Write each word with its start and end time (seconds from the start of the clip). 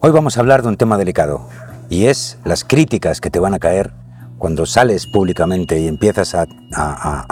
Hoy 0.00 0.12
vamos 0.12 0.36
a 0.36 0.40
hablar 0.40 0.62
de 0.62 0.68
un 0.68 0.76
tema 0.76 0.96
delicado 0.96 1.48
y 1.90 2.04
es 2.04 2.38
las 2.44 2.62
críticas 2.62 3.20
que 3.20 3.30
te 3.30 3.40
van 3.40 3.54
a 3.54 3.58
caer 3.58 3.90
cuando 4.38 4.64
sales 4.64 5.08
públicamente 5.08 5.80
y 5.80 5.88
empiezas 5.88 6.36
a, 6.36 6.46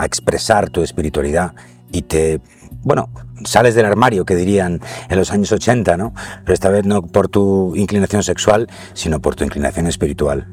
expresar 0.03 0.69
tu 0.69 0.83
espiritualidad 0.83 1.54
y 1.92 2.03
te, 2.03 2.40
bueno, 2.83 3.08
sales 3.44 3.76
del 3.76 3.87
armario, 3.87 4.24
que 4.24 4.35
dirían 4.35 4.81
en 5.08 5.17
los 5.17 5.31
años 5.31 5.53
80, 5.53 5.97
¿no? 5.97 6.13
Pero 6.42 6.54
esta 6.54 6.69
vez 6.69 6.85
no 6.85 7.03
por 7.03 7.29
tu 7.29 7.76
inclinación 7.76 8.24
sexual, 8.24 8.67
sino 8.94 9.21
por 9.21 9.37
tu 9.37 9.44
inclinación 9.44 9.87
espiritual. 9.87 10.48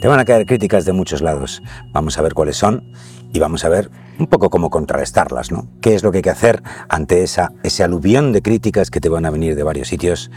Te 0.00 0.08
van 0.08 0.18
a 0.18 0.24
caer 0.24 0.46
críticas 0.46 0.86
de 0.86 0.94
muchos 0.94 1.20
lados. 1.20 1.62
Vamos 1.92 2.16
a 2.16 2.22
ver 2.22 2.32
cuáles 2.32 2.56
son 2.56 2.90
y 3.34 3.38
vamos 3.38 3.66
a 3.66 3.68
ver 3.68 3.90
un 4.18 4.28
poco 4.28 4.48
cómo 4.48 4.70
contrarrestarlas, 4.70 5.52
¿no? 5.52 5.66
¿Qué 5.82 5.94
es 5.94 6.02
lo 6.02 6.10
que 6.10 6.18
hay 6.18 6.22
que 6.22 6.30
hacer 6.30 6.62
ante 6.88 7.22
esa, 7.22 7.52
ese 7.62 7.84
aluvión 7.84 8.32
de 8.32 8.40
críticas 8.40 8.90
que 8.90 9.00
te 9.00 9.10
van 9.10 9.26
a 9.26 9.30
venir 9.30 9.56
de 9.56 9.62
varios 9.62 9.88
sitios 9.88 10.30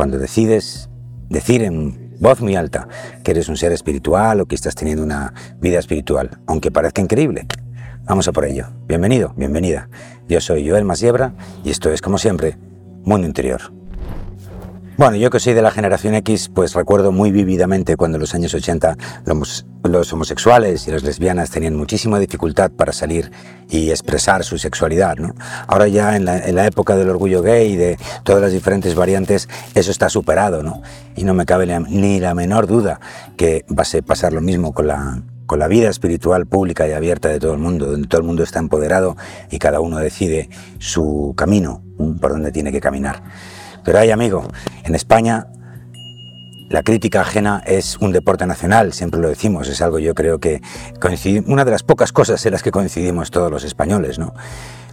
cuando 0.00 0.18
decides 0.18 0.88
decir 1.28 1.62
en 1.62 2.16
voz 2.20 2.40
muy 2.40 2.56
alta 2.56 2.88
que 3.22 3.32
eres 3.32 3.50
un 3.50 3.58
ser 3.58 3.70
espiritual 3.72 4.40
o 4.40 4.46
que 4.46 4.54
estás 4.54 4.74
teniendo 4.74 5.02
una 5.02 5.34
vida 5.60 5.78
espiritual, 5.78 6.40
aunque 6.46 6.70
parezca 6.70 7.02
increíble. 7.02 7.46
Vamos 8.04 8.26
a 8.26 8.32
por 8.32 8.46
ello. 8.46 8.68
Bienvenido, 8.88 9.34
bienvenida. 9.36 9.90
Yo 10.26 10.40
soy 10.40 10.66
Joel 10.66 10.86
Masiebra 10.86 11.34
y 11.64 11.68
esto 11.68 11.92
es, 11.92 12.00
como 12.00 12.16
siempre, 12.16 12.56
Mundo 13.04 13.26
Interior. 13.26 13.60
Bueno, 15.00 15.16
yo 15.16 15.30
que 15.30 15.40
soy 15.40 15.54
de 15.54 15.62
la 15.62 15.70
generación 15.70 16.14
X, 16.16 16.50
pues 16.54 16.74
recuerdo 16.74 17.10
muy 17.10 17.32
vívidamente 17.32 17.96
cuando 17.96 18.16
en 18.16 18.20
los 18.20 18.34
años 18.34 18.52
80 18.52 18.98
los, 19.24 20.12
homosexuales 20.12 20.86
y 20.86 20.90
las 20.90 21.04
lesbianas 21.04 21.48
tenían 21.50 21.74
muchísima 21.74 22.18
dificultad 22.18 22.70
para 22.70 22.92
salir 22.92 23.32
y 23.70 23.88
expresar 23.88 24.44
su 24.44 24.58
sexualidad. 24.58 25.16
¿no? 25.16 25.34
Ahora 25.68 25.88
ya 25.88 26.16
en 26.16 26.26
la, 26.26 26.66
época 26.66 26.96
del 26.96 27.08
orgullo 27.08 27.40
gay 27.40 27.76
de 27.76 27.96
todas 28.24 28.42
las 28.42 28.52
diferentes 28.52 28.94
variantes, 28.94 29.48
eso 29.74 29.90
está 29.90 30.10
superado. 30.10 30.62
¿no? 30.62 30.82
Y 31.16 31.24
no 31.24 31.32
me 31.32 31.46
cabe 31.46 31.66
ni 31.88 32.20
la 32.20 32.34
menor 32.34 32.66
duda 32.66 33.00
que 33.38 33.64
va 33.70 33.84
a 33.84 34.02
pasar 34.02 34.34
lo 34.34 34.42
mismo 34.42 34.74
con 34.74 34.86
la, 34.88 35.22
con 35.46 35.60
la 35.60 35.66
vida 35.66 35.88
espiritual 35.88 36.44
pública 36.44 36.86
y 36.86 36.92
abierta 36.92 37.30
de 37.30 37.40
todo 37.40 37.54
el 37.54 37.58
mundo, 37.58 37.86
donde 37.86 38.06
todo 38.06 38.20
el 38.20 38.26
mundo 38.26 38.42
está 38.42 38.58
empoderado 38.58 39.16
y 39.50 39.58
cada 39.60 39.80
uno 39.80 39.96
decide 39.96 40.50
su 40.78 41.32
camino, 41.38 41.82
por 42.20 42.32
donde 42.32 42.52
tiene 42.52 42.70
que 42.70 42.82
caminar. 42.82 43.22
Pero 43.84 43.98
hay, 43.98 44.10
amigo, 44.10 44.46
en 44.84 44.94
España 44.94 45.46
la 46.70 46.84
crítica 46.84 47.22
ajena 47.22 47.62
es 47.66 47.96
un 47.98 48.12
deporte 48.12 48.46
nacional, 48.46 48.92
siempre 48.92 49.20
lo 49.20 49.28
decimos, 49.28 49.66
es 49.66 49.82
algo 49.82 49.98
yo 49.98 50.14
creo 50.14 50.38
que 50.38 50.62
una 51.46 51.64
de 51.64 51.70
las 51.72 51.82
pocas 51.82 52.12
cosas 52.12 52.46
en 52.46 52.52
las 52.52 52.62
que 52.62 52.70
coincidimos 52.70 53.32
todos 53.32 53.50
los 53.50 53.64
españoles, 53.64 54.20
¿no? 54.20 54.34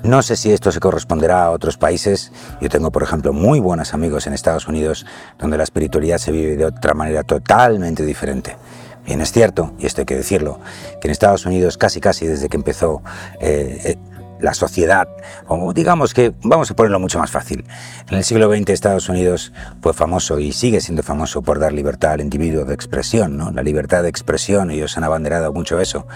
No 0.03 0.23
sé 0.23 0.35
si 0.35 0.51
esto 0.51 0.71
se 0.71 0.79
corresponderá 0.79 1.45
a 1.45 1.51
otros 1.51 1.77
países. 1.77 2.31
Yo 2.61 2.69
tengo, 2.69 2.91
por 2.91 3.03
ejemplo, 3.03 3.33
muy 3.33 3.59
buenos 3.59 3.93
amigos 3.93 4.27
en 4.27 4.33
Estados 4.33 4.67
Unidos 4.67 5.05
donde 5.39 5.57
la 5.57 5.63
espiritualidad 5.63 6.17
se 6.17 6.31
vive 6.31 6.55
de 6.55 6.65
otra 6.65 6.93
manera 6.93 7.23
totalmente 7.23 8.05
diferente. 8.05 8.57
Bien, 9.05 9.21
es 9.21 9.31
cierto, 9.31 9.73
y 9.79 9.85
esto 9.85 10.01
hay 10.01 10.05
que 10.05 10.15
decirlo, 10.15 10.59
que 10.99 11.07
en 11.07 11.11
Estados 11.11 11.45
Unidos 11.45 11.77
casi 11.77 12.01
casi 12.01 12.27
desde 12.27 12.49
que 12.49 12.57
empezó 12.57 13.01
eh, 13.39 13.79
eh, 13.85 13.97
la 14.39 14.53
sociedad, 14.53 15.07
o 15.47 15.73
digamos 15.73 16.13
que, 16.13 16.33
vamos 16.43 16.71
a 16.71 16.75
ponerlo 16.75 16.99
mucho 16.99 17.19
más 17.19 17.31
fácil, 17.31 17.65
en 18.09 18.17
el 18.17 18.23
siglo 18.23 18.49
XX 18.53 18.69
Estados 18.69 19.09
Unidos 19.09 19.53
fue 19.81 19.93
famoso 19.93 20.39
y 20.39 20.51
sigue 20.51 20.81
siendo 20.81 21.03
famoso 21.03 21.41
por 21.41 21.59
dar 21.59 21.73
libertad 21.73 22.11
al 22.11 22.21
individuo 22.21 22.65
de 22.65 22.73
expresión, 22.73 23.37
¿no? 23.37 23.51
la 23.51 23.63
libertad 23.63 24.03
de 24.03 24.09
expresión, 24.09 24.71
ellos 24.71 24.97
han 24.97 25.03
abanderado 25.03 25.53
mucho 25.53 25.79
eso, 25.79 26.07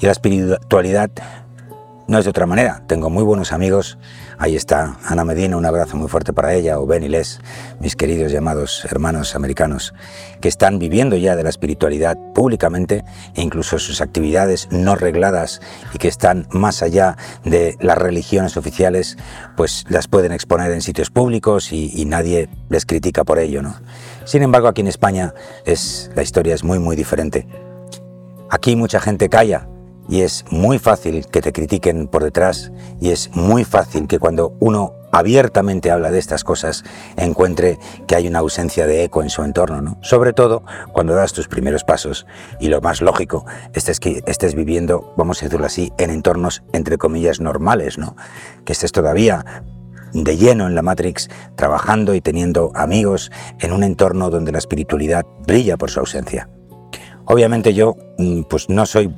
y 0.00 0.06
la 0.06 0.12
espiritualidad 0.12 1.10
no 2.06 2.18
es 2.18 2.24
de 2.24 2.30
otra 2.30 2.46
manera. 2.46 2.82
Tengo 2.86 3.10
muy 3.10 3.22
buenos 3.22 3.52
amigos. 3.52 3.98
Ahí 4.38 4.56
está 4.56 4.98
Ana 5.04 5.24
Medina, 5.24 5.56
un 5.56 5.64
abrazo 5.64 5.96
muy 5.96 6.08
fuerte 6.08 6.32
para 6.32 6.54
ella, 6.54 6.78
o 6.78 6.86
Ben 6.86 7.02
y 7.02 7.08
Les, 7.08 7.40
mis 7.80 7.96
queridos 7.96 8.32
llamados 8.32 8.84
hermanos 8.84 9.34
americanos, 9.34 9.94
que 10.40 10.48
están 10.48 10.78
viviendo 10.78 11.16
ya 11.16 11.36
de 11.36 11.42
la 11.42 11.48
espiritualidad 11.48 12.18
públicamente 12.34 13.04
e 13.34 13.42
incluso 13.42 13.78
sus 13.78 14.00
actividades 14.00 14.68
no 14.70 14.96
regladas 14.96 15.60
y 15.92 15.98
que 15.98 16.08
están 16.08 16.46
más 16.50 16.82
allá 16.82 17.16
de 17.44 17.76
las 17.80 17.96
religiones 17.96 18.56
oficiales, 18.56 19.16
pues 19.56 19.84
las 19.88 20.08
pueden 20.08 20.32
exponer 20.32 20.72
en 20.72 20.82
sitios 20.82 21.10
públicos 21.10 21.72
y, 21.72 22.04
nadie 22.04 22.50
les 22.68 22.84
critica 22.84 23.24
por 23.24 23.38
ello. 23.38 23.62
¿no? 23.62 23.74
Sin 24.24 24.42
embargo, 24.42 24.68
aquí 24.68 24.82
en 24.82 24.88
España 24.88 25.32
es, 25.64 26.10
la 26.14 26.22
historia 26.22 26.54
es 26.54 26.62
muy, 26.62 26.78
muy 26.78 26.96
diferente. 26.96 27.46
Aquí 28.50 28.76
mucha 28.76 29.00
gente 29.00 29.30
calla 29.30 29.66
y 30.08 30.22
es 30.22 30.44
muy 30.50 30.78
fácil 30.78 31.26
que 31.26 31.40
te 31.40 31.52
critiquen 31.52 32.08
por 32.08 32.24
detrás 32.24 32.72
y 33.00 33.10
es 33.10 33.30
muy 33.34 33.64
fácil 33.64 34.06
que 34.06 34.18
cuando 34.18 34.56
uno 34.60 34.94
abiertamente 35.14 35.92
habla 35.92 36.10
de 36.10 36.18
estas 36.18 36.42
cosas 36.42 36.82
encuentre 37.16 37.78
que 38.08 38.16
hay 38.16 38.26
una 38.26 38.40
ausencia 38.40 38.86
de 38.86 39.04
eco 39.04 39.22
en 39.22 39.30
su 39.30 39.44
entorno, 39.44 39.80
¿no? 39.80 39.98
Sobre 40.02 40.32
todo 40.32 40.64
cuando 40.92 41.14
das 41.14 41.32
tus 41.32 41.46
primeros 41.46 41.84
pasos 41.84 42.26
y 42.58 42.66
lo 42.66 42.80
más 42.80 43.00
lógico 43.00 43.46
es 43.72 44.00
que 44.00 44.22
estés 44.26 44.56
viviendo, 44.56 45.14
vamos 45.16 45.40
a 45.40 45.46
decirlo 45.46 45.66
así, 45.66 45.92
en 45.98 46.10
entornos 46.10 46.64
entre 46.72 46.98
comillas 46.98 47.40
normales, 47.40 47.96
¿no? 47.96 48.16
Que 48.64 48.72
estés 48.72 48.90
todavía 48.90 49.64
de 50.12 50.36
lleno 50.36 50.66
en 50.66 50.74
la 50.74 50.82
Matrix, 50.82 51.28
trabajando 51.56 52.14
y 52.14 52.20
teniendo 52.20 52.72
amigos 52.74 53.30
en 53.60 53.72
un 53.72 53.84
entorno 53.84 54.30
donde 54.30 54.52
la 54.52 54.58
espiritualidad 54.58 55.24
brilla 55.46 55.76
por 55.76 55.90
su 55.90 56.00
ausencia. 56.00 56.48
Obviamente 57.26 57.72
yo 57.72 57.96
mm, 58.18 58.42
pues 58.42 58.68
no 58.68 58.84
soy 58.84 59.14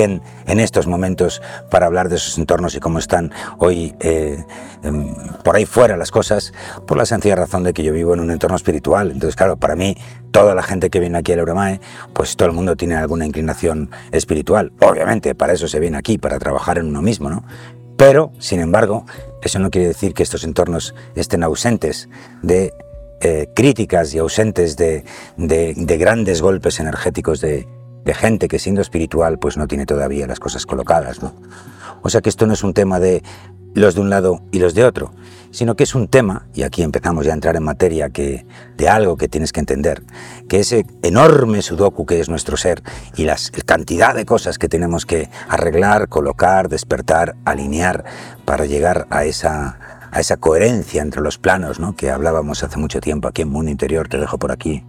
en 0.00 0.60
estos 0.60 0.86
momentos 0.86 1.42
para 1.70 1.86
hablar 1.86 2.08
de 2.08 2.16
esos 2.16 2.38
entornos 2.38 2.74
y 2.74 2.80
cómo 2.80 2.98
están 2.98 3.32
hoy 3.58 3.94
eh, 4.00 4.44
em, 4.82 5.14
por 5.44 5.56
ahí 5.56 5.66
fuera 5.66 5.96
las 5.96 6.10
cosas, 6.10 6.52
por 6.86 6.96
la 6.96 7.04
sencilla 7.04 7.36
razón 7.36 7.62
de 7.64 7.72
que 7.72 7.82
yo 7.82 7.92
vivo 7.92 8.14
en 8.14 8.20
un 8.20 8.30
entorno 8.30 8.56
espiritual. 8.56 9.10
Entonces, 9.10 9.36
claro, 9.36 9.56
para 9.56 9.76
mí, 9.76 9.96
toda 10.30 10.54
la 10.54 10.62
gente 10.62 10.88
que 10.88 11.00
viene 11.00 11.18
aquí 11.18 11.32
al 11.32 11.40
Euramae, 11.40 11.80
pues 12.14 12.36
todo 12.36 12.48
el 12.48 12.54
mundo 12.54 12.76
tiene 12.76 12.94
alguna 12.94 13.26
inclinación 13.26 13.90
espiritual. 14.12 14.72
Obviamente, 14.80 15.34
para 15.34 15.52
eso 15.52 15.68
se 15.68 15.78
viene 15.78 15.98
aquí, 15.98 16.16
para 16.16 16.38
trabajar 16.38 16.78
en 16.78 16.86
uno 16.86 17.02
mismo, 17.02 17.28
¿no? 17.28 17.44
Pero, 17.96 18.32
sin 18.38 18.60
embargo, 18.60 19.04
eso 19.42 19.58
no 19.58 19.70
quiere 19.70 19.88
decir 19.88 20.14
que 20.14 20.22
estos 20.22 20.44
entornos 20.44 20.94
estén 21.14 21.42
ausentes 21.42 22.08
de 22.42 22.72
eh, 23.20 23.48
críticas 23.54 24.14
y 24.14 24.18
ausentes 24.18 24.76
de, 24.76 25.04
de 25.36 25.98
grandes 25.98 26.42
golpes 26.42 26.80
energéticos 26.80 27.40
de, 27.40 27.68
de 28.04 28.14
gente 28.14 28.48
que 28.48 28.58
siendo 28.58 28.80
espiritual 28.80 29.38
pues 29.38 29.56
no 29.56 29.66
tiene 29.66 29.86
todavía 29.86 30.26
las 30.26 30.40
cosas 30.40 30.66
colocadas, 30.66 31.22
¿no? 31.22 31.34
O 32.02 32.10
sea 32.10 32.20
que 32.20 32.28
esto 32.28 32.46
no 32.46 32.52
es 32.52 32.64
un 32.64 32.74
tema 32.74 32.98
de 32.98 33.22
los 33.74 33.94
de 33.94 34.00
un 34.00 34.10
lado 34.10 34.42
y 34.50 34.58
los 34.58 34.74
de 34.74 34.84
otro, 34.84 35.12
sino 35.50 35.76
que 35.76 35.84
es 35.84 35.94
un 35.94 36.08
tema, 36.08 36.46
y 36.54 36.62
aquí 36.62 36.82
empezamos 36.82 37.24
ya 37.24 37.32
a 37.32 37.34
entrar 37.34 37.56
en 37.56 37.62
materia 37.62 38.10
que, 38.10 38.44
de 38.76 38.88
algo 38.88 39.16
que 39.16 39.28
tienes 39.28 39.52
que 39.52 39.60
entender, 39.60 40.02
que 40.48 40.60
ese 40.60 40.84
enorme 41.02 41.62
sudoku 41.62 42.04
que 42.04 42.20
es 42.20 42.28
nuestro 42.28 42.56
ser 42.56 42.82
y 43.16 43.24
la 43.24 43.36
cantidad 43.64 44.14
de 44.14 44.26
cosas 44.26 44.58
que 44.58 44.68
tenemos 44.68 45.06
que 45.06 45.30
arreglar, 45.48 46.08
colocar, 46.08 46.68
despertar, 46.68 47.36
alinear 47.44 48.04
para 48.44 48.66
llegar 48.66 49.06
a 49.10 49.24
esa, 49.24 49.78
a 50.10 50.20
esa 50.20 50.36
coherencia 50.36 51.00
entre 51.00 51.22
los 51.22 51.38
planos 51.38 51.80
¿no? 51.80 51.94
que 51.94 52.10
hablábamos 52.10 52.62
hace 52.64 52.78
mucho 52.78 53.00
tiempo 53.00 53.28
aquí 53.28 53.42
en 53.42 53.48
Mundo 53.48 53.70
Interior, 53.70 54.08
te 54.08 54.18
dejo 54.18 54.38
por 54.38 54.52
aquí 54.52 54.84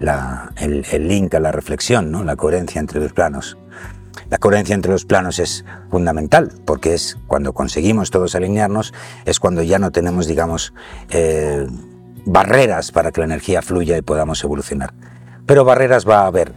el, 0.00 1.08
link 1.08 1.34
a 1.34 1.40
la 1.40 1.52
reflexión, 1.52 2.10
¿no? 2.10 2.24
la 2.24 2.36
coherencia 2.36 2.80
entre 2.80 3.00
los 3.00 3.12
planos. 3.12 3.56
La 4.30 4.38
coherencia 4.38 4.74
entre 4.74 4.92
los 4.92 5.04
planos 5.04 5.38
es 5.38 5.64
fundamental, 5.90 6.52
porque 6.66 6.94
es 6.94 7.16
cuando 7.26 7.52
conseguimos 7.54 8.10
todos 8.10 8.34
alinearnos, 8.34 8.92
es 9.24 9.40
cuando 9.40 9.62
ya 9.62 9.78
no 9.78 9.90
tenemos, 9.90 10.26
digamos, 10.26 10.74
eh, 11.08 11.66
barreras 12.26 12.92
para 12.92 13.10
que 13.10 13.20
la 13.20 13.26
energía 13.26 13.62
fluya 13.62 13.96
y 13.96 14.02
podamos 14.02 14.42
evolucionar. 14.44 14.92
Pero 15.46 15.64
barreras 15.64 16.06
va 16.06 16.20
a 16.20 16.26
haber, 16.26 16.52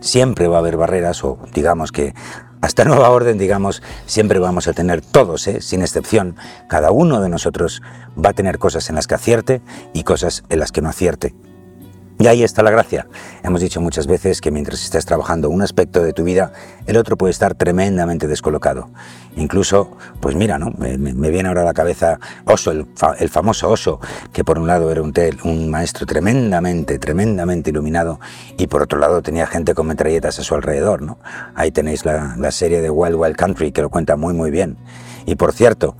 siempre 0.00 0.46
va 0.46 0.56
a 0.56 0.60
haber 0.60 0.76
barreras, 0.76 1.24
o 1.24 1.38
digamos 1.52 1.90
que 1.90 2.14
hasta 2.60 2.84
nueva 2.86 3.10
orden, 3.10 3.38
digamos, 3.38 3.82
siempre 4.06 4.38
vamos 4.38 4.68
a 4.68 4.72
tener 4.72 5.00
todos, 5.00 5.48
¿eh? 5.48 5.60
sin 5.60 5.82
excepción, 5.82 6.36
cada 6.68 6.92
uno 6.92 7.20
de 7.20 7.28
nosotros 7.28 7.82
va 8.16 8.30
a 8.30 8.34
tener 8.34 8.58
cosas 8.58 8.88
en 8.88 8.94
las 8.94 9.08
que 9.08 9.16
acierte 9.16 9.62
y 9.92 10.04
cosas 10.04 10.44
en 10.48 10.60
las 10.60 10.70
que 10.70 10.80
no 10.80 10.88
acierte. 10.88 11.34
Y 12.18 12.28
ahí 12.28 12.42
está 12.42 12.62
la 12.62 12.70
gracia. 12.70 13.06
Hemos 13.42 13.60
dicho 13.60 13.80
muchas 13.82 14.06
veces 14.06 14.40
que 14.40 14.50
mientras 14.50 14.82
estés 14.82 15.04
trabajando 15.04 15.50
un 15.50 15.60
aspecto 15.60 16.02
de 16.02 16.14
tu 16.14 16.24
vida, 16.24 16.52
el 16.86 16.96
otro 16.96 17.18
puede 17.18 17.30
estar 17.30 17.54
tremendamente 17.54 18.26
descolocado. 18.26 18.88
Incluso, 19.36 19.98
pues 20.20 20.34
mira, 20.34 20.58
¿no? 20.58 20.72
Me, 20.78 20.96
viene 21.30 21.48
ahora 21.48 21.60
a 21.60 21.64
la 21.66 21.74
cabeza 21.74 22.18
Oso, 22.46 22.70
el, 22.70 23.28
famoso 23.28 23.68
Oso, 23.68 24.00
que 24.32 24.44
por 24.44 24.58
un 24.58 24.66
lado 24.66 24.90
era 24.90 25.02
un, 25.02 25.12
un 25.44 25.70
maestro 25.70 26.06
tremendamente, 26.06 26.98
tremendamente 26.98 27.68
iluminado, 27.68 28.18
y 28.56 28.66
por 28.66 28.80
otro 28.80 28.98
lado 28.98 29.20
tenía 29.20 29.46
gente 29.46 29.74
con 29.74 29.86
metralletas 29.86 30.38
a 30.38 30.42
su 30.42 30.54
alrededor, 30.54 31.02
¿no? 31.02 31.18
Ahí 31.54 31.70
tenéis 31.70 32.06
la, 32.06 32.34
la 32.38 32.50
serie 32.50 32.80
de 32.80 32.88
Wild 32.88 33.16
Wild 33.16 33.36
Country, 33.36 33.72
que 33.72 33.82
lo 33.82 33.90
cuenta 33.90 34.16
muy, 34.16 34.32
muy 34.32 34.50
bien. 34.50 34.78
Y 35.26 35.34
por 35.34 35.52
cierto, 35.52 35.96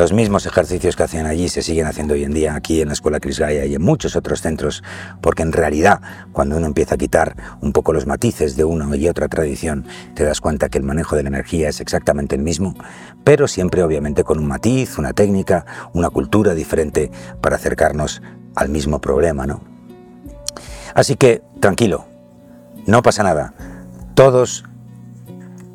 los 0.00 0.14
mismos 0.14 0.46
ejercicios 0.46 0.96
que 0.96 1.02
hacían 1.02 1.26
allí 1.26 1.50
se 1.50 1.60
siguen 1.60 1.86
haciendo 1.86 2.14
hoy 2.14 2.24
en 2.24 2.32
día 2.32 2.54
aquí 2.54 2.80
en 2.80 2.88
la 2.88 2.94
Escuela 2.94 3.20
Cris 3.20 3.38
Gaia 3.38 3.66
y 3.66 3.74
en 3.74 3.82
muchos 3.82 4.16
otros 4.16 4.40
centros, 4.40 4.82
porque 5.20 5.42
en 5.42 5.52
realidad 5.52 6.00
cuando 6.32 6.56
uno 6.56 6.64
empieza 6.64 6.94
a 6.94 6.98
quitar 6.98 7.36
un 7.60 7.74
poco 7.74 7.92
los 7.92 8.06
matices 8.06 8.56
de 8.56 8.64
una 8.64 8.96
y 8.96 9.08
otra 9.08 9.28
tradición, 9.28 9.84
te 10.14 10.24
das 10.24 10.40
cuenta 10.40 10.70
que 10.70 10.78
el 10.78 10.84
manejo 10.84 11.16
de 11.16 11.24
la 11.24 11.28
energía 11.28 11.68
es 11.68 11.82
exactamente 11.82 12.34
el 12.34 12.40
mismo, 12.40 12.74
pero 13.24 13.46
siempre 13.46 13.82
obviamente 13.82 14.24
con 14.24 14.38
un 14.38 14.46
matiz, 14.46 14.96
una 14.96 15.12
técnica, 15.12 15.66
una 15.92 16.08
cultura 16.08 16.54
diferente 16.54 17.10
para 17.42 17.56
acercarnos 17.56 18.22
al 18.56 18.70
mismo 18.70 19.02
problema, 19.02 19.46
¿no? 19.46 19.60
Así 20.94 21.16
que, 21.16 21.42
tranquilo, 21.60 22.06
no 22.86 23.02
pasa 23.02 23.22
nada. 23.22 23.52
Todos, 24.14 24.64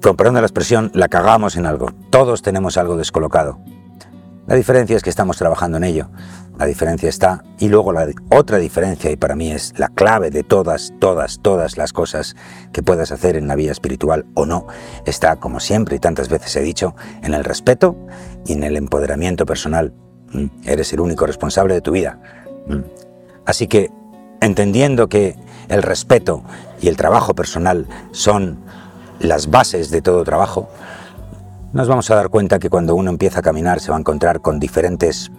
con 0.02 0.18
perdón 0.18 0.34
de 0.34 0.42
la 0.42 0.48
expresión, 0.48 0.90
la 0.96 1.10
cagamos 1.10 1.58
en 1.58 1.68
algo. 1.68 1.92
Todos 2.10 2.42
tenemos 2.42 2.78
algo 2.78 2.98
descolocado. 2.98 3.60
La 4.48 4.56
diferencia 4.56 4.96
es 4.96 5.02
que 5.02 5.10
estamos 5.10 5.38
trabajando 5.38 5.78
en 5.78 5.84
ello. 5.84 6.10
La 6.60 6.66
diferencia 6.68 7.10
está, 7.10 7.44
y 7.60 7.68
luego 7.68 7.92
la 7.92 8.08
otra 8.30 8.60
diferencia, 8.60 9.12
y 9.12 9.16
para 9.16 9.36
mí 9.36 9.52
es 9.52 9.74
la 9.78 9.90
clave 9.90 10.30
de 10.30 10.44
todas, 10.44 10.94
todas, 11.00 11.40
todas 11.42 11.78
las 11.78 11.92
cosas 11.92 12.36
que 12.72 12.84
puedas 12.84 13.12
hacer 13.12 13.36
en 13.36 13.48
la 13.48 13.56
vida 13.56 13.72
espiritual 13.72 14.26
o 14.36 14.46
no, 14.46 14.68
está, 15.06 15.36
como 15.38 15.60
siempre 15.60 15.96
y 15.96 16.00
tantas 16.00 16.30
veces 16.30 16.56
he 16.56 16.62
dicho, 16.62 16.96
en 17.24 17.34
el 17.34 17.44
respeto 17.44 17.98
y 18.46 18.54
en 18.54 18.64
el 18.64 18.78
empoderamiento 18.78 19.46
personal. 19.46 19.94
Mm, 20.32 20.46
eres 20.64 20.94
el 20.94 21.00
único 21.00 21.26
responsable 21.26 21.74
de 21.74 21.82
tu 21.82 21.92
vida. 21.92 22.20
Mm. 22.68 22.82
Así 23.46 23.68
que, 23.68 23.92
entendiendo 24.42 25.10
que 25.10 25.36
el 25.70 25.82
respeto 25.82 26.44
y 26.82 26.88
el 26.88 26.98
trabajo 26.98 27.34
personal 27.34 27.88
son 28.12 28.60
las 29.20 29.50
bases 29.50 29.90
de 29.90 30.02
todo 30.02 30.24
trabajo, 30.24 30.70
nos 31.76 31.90
vamos 31.90 32.10
a 32.10 32.16
dar 32.16 32.30
cuenta 32.30 32.58
que 32.58 32.70
cuando 32.70 32.96
uno 32.96 33.12
empieza 33.12 33.40
a 33.40 33.42
caminar 33.42 33.82
se 33.82 33.92
va 33.92 33.98
a 33.98 34.00
encontrar 34.00 34.40
con 34.40 34.62
diferentes 34.62 35.30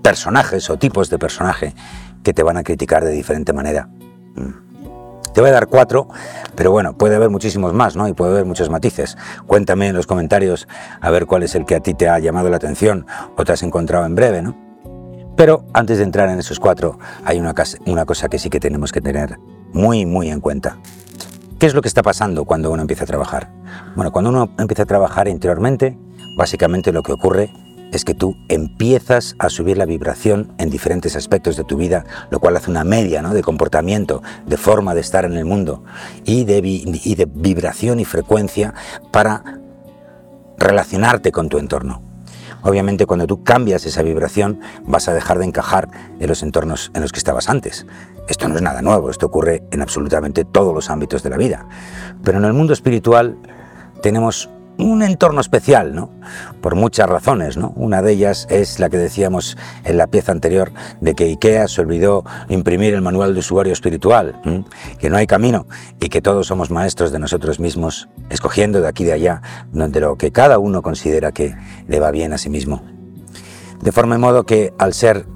personajes 0.00 0.70
o 0.70 0.78
tipos 0.78 1.10
de 1.10 1.18
personaje 1.18 1.74
que 2.22 2.32
te 2.32 2.44
van 2.44 2.56
a 2.58 2.62
criticar 2.62 3.04
de 3.04 3.10
diferente 3.10 3.52
manera. 3.52 3.88
Mm. 4.36 5.32
Te 5.34 5.40
voy 5.40 5.50
a 5.50 5.52
dar 5.52 5.66
cuatro, 5.66 6.06
pero 6.54 6.70
bueno, 6.70 6.96
puede 6.96 7.16
haber 7.16 7.28
muchísimos 7.28 7.72
más, 7.72 7.96
¿no? 7.96 8.06
Y 8.06 8.12
puede 8.12 8.30
haber 8.30 8.44
muchos 8.44 8.70
matices. 8.70 9.18
Cuéntame 9.46 9.88
en 9.88 9.96
los 9.96 10.06
comentarios 10.06 10.68
a 11.00 11.10
ver 11.10 11.26
cuál 11.26 11.42
es 11.42 11.56
el 11.56 11.64
que 11.64 11.74
a 11.74 11.80
ti 11.80 11.94
te 11.94 12.08
ha 12.08 12.20
llamado 12.20 12.48
la 12.48 12.56
atención 12.58 13.06
o 13.36 13.44
te 13.44 13.50
has 13.50 13.64
encontrado 13.64 14.06
en 14.06 14.14
breve, 14.14 14.42
¿no? 14.42 14.56
Pero 15.36 15.64
antes 15.72 15.98
de 15.98 16.04
entrar 16.04 16.28
en 16.28 16.38
esos 16.38 16.60
cuatro, 16.60 17.00
hay 17.24 17.40
una, 17.40 17.52
una 17.86 18.04
cosa 18.04 18.28
que 18.28 18.38
sí 18.38 18.48
que 18.48 18.60
tenemos 18.60 18.92
que 18.92 19.00
tener 19.00 19.40
muy, 19.72 20.06
muy 20.06 20.30
en 20.30 20.40
cuenta. 20.40 20.76
¿Qué 21.62 21.66
es 21.66 21.74
lo 21.74 21.80
que 21.80 21.86
está 21.86 22.02
pasando 22.02 22.44
cuando 22.44 22.72
uno 22.72 22.82
empieza 22.82 23.04
a 23.04 23.06
trabajar? 23.06 23.48
Bueno, 23.94 24.10
cuando 24.10 24.30
uno 24.30 24.50
empieza 24.58 24.82
a 24.82 24.86
trabajar 24.86 25.28
interiormente, 25.28 25.96
básicamente 26.36 26.90
lo 26.90 27.04
que 27.04 27.12
ocurre 27.12 27.52
es 27.92 28.04
que 28.04 28.14
tú 28.14 28.34
empiezas 28.48 29.36
a 29.38 29.48
subir 29.48 29.78
la 29.78 29.84
vibración 29.84 30.52
en 30.58 30.70
diferentes 30.70 31.14
aspectos 31.14 31.56
de 31.56 31.62
tu 31.62 31.76
vida, 31.76 32.04
lo 32.30 32.40
cual 32.40 32.56
hace 32.56 32.68
una 32.68 32.82
media 32.82 33.22
¿no? 33.22 33.32
de 33.32 33.44
comportamiento, 33.44 34.24
de 34.44 34.56
forma 34.56 34.92
de 34.92 35.02
estar 35.02 35.24
en 35.24 35.34
el 35.34 35.44
mundo 35.44 35.84
y 36.24 36.42
de, 36.42 36.58
y 36.64 37.14
de 37.14 37.26
vibración 37.26 38.00
y 38.00 38.04
frecuencia 38.04 38.74
para 39.12 39.44
relacionarte 40.58 41.30
con 41.30 41.48
tu 41.48 41.58
entorno. 41.58 42.02
Obviamente 42.62 43.06
cuando 43.06 43.28
tú 43.28 43.44
cambias 43.44 43.86
esa 43.86 44.02
vibración 44.02 44.60
vas 44.84 45.08
a 45.08 45.14
dejar 45.14 45.38
de 45.38 45.44
encajar 45.44 45.88
en 46.18 46.28
los 46.28 46.42
entornos 46.42 46.90
en 46.94 47.02
los 47.02 47.12
que 47.12 47.18
estabas 47.18 47.48
antes. 47.48 47.86
Esto 48.28 48.48
no 48.48 48.56
es 48.56 48.62
nada 48.62 48.82
nuevo, 48.82 49.10
esto 49.10 49.26
ocurre 49.26 49.62
en 49.70 49.82
absolutamente 49.82 50.44
todos 50.44 50.74
los 50.74 50.90
ámbitos 50.90 51.22
de 51.22 51.30
la 51.30 51.36
vida. 51.36 51.66
Pero 52.22 52.38
en 52.38 52.44
el 52.44 52.52
mundo 52.52 52.72
espiritual 52.72 53.36
tenemos 54.00 54.48
un 54.78 55.02
entorno 55.02 55.40
especial, 55.40 55.94
¿no? 55.94 56.10
Por 56.60 56.74
muchas 56.74 57.08
razones, 57.08 57.56
¿no? 57.56 57.72
Una 57.76 58.02
de 58.02 58.12
ellas 58.12 58.46
es 58.50 58.78
la 58.78 58.88
que 58.88 58.96
decíamos 58.96 59.56
en 59.84 59.96
la 59.96 60.06
pieza 60.06 60.32
anterior 60.32 60.72
de 61.00 61.14
que 61.14 61.24
IKEA 61.24 61.68
se 61.68 61.80
olvidó 61.80 62.24
imprimir 62.48 62.94
el 62.94 63.02
manual 63.02 63.34
de 63.34 63.40
usuario 63.40 63.72
espiritual, 63.72 64.40
que 64.98 65.10
no 65.10 65.16
hay 65.16 65.26
camino 65.26 65.66
y 66.00 66.08
que 66.08 66.22
todos 66.22 66.46
somos 66.46 66.70
maestros 66.70 67.12
de 67.12 67.18
nosotros 67.18 67.60
mismos, 67.60 68.08
escogiendo 68.30 68.80
de 68.80 68.88
aquí 68.88 69.02
y 69.02 69.06
de 69.06 69.12
allá, 69.12 69.42
donde 69.72 70.00
lo 70.00 70.16
que 70.16 70.32
cada 70.32 70.58
uno 70.58 70.82
considera 70.82 71.32
que 71.32 71.54
le 71.86 72.00
va 72.00 72.10
bien 72.10 72.32
a 72.32 72.38
sí 72.38 72.48
mismo. 72.48 72.82
De 73.82 73.92
forma 73.92 74.16
y 74.16 74.18
modo 74.18 74.44
que 74.44 74.72
al 74.78 74.94
ser 74.94 75.26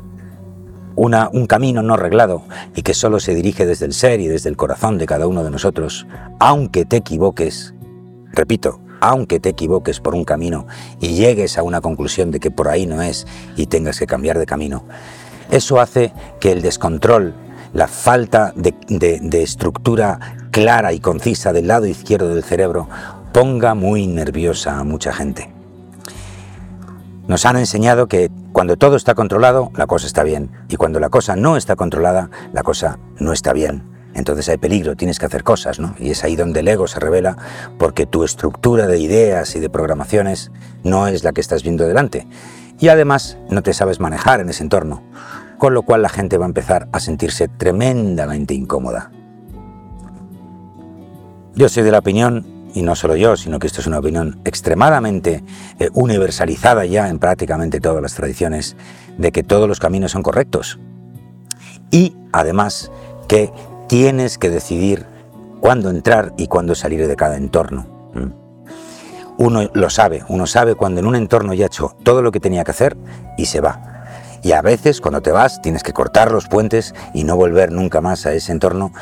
un 0.97 1.47
camino 1.47 1.83
no 1.83 1.95
arreglado 1.95 2.43
y 2.75 2.83
que 2.83 2.95
solo 2.95 3.21
se 3.21 3.35
dirige 3.35 3.67
desde 3.67 3.87
el 3.87 3.93
ser 3.93 4.21
y 4.21 4.29
desde 4.29 4.49
el 4.49 4.57
corazón 4.57 4.99
de 4.99 5.07
cada 5.07 5.27
uno 5.27 5.45
de 5.45 5.51
nosotros, 5.51 6.07
aunque 6.39 6.85
te 6.85 6.97
equivoques, 6.97 7.75
repito, 8.33 8.81
aunque 9.01 9.39
te 9.41 9.51
equivoques 9.51 10.01
por 10.01 10.15
un 10.15 10.25
camino 10.25 10.67
y 11.01 11.15
llegues 11.15 11.59
a 11.59 11.63
una 11.63 11.81
conclusión 11.81 12.31
de 12.31 12.41
que 12.41 12.51
por 12.51 12.69
ahí 12.69 12.87
no 12.87 13.03
es 13.03 13.27
y 13.57 13.67
tengas 13.67 13.99
que 13.99 14.07
cambiar 14.07 14.39
de 14.39 14.47
camino, 14.47 14.85
eso 15.51 15.81
hace 15.81 16.13
que 16.41 16.53
el 16.53 16.63
descontrol, 16.63 17.35
la 17.73 17.89
falta 17.89 18.53
de, 18.57 18.75
de 18.89 19.43
estructura 19.43 20.37
clara 20.51 20.93
y 20.95 21.01
concisa 21.01 21.53
del 21.53 21.69
lado 21.69 21.87
izquierdo 21.87 22.35
del 22.35 22.43
cerebro 22.43 22.89
ponga 23.33 23.75
muy 23.75 24.07
nerviosa 24.07 24.79
a 24.79 24.85
mucha 24.85 25.13
gente. 25.13 25.56
Nos 27.29 27.45
han 27.45 27.57
enseñado 27.57 28.07
que 28.07 28.31
cuando 28.53 28.77
todo 28.77 28.95
está 28.97 29.15
controlado, 29.15 29.73
la 29.75 29.87
cosa 29.87 30.07
está 30.07 30.23
bien. 30.23 30.51
Y 30.69 30.77
cuando 30.77 31.01
la 31.01 31.09
cosa 31.09 31.35
no 31.35 31.57
está 31.57 31.75
controlada, 31.75 32.31
la 32.53 32.63
cosa 32.63 32.99
no 33.19 33.33
está 33.33 33.53
bien. 33.53 33.83
Entonces 34.15 34.49
hay 34.49 34.57
peligro, 34.57 34.97
tienes 34.97 35.19
que 35.19 35.27
hacer 35.27 35.43
cosas, 35.43 35.79
¿no? 35.79 35.95
Y 35.99 36.11
es 36.11 36.25
ahí 36.25 36.37
donde 36.37 36.61
el 36.61 36.69
ego 36.69 36.87
se 36.87 37.01
revela 37.01 37.37
porque 37.79 38.07
tu 38.07 38.25
estructura 38.25 38.87
de 38.87 38.99
ideas 38.99 39.55
y 39.57 39.61
de 39.61 39.69
programaciones 39.69 40.53
no 40.85 41.07
es 41.09 41.25
la 41.25 41.33
que 41.33 41.41
estás 41.41 41.63
viendo 41.63 41.87
delante. 41.87 42.27
Y 42.79 42.89
además 42.89 43.37
no 43.51 43.63
te 43.63 43.75
sabes 43.75 44.01
manejar 44.01 44.41
en 44.41 44.49
ese 44.49 44.63
entorno, 44.63 45.03
con 45.59 45.75
lo 45.75 45.83
cual 45.83 46.03
la 46.03 46.09
gente 46.09 46.39
va 46.39 46.47
a 46.47 46.49
empezar 46.49 46.89
a 46.93 47.01
sentirse 47.01 47.49
tremendamente 47.49 48.55
incómoda. 48.55 49.11
Yo 51.55 51.69
soy 51.69 51.83
de 51.83 51.91
la 51.91 51.99
opinión 51.99 52.56
y 52.77 52.83
no 52.83 52.95
solo 52.95 53.17
yo, 53.17 53.39
sino 53.39 53.59
que 53.59 53.67
esto 53.67 53.81
es 53.81 53.87
una 53.87 54.01
opinión 54.01 54.39
extremadamente 54.45 55.43
eh, 55.79 55.89
universalizada 55.95 56.85
ya 56.85 57.09
en 57.09 57.19
prácticamente 57.19 57.81
todas 57.81 58.03
las 58.03 58.15
tradiciones, 58.15 58.77
de 59.17 59.33
que 59.33 59.43
todos 59.43 59.67
los 59.67 59.81
caminos 59.81 60.13
son 60.13 60.23
correctos. 60.23 60.79
Y 61.91 62.15
además 62.33 62.91
que 63.29 63.51
tienes 63.89 64.37
que 64.37 64.51
decidir 64.51 65.07
cuándo 65.61 65.89
entrar 65.89 66.35
y 66.37 66.49
cuándo 66.49 66.75
salir 66.75 67.09
de 67.09 67.17
cada 67.17 67.39
entorno. 67.39 67.87
Uno 69.39 69.71
lo 69.73 69.89
sabe, 69.89 70.23
uno 70.29 70.47
sabe 70.47 70.75
cuando 70.75 71.01
en 71.01 71.07
un 71.07 71.17
entorno 71.17 71.55
ya 71.55 71.65
ha 71.65 71.69
hecho 71.69 71.97
todo 72.03 72.21
lo 72.21 72.31
que 72.31 72.41
tenía 72.41 72.63
que 72.63 72.73
hacer 72.73 72.95
y 73.39 73.47
se 73.47 73.63
va. 73.63 74.05
Y 74.43 74.53
a 74.53 74.61
veces 74.61 75.01
cuando 75.01 75.23
te 75.23 75.33
vas 75.33 75.63
tienes 75.63 75.83
que 75.83 75.95
cortar 75.95 76.31
los 76.31 76.47
puentes 76.47 76.95
y 77.15 77.25
no 77.25 77.37
volver 77.37 77.73
nunca 77.73 78.03
más 78.03 78.27
a 78.27 78.35
ese 78.35 78.53
entorno, 78.53 78.93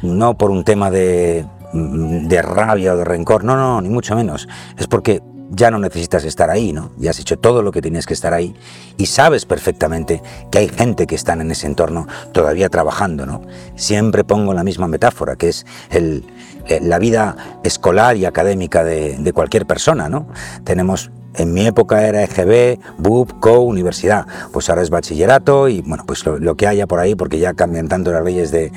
no 0.00 0.38
por 0.38 0.50
un 0.50 0.64
tema 0.64 0.90
de 0.90 1.44
de 1.72 2.42
rabia 2.42 2.94
o 2.94 2.96
de 2.96 3.04
rencor, 3.04 3.44
no, 3.44 3.56
no, 3.56 3.80
ni 3.80 3.88
mucho 3.88 4.16
menos. 4.16 4.48
Es 4.76 4.86
porque 4.86 5.22
ya 5.50 5.70
no 5.70 5.78
necesitas 5.78 6.24
estar 6.24 6.48
ahí, 6.48 6.72
¿no? 6.72 6.92
Ya 6.96 7.10
has 7.10 7.18
hecho 7.18 7.38
todo 7.38 7.62
lo 7.62 7.72
que 7.72 7.82
tienes 7.82 8.06
que 8.06 8.14
estar 8.14 8.32
ahí 8.32 8.54
y 8.96 9.06
sabes 9.06 9.44
perfectamente 9.46 10.22
que 10.50 10.58
hay 10.58 10.68
gente 10.68 11.06
que 11.06 11.16
está 11.16 11.32
en 11.32 11.50
ese 11.50 11.66
entorno 11.66 12.06
todavía 12.32 12.68
trabajando, 12.68 13.26
¿no? 13.26 13.42
Siempre 13.74 14.22
pongo 14.22 14.54
la 14.54 14.62
misma 14.62 14.86
metáfora, 14.86 15.36
que 15.36 15.48
es 15.48 15.66
el, 15.90 16.24
eh, 16.66 16.78
la 16.80 16.98
vida 16.98 17.58
escolar 17.64 18.16
y 18.16 18.24
académica 18.24 18.84
de 18.84 19.32
cualquier 19.34 19.66
persona, 19.66 20.08
¿no? 20.08 20.28
Tenemos 20.62 21.10
en 21.34 21.52
mi 21.52 21.66
época 21.66 22.06
era 22.06 22.22
EGB, 22.22 22.78
BUP, 22.98 23.40
CO, 23.40 23.60
universidad. 23.60 24.26
Pues 24.52 24.68
ahora 24.68 24.82
es 24.82 24.90
bachillerato 24.90 25.68
y 25.68 25.82
bueno, 25.82 26.04
pues 26.06 26.24
lo, 26.26 26.54
que 26.56 26.66
haya 26.66 26.86
por 26.86 27.00
ahí, 27.00 27.14
porque 27.14 27.38
ya 27.38 27.54
cambian 27.54 27.88
tanto 27.88 28.12
las 28.12 28.24
leyes 28.24 28.50
de, 28.50 28.72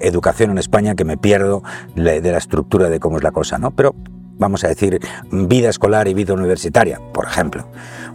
educación 0.00 0.50
en 0.50 0.58
España 0.58 0.94
que 0.94 1.04
me 1.04 1.16
pierdo 1.16 1.62
de 1.94 2.20
la 2.20 2.38
estructura 2.38 2.88
de 2.88 3.00
cómo 3.00 3.18
es 3.18 3.22
la 3.22 3.32
cosa, 3.32 3.58
¿no? 3.58 3.70
Pero 3.70 3.94
vamos 4.38 4.64
a 4.64 4.68
decir 4.68 5.00
vida 5.30 5.68
escolar 5.68 6.08
y 6.08 6.14
vida 6.14 6.32
universitaria, 6.32 7.00
por 7.12 7.26
ejemplo. 7.26 7.66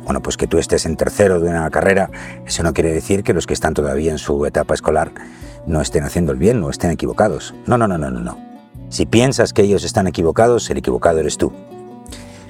Bueno, 0.03 0.21
pues 0.21 0.37
que 0.37 0.47
tú 0.47 0.57
estés 0.57 0.85
en 0.85 0.97
tercero 0.97 1.39
de 1.39 1.49
una 1.49 1.69
carrera, 1.69 2.09
eso 2.45 2.63
no 2.63 2.73
quiere 2.73 2.91
decir 2.91 3.23
que 3.23 3.33
los 3.33 3.47
que 3.47 3.53
están 3.53 3.73
todavía 3.73 4.11
en 4.11 4.17
su 4.17 4.45
etapa 4.45 4.73
escolar 4.73 5.11
no 5.65 5.81
estén 5.81 6.03
haciendo 6.03 6.31
el 6.31 6.37
bien, 6.37 6.59
no 6.59 6.69
estén 6.69 6.91
equivocados. 6.91 7.53
No, 7.65 7.77
no, 7.77 7.87
no, 7.87 7.97
no, 7.97 8.11
no, 8.11 8.19
no. 8.19 8.37
Si 8.89 9.05
piensas 9.05 9.53
que 9.53 9.63
ellos 9.63 9.83
están 9.83 10.07
equivocados, 10.07 10.69
el 10.69 10.77
equivocado 10.77 11.19
eres 11.19 11.37
tú. 11.37 11.53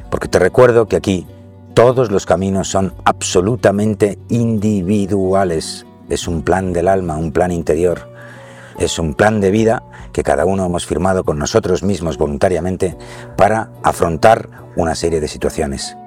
Porque 0.10 0.28
te 0.28 0.40
recuerdo 0.40 0.88
que 0.88 0.96
aquí 0.96 1.28
todos 1.74 2.12
los 2.12 2.26
caminos 2.26 2.70
son 2.70 2.94
absolutamente 3.04 4.18
individuales. 4.30 5.86
Es 6.10 6.28
un 6.28 6.42
plan 6.42 6.72
del 6.72 6.88
alma, 6.88 7.18
un 7.18 7.32
plan 7.32 7.52
interior. 7.52 8.10
Es 8.80 9.00
un 9.00 9.14
plan 9.14 9.42
de 9.42 9.52
vida 9.52 9.84
que 10.12 10.24
cada 10.24 10.46
uno 10.46 10.66
hemos 10.66 10.86
firmado 10.86 11.24
con 11.24 11.38
nosotros 11.38 11.84
mismos 11.84 12.18
voluntariamente 12.18 12.98
para 13.36 13.72
afrontar 13.84 14.50
una 14.76 14.96
serie 14.96 15.20
de 15.20 15.28
situaciones. 15.28 15.98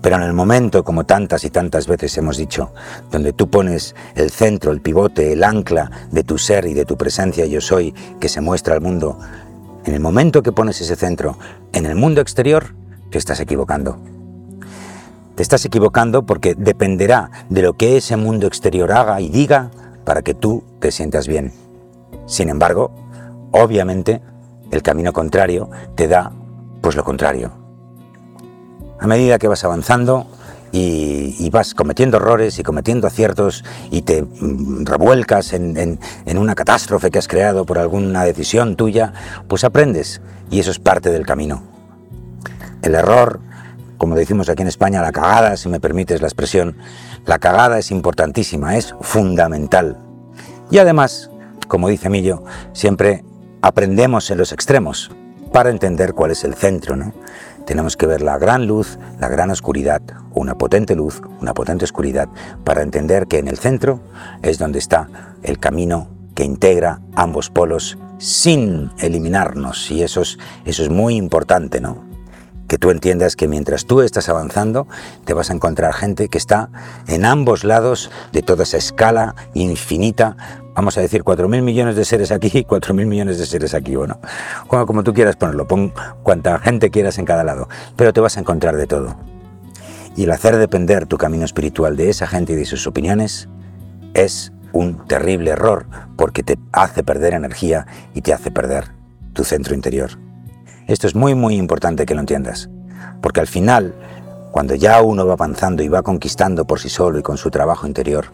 Pero 0.00 0.16
en 0.16 0.22
el 0.22 0.32
momento, 0.32 0.82
como 0.82 1.04
tantas 1.04 1.44
y 1.44 1.50
tantas 1.50 1.86
veces 1.86 2.16
hemos 2.16 2.36
dicho, 2.36 2.72
donde 3.10 3.32
tú 3.32 3.50
pones 3.50 3.94
el 4.14 4.30
centro, 4.30 4.72
el 4.72 4.80
pivote, 4.80 5.32
el 5.32 5.44
ancla 5.44 5.90
de 6.10 6.24
tu 6.24 6.38
ser 6.38 6.66
y 6.66 6.74
de 6.74 6.84
tu 6.84 6.96
presencia 6.96 7.44
yo 7.46 7.60
soy 7.60 7.92
que 8.18 8.28
se 8.28 8.40
muestra 8.40 8.74
al 8.74 8.80
mundo, 8.80 9.18
en 9.84 9.94
el 9.94 10.00
momento 10.00 10.42
que 10.42 10.52
pones 10.52 10.80
ese 10.80 10.96
centro 10.96 11.38
en 11.72 11.86
el 11.86 11.94
mundo 11.94 12.20
exterior, 12.20 12.74
te 13.10 13.18
estás 13.18 13.40
equivocando. 13.40 13.98
Te 15.34 15.42
estás 15.42 15.64
equivocando 15.64 16.24
porque 16.24 16.54
dependerá 16.54 17.30
de 17.48 17.62
lo 17.62 17.74
que 17.74 17.96
ese 17.96 18.16
mundo 18.16 18.46
exterior 18.46 18.92
haga 18.92 19.20
y 19.20 19.30
diga 19.30 19.70
para 20.04 20.22
que 20.22 20.34
tú 20.34 20.64
te 20.80 20.92
sientas 20.92 21.26
bien. 21.26 21.52
Sin 22.26 22.48
embargo, 22.48 22.90
obviamente, 23.52 24.20
el 24.70 24.82
camino 24.82 25.12
contrario 25.12 25.70
te 25.94 26.08
da 26.08 26.32
pues 26.80 26.96
lo 26.96 27.04
contrario. 27.04 27.52
A 28.98 29.06
medida 29.06 29.38
que 29.38 29.48
vas 29.48 29.64
avanzando, 29.64 30.26
y, 30.72 31.50
vas 31.50 31.74
cometiendo 31.74 32.18
errores 32.18 32.58
y 32.58 32.62
cometiendo 32.62 33.06
aciertos 33.06 33.64
y 33.90 34.02
te 34.02 34.22
mm, 34.22 34.84
revuelcas 34.84 35.52
en, 35.52 35.98
una 36.26 36.54
catástrofe 36.54 37.10
que 37.10 37.18
has 37.18 37.28
creado 37.28 37.66
por 37.66 37.78
alguna 37.78 38.24
decisión 38.24 38.76
tuya, 38.76 39.12
pues 39.48 39.64
aprendes 39.64 40.20
y 40.50 40.60
eso 40.60 40.70
es 40.70 40.78
parte 40.78 41.10
del 41.10 41.26
camino. 41.26 41.62
El 42.82 42.94
error, 42.94 43.40
como 43.98 44.14
decimos 44.14 44.48
aquí 44.48 44.62
en 44.62 44.68
España, 44.68 45.02
la 45.02 45.12
cagada, 45.12 45.56
si 45.56 45.68
me 45.68 45.80
permites 45.80 46.20
la 46.20 46.28
expresión, 46.28 46.76
la 47.26 47.38
cagada 47.38 47.78
es 47.78 47.90
importantísima, 47.90 48.76
es 48.76 48.94
fundamental. 49.00 49.98
Y 50.70 50.78
además, 50.78 51.30
como 51.68 51.88
dice 51.88 52.08
Millo, 52.08 52.44
siempre 52.72 53.24
aprendemos 53.60 54.30
en 54.30 54.38
los 54.38 54.52
extremos 54.52 55.10
para 55.52 55.70
entender 55.70 56.14
cuál 56.14 56.30
es 56.30 56.44
el 56.44 56.54
centro, 56.54 56.96
¿no? 56.96 57.12
Tenemos 57.70 57.96
que 57.96 58.06
ver 58.06 58.20
la 58.20 58.36
gran 58.36 58.66
luz, 58.66 58.98
la 59.20 59.28
gran 59.28 59.48
oscuridad, 59.52 60.02
una 60.34 60.58
potente 60.58 60.96
luz, 60.96 61.22
una 61.40 61.54
potente 61.54 61.84
oscuridad, 61.84 62.28
para 62.64 62.82
entender 62.82 63.28
que 63.28 63.38
en 63.38 63.46
el 63.46 63.58
centro 63.58 64.00
es 64.42 64.58
donde 64.58 64.80
está 64.80 65.08
el 65.44 65.60
camino 65.60 66.08
que 66.34 66.42
integra 66.42 67.00
ambos 67.14 67.48
polos 67.48 67.96
sin 68.18 68.90
eliminarnos. 68.98 69.88
Y 69.92 70.02
eso 70.02 70.22
es, 70.22 70.36
eso 70.64 70.82
es 70.82 70.90
muy 70.90 71.14
importante, 71.14 71.80
¿no? 71.80 72.02
Que 72.66 72.76
tú 72.76 72.90
entiendas 72.90 73.36
que 73.36 73.46
mientras 73.46 73.86
tú 73.86 74.00
estás 74.00 74.28
avanzando, 74.28 74.88
te 75.24 75.32
vas 75.32 75.50
a 75.50 75.54
encontrar 75.54 75.94
gente 75.94 76.28
que 76.28 76.38
está 76.38 76.70
en 77.06 77.24
ambos 77.24 77.62
lados 77.62 78.10
de 78.32 78.42
toda 78.42 78.64
esa 78.64 78.78
escala 78.78 79.36
infinita 79.54 80.36
vamos 80.80 80.96
a 80.96 81.02
decir, 81.02 81.24
4.000 81.24 81.60
millones 81.60 81.94
de 81.94 82.06
seres 82.06 82.32
aquí 82.32 82.50
y 82.54 82.64
4.000 82.64 83.04
millones 83.04 83.38
de 83.38 83.44
seres 83.44 83.74
aquí, 83.74 83.96
bueno, 83.96 84.18
como, 84.66 84.86
como 84.86 85.04
tú 85.04 85.12
quieras 85.12 85.36
ponerlo, 85.36 85.68
pon 85.68 85.92
cuanta 86.22 86.58
gente 86.58 86.88
quieras 86.88 87.18
en 87.18 87.26
cada 87.26 87.44
lado, 87.44 87.68
pero 87.96 88.14
te 88.14 88.20
vas 88.20 88.38
a 88.38 88.40
encontrar 88.40 88.76
de 88.78 88.86
todo. 88.86 89.14
Y 90.16 90.24
el 90.24 90.30
hacer 90.30 90.56
depender 90.56 91.04
tu 91.04 91.18
camino 91.18 91.44
espiritual 91.44 91.98
de 91.98 92.08
esa 92.08 92.26
gente 92.26 92.54
y 92.54 92.56
de 92.56 92.64
sus 92.64 92.86
opiniones 92.86 93.46
es 94.14 94.54
un 94.72 95.06
terrible 95.06 95.50
error, 95.50 95.84
porque 96.16 96.42
te 96.42 96.58
hace 96.72 97.02
perder 97.02 97.34
energía 97.34 97.86
y 98.14 98.22
te 98.22 98.32
hace 98.32 98.50
perder 98.50 98.86
tu 99.34 99.44
centro 99.44 99.74
interior. 99.74 100.12
Esto 100.86 101.06
es 101.06 101.14
muy, 101.14 101.34
muy 101.34 101.56
importante 101.56 102.06
que 102.06 102.14
lo 102.14 102.20
entiendas, 102.20 102.70
porque 103.20 103.40
al 103.40 103.48
final 103.48 103.94
cuando 104.50 104.74
ya 104.74 105.00
uno 105.02 105.26
va 105.26 105.34
avanzando 105.34 105.82
y 105.82 105.88
va 105.88 106.02
conquistando 106.02 106.64
por 106.64 106.80
sí 106.80 106.88
solo 106.88 107.18
y 107.18 107.22
con 107.22 107.36
su 107.36 107.50
trabajo 107.50 107.86
interior 107.86 108.26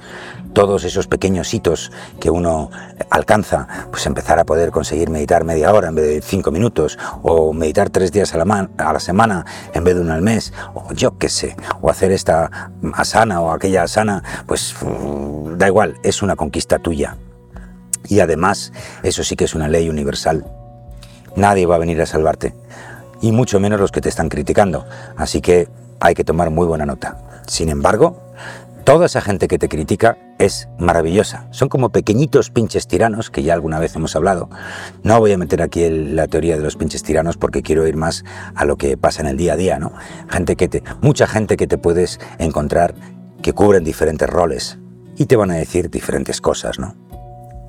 todos 0.57 0.85
esos 0.85 1.07
pequeños 1.07 1.53
hitos 1.53 1.93
que 2.19 2.31
uno 2.31 2.71
alcanza, 3.11 3.69
pues 3.91 4.07
empezar 4.07 4.39
a 4.39 4.45
poder 4.45 4.71
conseguir 4.71 5.11
meditar 5.11 5.45
media 5.45 5.71
hora 5.71 5.89
en 5.89 5.95
vez 5.95 6.07
de 6.07 6.23
cinco 6.23 6.51
minutos, 6.51 6.99
o 7.23 7.53
meditar 7.53 7.91
tres 7.91 8.11
días 8.11 8.35
a 8.35 8.39
la, 8.39 9.01
semana 9.01 9.45
en 9.75 9.85
vez 9.85 9.97
de 9.97 10.01
uno 10.01 10.15
al 10.15 10.23
mes, 10.23 10.55
o 10.73 10.91
yo 10.95 11.19
qué 11.19 11.29
sé, 11.29 11.55
o 11.83 11.91
hacer 11.91 12.11
esta 12.11 12.73
asana 12.95 13.43
o 13.43 13.53
aquella 13.53 13.83
asana, 13.83 14.23
pues 14.47 14.75
mm, 14.81 15.59
da 15.59 15.67
igual, 15.67 15.99
es 16.03 16.23
una 16.23 16.37
conquista 16.37 16.79
tuya. 16.79 17.19
Y 18.09 18.21
además, 18.21 18.73
eso 19.03 19.25
sí 19.25 19.37
que 19.37 19.45
es 19.45 19.55
una 19.55 19.69
ley 19.69 19.91
universal. 19.91 20.47
Nadie 21.35 21.67
va 21.67 21.75
a 21.75 21.79
venir 21.79 22.01
a 22.01 22.07
salvarte, 22.07 22.55
y 23.21 23.31
mucho 23.31 23.61
menos 23.61 23.79
los 23.79 23.93
que 23.93 24.01
te 24.01 24.09
están 24.09 24.31
criticando. 24.31 24.87
Así 25.19 25.43
que 25.43 25.69
hay 26.01 26.15
que 26.15 26.25
tomar 26.25 26.51
muy 26.51 26.67
buena 26.67 26.87
nota. 26.87 27.19
Sin 27.47 27.69
embargo, 27.69 28.21
toda 28.85 29.07
esa 29.07 29.21
gente 29.21 29.49
que 29.49 29.59
te 29.59 29.69
critica 29.69 30.19
es 30.39 30.69
maravillosa. 30.79 31.47
Son 31.51 31.69
como 31.69 31.91
pequeñitos 31.91 32.51
pinches 32.51 32.87
tiranos, 32.87 33.31
que 33.31 33.43
ya 33.43 33.55
alguna 33.55 33.79
vez 33.79 33.97
hemos 33.97 34.15
hablado. 34.17 34.49
No 35.03 35.19
voy 35.19 35.33
a 35.33 35.39
meter 35.39 35.63
aquí 35.63 35.89
la 35.89 36.29
teoría 36.29 36.57
de 36.57 36.63
los 36.63 36.77
pinches 36.77 37.03
tiranos 37.03 37.37
porque 37.37 37.63
quiero 37.63 37.87
ir 37.87 37.97
más 37.97 38.25
a 38.55 38.65
lo 38.65 38.77
que 38.77 38.97
pasa 38.97 39.23
en 39.23 39.29
el 39.29 39.37
día 39.37 39.55
a 39.55 39.57
día, 39.57 39.79
¿no? 39.79 39.93
Gente 40.29 40.57
que 40.57 40.69
te, 40.69 40.83
mucha 41.01 41.27
gente 41.27 41.57
que 41.57 41.67
te 41.67 41.79
puedes 41.79 42.21
encontrar 42.39 42.95
que 43.43 43.53
cubren 43.53 43.85
diferentes 43.85 44.29
roles 44.29 44.79
y 45.17 45.27
te 45.27 45.37
van 45.37 45.51
a 45.51 45.55
decir 45.55 45.91
diferentes 45.91 46.41
cosas, 46.41 46.79
¿no? 46.79 46.95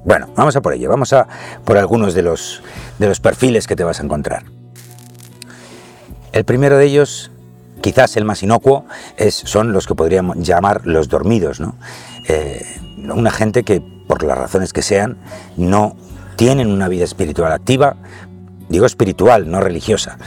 Bueno, 0.03 0.29
vamos 0.35 0.55
a 0.55 0.61
por 0.61 0.73
ello, 0.73 0.89
vamos 0.89 1.13
a 1.13 1.27
por 1.65 1.77
algunos 1.77 2.13
de 2.13 2.21
los, 2.21 2.61
de 2.99 3.07
los 3.07 3.19
perfiles 3.19 3.67
que 3.67 3.75
te 3.75 3.83
vas 3.83 3.99
a 3.99 4.03
encontrar. 4.03 4.43
El 6.31 6.45
primero 6.45 6.77
de 6.77 6.85
ellos 6.85 7.31
quizás 7.81 8.17
el 8.17 8.25
más 8.25 8.43
inocuo 8.43 8.85
es, 9.17 9.35
son 9.35 9.73
los 9.73 9.87
que 9.87 9.95
podríamos 9.95 10.37
llamar 10.37 10.85
los 10.85 11.09
dormidos, 11.09 11.59
¿no? 11.59 11.75
Eh, 12.27 12.65
una 12.97 13.31
gente 13.31 13.63
que, 13.63 13.81
por 13.81 14.23
las 14.23 14.37
razones 14.37 14.73
que 14.73 14.81
sean, 14.81 15.17
no 15.55 15.95
tienen 16.35 16.71
una 16.71 16.87
vida 16.87 17.03
espiritual 17.03 17.51
activa, 17.51 17.97
digo 18.69 18.85
espiritual, 18.85 19.49
no 19.49 19.61
religiosa. 19.61 20.17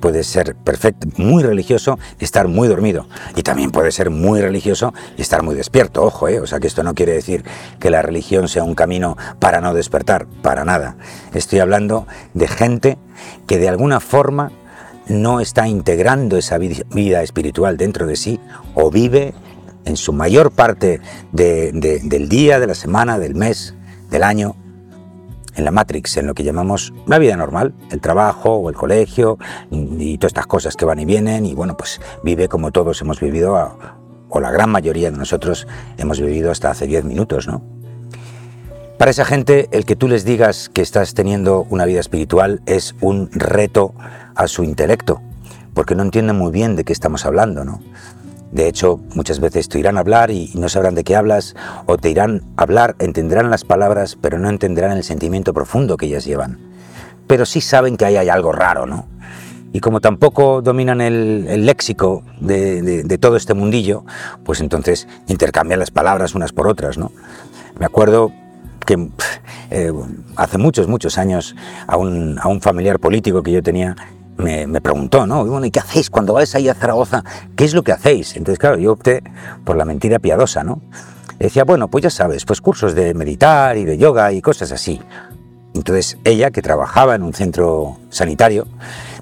puede 0.00 0.24
ser 0.24 0.54
perfecto, 0.54 1.08
muy 1.16 1.42
religioso 1.42 1.98
y 2.20 2.24
estar 2.24 2.48
muy 2.48 2.68
dormido. 2.68 3.06
Y 3.36 3.42
también 3.42 3.70
puede 3.70 3.92
ser 3.92 4.10
muy 4.10 4.40
religioso 4.40 4.92
y 5.16 5.22
estar 5.22 5.42
muy 5.42 5.54
despierto, 5.54 6.02
ojo, 6.02 6.28
¿eh? 6.28 6.40
O 6.40 6.46
sea 6.46 6.60
que 6.60 6.66
esto 6.66 6.82
no 6.82 6.94
quiere 6.94 7.12
decir 7.12 7.44
que 7.78 7.90
la 7.90 8.02
religión 8.02 8.48
sea 8.48 8.62
un 8.62 8.74
camino 8.74 9.16
para 9.38 9.60
no 9.60 9.74
despertar, 9.74 10.26
para 10.42 10.64
nada. 10.64 10.96
Estoy 11.34 11.60
hablando 11.60 12.06
de 12.34 12.48
gente 12.48 12.98
que 13.46 13.58
de 13.58 13.68
alguna 13.68 14.00
forma 14.00 14.52
no 15.08 15.40
está 15.40 15.68
integrando 15.68 16.36
esa 16.36 16.58
vida 16.58 17.22
espiritual 17.22 17.76
dentro 17.76 18.06
de 18.06 18.16
sí 18.16 18.40
o 18.74 18.90
vive 18.90 19.34
en 19.84 19.96
su 19.96 20.12
mayor 20.12 20.50
parte 20.50 21.00
del 21.32 22.28
día, 22.28 22.60
de 22.60 22.66
la 22.66 22.74
semana, 22.74 23.18
del 23.18 23.34
mes, 23.34 23.74
del 24.10 24.22
año, 24.22 24.54
en 25.56 25.64
la 25.64 25.70
Matrix, 25.70 26.16
en 26.16 26.26
lo 26.26 26.34
que 26.34 26.44
llamamos 26.44 26.92
la 27.06 27.18
vida 27.18 27.36
normal, 27.36 27.74
el 27.90 28.00
trabajo 28.00 28.54
o 28.54 28.68
el 28.68 28.76
colegio 28.76 29.38
y, 29.70 30.16
todas 30.18 30.30
estas 30.30 30.46
cosas 30.46 30.76
que 30.76 30.84
van 30.84 31.00
y 31.00 31.04
vienen 31.04 31.46
y 31.46 31.54
bueno, 31.54 31.76
pues 31.76 32.00
vive 32.22 32.48
como 32.48 32.70
todos 32.70 33.00
hemos 33.02 33.20
vivido, 33.20 33.76
o 34.28 34.40
la 34.40 34.50
gran 34.50 34.70
mayoría 34.70 35.10
de 35.10 35.16
nosotros 35.16 35.66
hemos 35.96 36.20
vivido 36.20 36.50
hasta 36.50 36.70
hace 36.70 36.86
10 36.86 37.04
minutos, 37.04 37.48
¿no? 37.48 37.62
Para 38.98 39.12
esa 39.12 39.24
gente, 39.24 39.68
el 39.70 39.84
que 39.84 39.94
tú 39.94 40.08
les 40.08 40.24
digas 40.24 40.68
que 40.68 40.82
estás 40.82 41.14
teniendo 41.14 41.66
una 41.70 41.84
vida 41.84 42.00
espiritual 42.00 42.62
es 42.66 42.96
un 43.00 43.30
reto 43.30 43.94
a 44.38 44.46
su 44.46 44.62
intelecto, 44.62 45.20
porque 45.74 45.96
no 45.96 46.04
entienden 46.04 46.36
muy 46.36 46.52
bien 46.52 46.76
de 46.76 46.84
qué 46.84 46.92
estamos 46.92 47.26
hablando, 47.26 47.64
¿no? 47.64 47.80
De 48.52 48.68
hecho, 48.68 49.00
muchas 49.14 49.40
veces 49.40 49.68
te 49.68 49.78
irán 49.78 49.98
a 49.98 50.00
hablar 50.00 50.30
y 50.30 50.50
no 50.54 50.68
sabrán 50.68 50.94
de 50.94 51.04
qué 51.04 51.16
hablas, 51.16 51.54
o 51.86 51.98
te 51.98 52.08
irán 52.08 52.44
a 52.56 52.62
hablar, 52.62 52.94
entenderán 53.00 53.50
las 53.50 53.64
palabras, 53.64 54.16
pero 54.18 54.38
no 54.38 54.48
entenderán 54.48 54.96
el 54.96 55.02
sentimiento 55.02 55.52
profundo 55.52 55.96
que 55.96 56.06
ellas 56.06 56.24
llevan. 56.24 56.58
Pero 57.26 57.44
sí 57.44 57.60
saben 57.60 57.96
que 57.96 58.06
ahí 58.06 58.16
hay 58.16 58.28
algo 58.28 58.52
raro, 58.52 58.86
¿no? 58.86 59.06
Y 59.72 59.80
como 59.80 60.00
tampoco 60.00 60.62
dominan 60.62 61.00
el, 61.00 61.66
léxico 61.66 62.22
de, 62.40 63.18
todo 63.20 63.36
este 63.36 63.52
mundillo, 63.52 64.04
pues 64.44 64.60
entonces 64.60 65.08
intercambian 65.26 65.80
las 65.80 65.90
palabras 65.90 66.34
unas 66.34 66.52
por 66.52 66.68
otras, 66.68 66.96
¿no? 66.96 67.10
Me 67.78 67.84
acuerdo 67.84 68.32
que 68.86 69.10
eh, 69.70 69.92
hace 70.36 70.58
muchos, 70.58 70.86
muchos 70.88 71.18
años 71.18 71.56
a 71.86 71.96
un 71.98 72.60
familiar 72.62 73.00
político 73.00 73.42
que 73.42 73.52
yo 73.52 73.62
tenía 73.62 73.96
me, 74.38 74.80
preguntó, 74.80 75.26
¿no? 75.26 75.44
Y 75.44 75.48
bueno, 75.48 75.66
¿y 75.66 75.70
qué 75.70 75.80
hacéis 75.80 76.10
cuando 76.10 76.32
vais 76.32 76.54
ahí 76.54 76.68
a 76.68 76.74
Zaragoza? 76.74 77.24
¿Qué 77.56 77.64
es 77.64 77.74
lo 77.74 77.82
que 77.82 77.92
hacéis? 77.92 78.36
Entonces, 78.36 78.58
claro, 78.58 78.78
yo 78.78 78.92
opté 78.92 79.22
por 79.64 79.76
la 79.76 79.84
mentira 79.84 80.18
piadosa, 80.18 80.64
¿no? 80.64 80.80
decía, 81.38 81.64
bueno, 81.64 81.88
pues 81.88 82.02
ya 82.02 82.10
sabes, 82.10 82.44
pues 82.44 82.60
cursos 82.60 82.94
de 82.94 83.14
meditar 83.14 83.76
y 83.76 83.84
de 83.84 83.96
yoga 83.96 84.32
y 84.32 84.42
cosas 84.42 84.72
así. 84.72 85.00
Entonces, 85.74 86.18
ella, 86.24 86.50
que 86.50 86.62
trabajaba 86.62 87.14
en 87.14 87.22
un 87.22 87.32
centro 87.32 87.98
sanitario, 88.10 88.66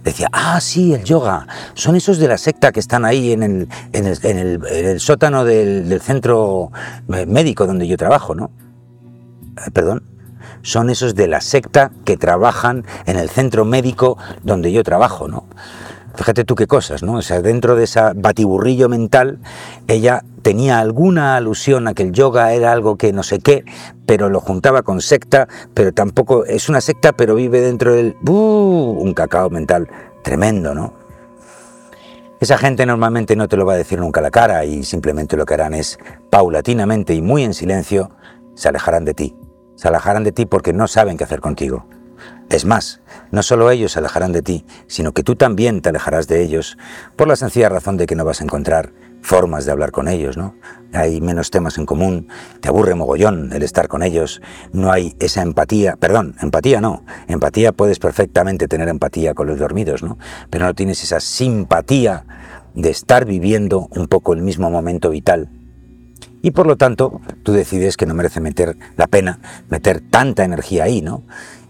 decía, 0.02 0.28
ah, 0.32 0.58
sí, 0.60 0.94
el 0.94 1.04
yoga, 1.04 1.46
son 1.74 1.96
esos 1.96 2.18
de 2.18 2.28
la 2.28 2.38
secta 2.38 2.72
que 2.72 2.80
están 2.80 3.04
ahí 3.04 3.32
en 3.32 3.42
el, 3.42 3.68
en 3.92 4.06
el, 4.06 4.18
en 4.24 4.86
el, 4.86 5.00
sótano 5.00 5.44
del, 5.44 6.00
centro 6.00 6.70
médico 7.08 7.66
donde 7.66 7.86
yo 7.86 7.96
trabajo, 7.96 8.34
¿no? 8.34 8.50
Eh, 9.66 9.70
perdón, 9.70 10.04
son 10.66 10.90
esos 10.90 11.14
de 11.14 11.28
la 11.28 11.40
secta 11.40 11.92
que 12.04 12.16
trabajan 12.16 12.84
en 13.06 13.16
el 13.16 13.30
centro 13.30 13.64
médico 13.64 14.18
donde 14.42 14.72
yo 14.72 14.82
trabajo, 14.82 15.28
¿no? 15.28 15.44
Fíjate 16.16 16.44
tú 16.44 16.56
qué 16.56 16.66
cosas, 16.66 17.04
¿no? 17.04 17.14
O 17.14 17.22
sea, 17.22 17.40
dentro 17.40 17.76
de 17.76 17.84
ese 17.84 18.00
batiburrillo 18.16 18.88
mental, 18.88 19.38
ella 19.86 20.24
tenía 20.42 20.80
alguna 20.80 21.36
alusión 21.36 21.86
a 21.86 21.94
que 21.94 22.02
el 22.02 22.12
yoga 22.12 22.52
era 22.52 22.72
algo 22.72 22.96
que 22.96 23.12
no 23.12 23.22
sé 23.22 23.38
qué, 23.38 23.64
pero 24.06 24.28
lo 24.28 24.40
juntaba 24.40 24.82
con 24.82 25.00
secta, 25.00 25.46
pero 25.72 25.92
tampoco 25.92 26.44
es 26.44 26.68
una 26.68 26.80
secta, 26.80 27.12
pero 27.12 27.36
vive 27.36 27.60
dentro 27.60 27.94
del... 27.94 28.16
¡uh! 28.26 28.96
un 28.98 29.14
cacao 29.14 29.50
mental 29.50 29.88
tremendo, 30.24 30.74
¿no? 30.74 30.94
Esa 32.40 32.58
gente 32.58 32.86
normalmente 32.86 33.36
no 33.36 33.46
te 33.46 33.56
lo 33.56 33.66
va 33.66 33.74
a 33.74 33.76
decir 33.76 34.00
nunca 34.00 34.18
a 34.18 34.22
la 34.24 34.32
cara 34.32 34.64
y 34.64 34.82
simplemente 34.82 35.36
lo 35.36 35.46
que 35.46 35.54
harán 35.54 35.74
es, 35.74 35.98
paulatinamente 36.28 37.14
y 37.14 37.22
muy 37.22 37.44
en 37.44 37.54
silencio, 37.54 38.10
se 38.56 38.68
alejarán 38.68 39.04
de 39.04 39.14
ti 39.14 39.36
se 39.76 39.88
alejarán 39.88 40.24
de 40.24 40.32
ti 40.32 40.46
porque 40.46 40.72
no 40.72 40.88
saben 40.88 41.16
qué 41.16 41.24
hacer 41.24 41.40
contigo. 41.40 41.86
Es 42.48 42.64
más, 42.64 43.00
no 43.30 43.42
solo 43.42 43.70
ellos 43.70 43.92
se 43.92 43.98
alejarán 43.98 44.32
de 44.32 44.42
ti, 44.42 44.64
sino 44.86 45.12
que 45.12 45.22
tú 45.22 45.36
también 45.36 45.82
te 45.82 45.88
alejarás 45.88 46.28
de 46.28 46.42
ellos, 46.42 46.78
por 47.16 47.28
la 47.28 47.36
sencilla 47.36 47.68
razón 47.68 47.96
de 47.96 48.06
que 48.06 48.14
no 48.14 48.24
vas 48.24 48.40
a 48.40 48.44
encontrar 48.44 48.92
formas 49.20 49.66
de 49.66 49.72
hablar 49.72 49.90
con 49.90 50.06
ellos, 50.06 50.36
¿no? 50.36 50.54
Hay 50.92 51.20
menos 51.20 51.50
temas 51.50 51.78
en 51.78 51.86
común, 51.86 52.28
te 52.60 52.68
aburre 52.68 52.94
mogollón 52.94 53.52
el 53.52 53.64
estar 53.64 53.88
con 53.88 54.04
ellos, 54.04 54.40
no 54.72 54.92
hay 54.92 55.16
esa 55.18 55.42
empatía, 55.42 55.96
perdón, 55.96 56.36
empatía 56.40 56.80
no, 56.80 57.04
empatía 57.26 57.72
puedes 57.72 57.98
perfectamente 57.98 58.68
tener 58.68 58.88
empatía 58.88 59.34
con 59.34 59.48
los 59.48 59.58
dormidos, 59.58 60.04
¿no? 60.04 60.16
Pero 60.48 60.66
no 60.66 60.74
tienes 60.74 61.02
esa 61.02 61.18
simpatía 61.18 62.24
de 62.74 62.90
estar 62.90 63.24
viviendo 63.24 63.88
un 63.90 64.06
poco 64.06 64.32
el 64.34 64.42
mismo 64.42 64.70
momento 64.70 65.10
vital. 65.10 65.50
Y 66.46 66.52
por 66.52 66.68
lo 66.68 66.76
tanto, 66.76 67.20
tú 67.42 67.52
decides 67.52 67.96
que 67.96 68.06
no 68.06 68.14
merece 68.14 68.38
meter 68.38 68.76
la 68.96 69.08
pena 69.08 69.40
meter 69.68 70.00
tanta 70.00 70.44
energía 70.44 70.84
ahí, 70.84 71.02
¿no? 71.02 71.24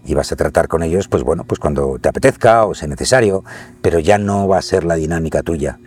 Y 0.05 0.13
vas 0.13 0.31
a 0.31 0.35
tratar 0.35 0.67
con 0.67 0.83
ellos, 0.83 1.07
pues 1.07 1.23
bueno, 1.23 1.45
pues 1.45 1.59
cuando 1.59 1.97
te 1.99 2.09
apetezca 2.09 2.63
o 2.63 2.75
sea 2.75 2.87
necesario, 2.87 3.43
pero 3.81 3.97
ya 3.97 4.19
no 4.19 4.47
va 4.47 4.59
a 4.59 4.61
ser 4.61 4.83
la 4.83 4.93
dinámica 4.93 5.41
tuya. 5.41 5.79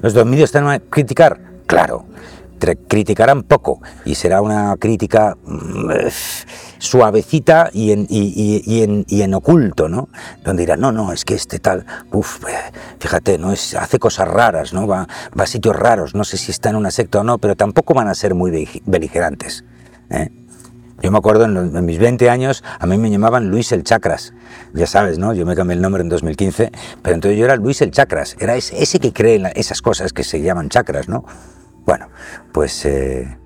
¿Los 0.00 0.14
dos 0.14 0.26
medios 0.26 0.44
están 0.44 0.68
a 0.68 0.78
criticar? 0.78 1.40
Claro, 1.66 2.04
criticarán 2.88 3.42
poco 3.42 3.80
y 4.04 4.14
será 4.14 4.40
una 4.40 4.76
crítica 4.78 5.36
mm, 5.44 5.90
suavecita 6.78 7.70
y 7.72 7.92
en, 7.92 8.06
y, 8.08 9.22
en, 9.22 9.34
oculto, 9.34 9.88
¿no? 9.88 10.08
Donde 10.44 10.62
dirán, 10.62 10.80
no, 10.80 10.92
no, 10.92 11.12
es 11.12 11.24
que 11.24 11.34
este 11.34 11.58
tal, 11.58 11.86
uff, 12.12 12.44
eh, 12.48 12.72
fíjate, 12.98 13.38
no 13.38 13.52
es, 13.52 13.74
hace 13.74 13.98
cosas 13.98 14.28
raras, 14.28 14.72
¿no? 14.72 14.86
Va, 14.86 15.08
va, 15.38 15.44
a 15.44 15.46
sitios 15.46 15.76
raros, 15.76 16.14
no 16.14 16.24
sé 16.24 16.36
si 16.36 16.50
está 16.50 16.70
en 16.70 16.76
una 16.76 16.90
secta 16.90 17.20
o 17.20 17.24
no, 17.24 17.38
pero 17.38 17.56
tampoco 17.56 17.94
van 17.94 18.08
a 18.08 18.14
ser 18.14 18.34
muy 18.34 18.68
beligerantes. 18.86 19.64
¿eh? 20.10 20.30
Yo 21.02 21.10
me 21.10 21.18
acuerdo 21.18 21.44
en, 21.44 21.84
mis 21.84 21.98
20 21.98 22.28
años, 22.28 22.62
a 22.78 22.86
mí 22.86 22.98
me 22.98 23.10
llamaban 23.10 23.48
Luis 23.48 23.72
el 23.72 23.84
Chakras. 23.84 24.34
Ya 24.74 24.86
sabes, 24.86 25.18
¿no? 25.18 25.32
Yo 25.32 25.46
me 25.46 25.56
cambié 25.56 25.74
el 25.74 25.80
nombre 25.80 26.02
en 26.02 26.10
2015, 26.10 26.70
pero 27.02 27.14
entonces 27.14 27.38
yo 27.38 27.46
era 27.46 27.56
Luis 27.56 27.80
el 27.80 27.90
Chakras. 27.90 28.36
Era 28.38 28.56
ese, 28.56 28.98
que 28.98 29.12
cree 29.12 29.36
en 29.36 29.46
esas 29.54 29.80
cosas 29.80 30.12
que 30.12 30.24
se 30.24 30.42
llaman 30.42 30.68
chakras, 30.68 31.08
¿no? 31.08 31.24
Bueno, 31.84 32.08
pues 32.52 32.84
eh, 32.86 33.38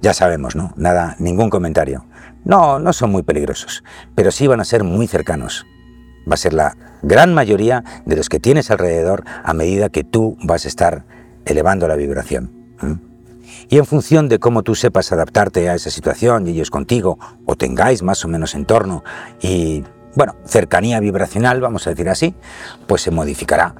ya 0.00 0.14
sabemos, 0.14 0.56
¿no? 0.56 0.72
Nada, 0.76 1.16
ningún 1.18 1.50
comentario. 1.50 2.06
No, 2.44 2.78
no 2.78 2.92
son 2.92 3.12
muy 3.12 3.22
peligrosos, 3.22 3.84
pero 4.14 4.30
sí 4.30 4.46
van 4.46 4.60
a 4.60 4.64
ser 4.64 4.84
muy 4.84 5.06
cercanos. 5.06 5.66
Va 6.28 6.34
a 6.34 6.36
ser 6.36 6.52
la 6.54 6.76
gran 7.02 7.34
mayoría 7.34 7.84
de 8.04 8.16
los 8.16 8.28
que 8.28 8.40
tienes 8.40 8.70
alrededor 8.70 9.24
a 9.44 9.54
medida 9.54 9.88
que 9.88 10.04
tú 10.04 10.36
vas 10.42 10.64
a 10.64 10.68
estar 10.68 11.04
elevando 11.44 11.88
la 11.88 11.96
vibración. 11.96 12.62
Y 13.68 13.78
en 13.78 13.86
función 13.86 14.28
de 14.28 14.38
cómo 14.38 14.62
tú 14.62 14.74
sepas 14.74 15.12
adaptarte 15.12 15.68
a 15.68 15.74
esa 15.74 15.90
situación 15.90 16.46
y 16.46 16.50
ellos 16.50 16.70
contigo, 16.70 17.18
o 17.46 17.56
tengáis 17.56 18.02
más 18.02 18.24
o 18.24 18.28
menos 18.28 18.54
entorno 18.54 19.04
y 19.40 19.84
bueno, 20.14 20.36
cercanía 20.44 21.00
vibracional, 21.00 21.60
vamos 21.60 21.86
a 21.86 21.90
decir 21.90 22.08
así, 22.08 22.34
pues 22.86 23.02
se 23.02 23.10
modificará 23.10 23.74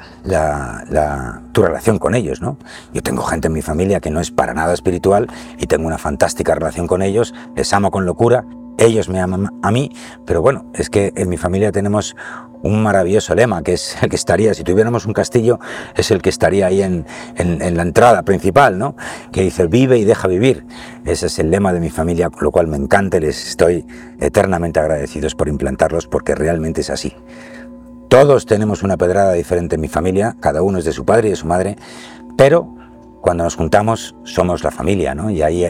tu 1.52 1.62
relación 1.62 1.98
con 1.98 2.14
ellos, 2.14 2.40
¿no? 2.40 2.56
Yo 2.92 3.02
tengo 3.02 3.22
gente 3.22 3.48
en 3.48 3.52
mi 3.52 3.62
familia 3.62 4.00
que 4.00 4.10
no 4.10 4.20
es 4.20 4.30
para 4.30 4.54
nada 4.54 4.72
espiritual 4.72 5.28
y 5.58 5.66
tengo 5.66 5.86
una 5.86 5.98
fantástica 5.98 6.54
relación 6.54 6.86
con 6.86 7.02
ellos, 7.02 7.34
les 7.54 7.72
amo 7.72 7.90
con 7.90 8.06
locura, 8.06 8.44
ellos 8.78 9.08
me 9.08 9.20
aman 9.20 9.50
a 9.62 9.70
mí, 9.70 9.90
pero 10.24 10.42
bueno, 10.42 10.66
es 10.74 10.90
que 10.90 11.12
en 11.16 11.28
mi 11.28 11.36
familia 11.36 11.72
tenemos 11.72 12.16
un 12.62 12.82
maravilloso 12.82 13.34
lema, 13.34 13.62
que 13.62 13.74
es 13.74 13.96
el 14.02 14.08
que 14.08 14.16
estaría, 14.16 14.54
si 14.54 14.64
tuviéramos 14.64 15.06
un 15.06 15.12
castillo, 15.12 15.58
es 15.96 16.10
el 16.10 16.22
que 16.22 16.30
estaría 16.30 16.66
ahí 16.66 16.82
en, 16.82 17.04
la 17.36 17.82
entrada 17.82 18.22
principal, 18.22 18.78
¿no? 18.78 18.96
Que 19.32 19.42
dice, 19.42 19.66
vive 19.66 19.98
y 19.98 20.04
deja 20.04 20.28
vivir. 20.28 20.64
Ese 21.04 21.26
es 21.26 21.38
el 21.38 21.50
lema 21.50 21.72
de 21.72 21.80
mi 21.80 21.90
familia, 21.90 22.30
con 22.30 22.44
lo 22.44 22.50
cual 22.50 22.68
me 22.68 22.76
encanta 22.76 23.16
y 23.18 23.20
les 23.20 23.48
estoy 23.48 23.84
eternamente 24.20 24.80
agradecidos 24.80 25.34
por 25.34 25.48
implantarlos, 25.48 26.06
porque 26.06 26.34
realmente 26.34 26.80
es 26.80 26.90
así. 26.90 27.14
Todos 28.08 28.46
tenemos 28.46 28.82
una 28.82 28.96
pedrada 28.96 29.32
diferente 29.32 29.76
en 29.76 29.80
mi 29.80 29.88
familia, 29.88 30.36
cada 30.38 30.62
uno 30.62 30.78
es 30.78 30.84
de 30.84 30.92
su 30.92 31.04
padre 31.04 31.28
y 31.28 31.30
de 31.30 31.36
su 31.36 31.46
madre, 31.46 31.76
pero 32.36 32.74
cuando 33.22 33.44
nos 33.44 33.56
juntamos 33.56 34.14
somos 34.24 34.62
la 34.62 34.70
familia, 34.70 35.14
¿no? 35.14 35.30
Y 35.30 35.42
ahí 35.42 35.64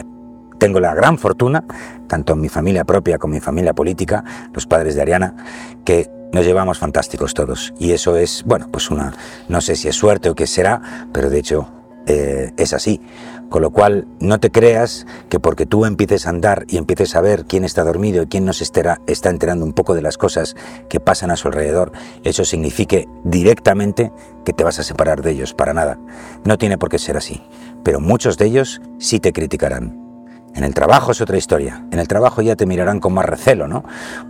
tengo 0.63 0.79
la 0.79 0.93
gran 0.93 1.17
fortuna, 1.17 1.65
tanto 2.07 2.31
en 2.31 2.39
mi 2.39 2.47
familia 2.47 2.85
propia 2.85 3.17
como 3.17 3.33
en 3.33 3.39
mi 3.39 3.41
familia 3.41 3.73
política, 3.73 4.23
los 4.53 4.65
padres 4.65 4.95
de 4.95 5.01
Ariana, 5.01 5.35
que 5.83 6.09
nos 6.31 6.45
llevamos 6.45 6.79
fantásticos 6.79 7.33
todos. 7.33 7.73
Y 7.79 7.91
eso 7.91 8.15
es, 8.15 8.45
bueno, 8.45 8.69
pues 8.71 8.89
una, 8.89 9.11
no 9.49 9.59
sé 9.59 9.75
si 9.75 9.89
es 9.89 9.95
suerte 9.97 10.29
o 10.29 10.35
qué 10.35 10.47
será, 10.47 11.09
pero 11.11 11.29
de 11.29 11.37
hecho 11.37 11.67
eh, 12.07 12.53
es 12.55 12.71
así. 12.71 13.01
Con 13.49 13.61
lo 13.61 13.71
cual, 13.71 14.07
no 14.21 14.39
te 14.39 14.51
creas 14.51 15.05
que 15.27 15.37
porque 15.37 15.65
tú 15.65 15.83
empieces 15.83 16.27
a 16.27 16.29
andar 16.29 16.63
y 16.69 16.77
empieces 16.77 17.13
a 17.17 17.21
ver 17.21 17.43
quién 17.43 17.65
está 17.65 17.83
dormido 17.83 18.23
y 18.23 18.27
quién 18.27 18.45
no 18.45 18.53
se 18.53 18.63
está 18.63 19.29
enterando 19.29 19.65
un 19.65 19.73
poco 19.73 19.95
de 19.95 20.01
las 20.01 20.17
cosas 20.17 20.55
que 20.87 21.01
pasan 21.01 21.29
a 21.29 21.35
su 21.35 21.49
alrededor, 21.49 21.91
eso 22.23 22.45
signifique 22.45 23.09
directamente 23.25 24.13
que 24.45 24.53
te 24.53 24.63
vas 24.63 24.79
a 24.79 24.83
separar 24.83 25.23
de 25.23 25.31
ellos, 25.31 25.53
para 25.53 25.73
nada. 25.73 25.99
No 26.45 26.57
tiene 26.57 26.77
por 26.77 26.87
qué 26.87 26.99
ser 26.99 27.17
así. 27.17 27.43
Pero 27.83 27.99
muchos 27.99 28.37
de 28.37 28.45
ellos 28.45 28.81
sí 28.97 29.19
te 29.19 29.33
criticarán. 29.33 30.12
En 30.55 30.63
el 30.63 30.73
trabajo 30.73 31.11
es 31.11 31.21
otra 31.21 31.37
historia. 31.37 31.83
En 31.91 31.99
el 31.99 32.07
trabajo 32.07 32.41
ya 32.41 32.55
te 32.55 32.65
mirarán 32.65 32.99
con 32.99 33.13
más 33.13 33.25
recelo, 33.25 33.67
¿no? 33.67 33.83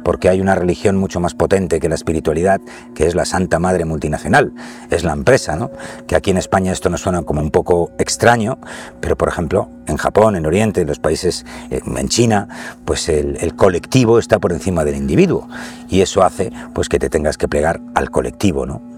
Porque 0.04 0.30
hay 0.30 0.40
una 0.40 0.56
religión 0.56 0.96
mucho 0.96 1.20
más 1.20 1.34
potente 1.34 1.80
que 1.80 1.90
la 1.90 1.96
espiritualidad, 1.96 2.62
que 2.96 3.08
es 3.08 3.16
la 3.16 3.26
Santa 3.26 3.60
Madre 3.60 3.84
Multinacional. 3.84 4.54
Es 4.90 5.04
la 5.04 5.12
empresa, 5.12 5.56
¿no? 5.58 5.72
Que 6.08 6.16
aquí 6.16 6.32
en 6.32 6.38
España 6.38 6.72
esto 6.72 6.90
nos 6.90 7.02
suena 7.02 7.24
como 7.24 7.42
un 7.42 7.52
poco 7.52 7.92
extraño, 8.00 8.58
pero 9.02 9.18
por 9.18 9.28
ejemplo, 9.28 9.70
en 9.86 9.98
Japón, 9.98 10.38
en 10.38 10.46
Oriente, 10.46 10.82
en 10.82 10.88
los 10.88 11.00
países, 11.00 11.46
eh, 11.70 11.82
en 11.86 12.08
China, 12.08 12.48
pues 12.86 13.10
el, 13.10 13.38
el 13.42 13.56
colectivo 13.56 14.18
está 14.18 14.40
por 14.40 14.54
encima 14.54 14.86
del 14.86 14.96
individuo. 14.96 15.50
Y 15.90 16.02
eso 16.02 16.24
hace 16.24 16.52
pues 16.74 16.88
que 16.88 17.00
te 17.00 17.10
tengas 17.10 17.38
que 17.38 17.50
plegar 17.50 17.82
al 17.96 18.12
colectivo, 18.12 18.66
¿no? 18.66 18.93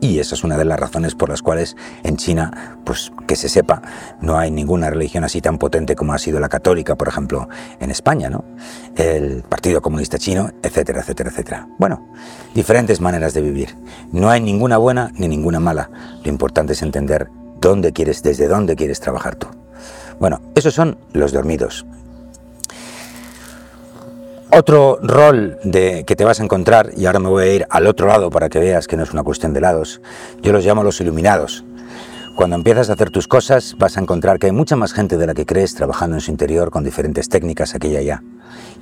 Y 0.00 0.18
esa 0.18 0.34
es 0.34 0.44
una 0.44 0.56
de 0.56 0.64
las 0.64 0.80
razones 0.80 1.14
por 1.14 1.28
las 1.28 1.42
cuales 1.42 1.76
en 2.04 2.16
China, 2.16 2.78
pues 2.84 3.12
que 3.26 3.36
se 3.36 3.50
sepa, 3.50 3.82
no 4.22 4.38
hay 4.38 4.50
ninguna 4.50 4.88
religión 4.88 5.24
así 5.24 5.42
tan 5.42 5.58
potente 5.58 5.94
como 5.94 6.14
ha 6.14 6.18
sido 6.18 6.40
la 6.40 6.48
católica, 6.48 6.96
por 6.96 7.08
ejemplo, 7.08 7.48
en 7.80 7.90
España, 7.90 8.30
¿no? 8.30 8.44
El 8.96 9.42
Partido 9.42 9.82
Comunista 9.82 10.18
Chino, 10.18 10.50
etcétera, 10.62 11.00
etcétera, 11.00 11.30
etcétera. 11.30 11.68
Bueno, 11.78 12.08
diferentes 12.54 13.00
maneras 13.00 13.34
de 13.34 13.42
vivir. 13.42 13.76
No 14.10 14.30
hay 14.30 14.40
ninguna 14.40 14.78
buena 14.78 15.12
ni 15.16 15.28
ninguna 15.28 15.60
mala. 15.60 15.90
Lo 16.24 16.30
importante 16.30 16.72
es 16.72 16.82
entender 16.82 17.28
dónde 17.60 17.92
quieres, 17.92 18.22
desde 18.22 18.48
dónde 18.48 18.76
quieres 18.76 19.00
trabajar 19.00 19.36
tú. 19.36 19.48
Bueno, 20.18 20.40
esos 20.54 20.74
son 20.74 20.98
los 21.12 21.32
dormidos. 21.32 21.86
Otro 24.52 24.98
rol 25.00 25.58
de, 25.62 26.02
que 26.04 26.16
te 26.16 26.24
vas 26.24 26.40
a 26.40 26.42
encontrar, 26.42 26.90
y 26.96 27.06
ahora 27.06 27.20
me 27.20 27.28
voy 27.28 27.44
a 27.44 27.54
ir 27.54 27.66
al 27.70 27.86
otro 27.86 28.08
lado 28.08 28.30
para 28.30 28.48
que 28.48 28.58
veas 28.58 28.88
que 28.88 28.96
no 28.96 29.04
es 29.04 29.12
una 29.12 29.22
cuestión 29.22 29.52
de 29.54 29.60
lados, 29.60 30.00
yo 30.42 30.52
los 30.52 30.64
llamo 30.64 30.82
los 30.82 31.00
iluminados. 31.00 31.64
Cuando 32.34 32.56
empiezas 32.56 32.90
a 32.90 32.94
hacer 32.94 33.10
tus 33.10 33.28
cosas 33.28 33.76
vas 33.78 33.96
a 33.96 34.00
encontrar 34.00 34.40
que 34.40 34.46
hay 34.46 34.52
mucha 34.52 34.74
más 34.74 34.92
gente 34.92 35.16
de 35.18 35.26
la 35.28 35.34
que 35.34 35.46
crees 35.46 35.76
trabajando 35.76 36.16
en 36.16 36.20
su 36.20 36.32
interior 36.32 36.72
con 36.72 36.82
diferentes 36.82 37.28
técnicas 37.28 37.76
aquí 37.76 37.88
y 37.88 37.96
allá. 37.96 38.24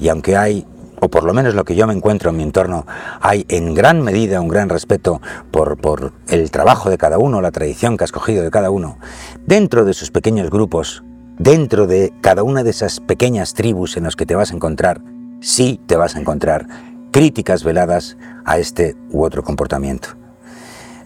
Y 0.01 0.09
aunque 0.09 0.39
hay, 0.39 0.67
o 1.01 1.11
por 1.11 1.25
lo 1.25 1.35
menos 1.35 1.55
lo 1.55 1.65
que 1.65 1.75
yo 1.75 1.87
me 1.87 1.93
encuentro 1.93 2.31
en 2.31 2.39
mi 2.39 2.45
entorno, 2.45 2.87
hay 3.21 3.45
en 3.51 3.75
gran 3.75 4.01
medida 4.01 4.41
un 4.41 4.49
gran 4.49 4.71
respeto 4.71 5.21
por, 5.51 5.77
por 5.77 6.13
el 6.29 6.51
trabajo 6.51 6.89
de 6.89 6.97
cada 6.97 7.19
uno, 7.19 7.43
la 7.43 7.51
tradición 7.51 7.99
que 7.99 8.05
has 8.05 8.13
cogido 8.13 8.43
de 8.43 8.51
cada 8.51 8.71
uno, 8.71 8.97
dentro 9.45 9.85
de 9.85 9.93
sus 9.93 10.11
pequeños 10.11 10.49
grupos, 10.49 11.03
dentro 11.39 11.87
de 11.87 12.15
cada 12.23 12.43
una 12.43 12.63
de 12.63 12.71
esas 12.71 13.01
pequeñas 13.01 13.53
tribus 13.53 13.99
en 13.99 14.05
las 14.05 14.17
que 14.17 14.25
te 14.25 14.35
vas 14.35 14.51
a 14.51 14.55
encontrar, 14.55 15.03
sí 15.41 15.81
te 15.87 15.97
vas 15.97 16.17
a 16.17 16.21
encontrar 16.21 16.67
críticas 17.11 17.65
veladas 17.65 18.17
a 18.45 18.59
este 18.59 18.97
u 19.11 19.25
otro 19.25 19.43
comportamiento. 19.43 20.11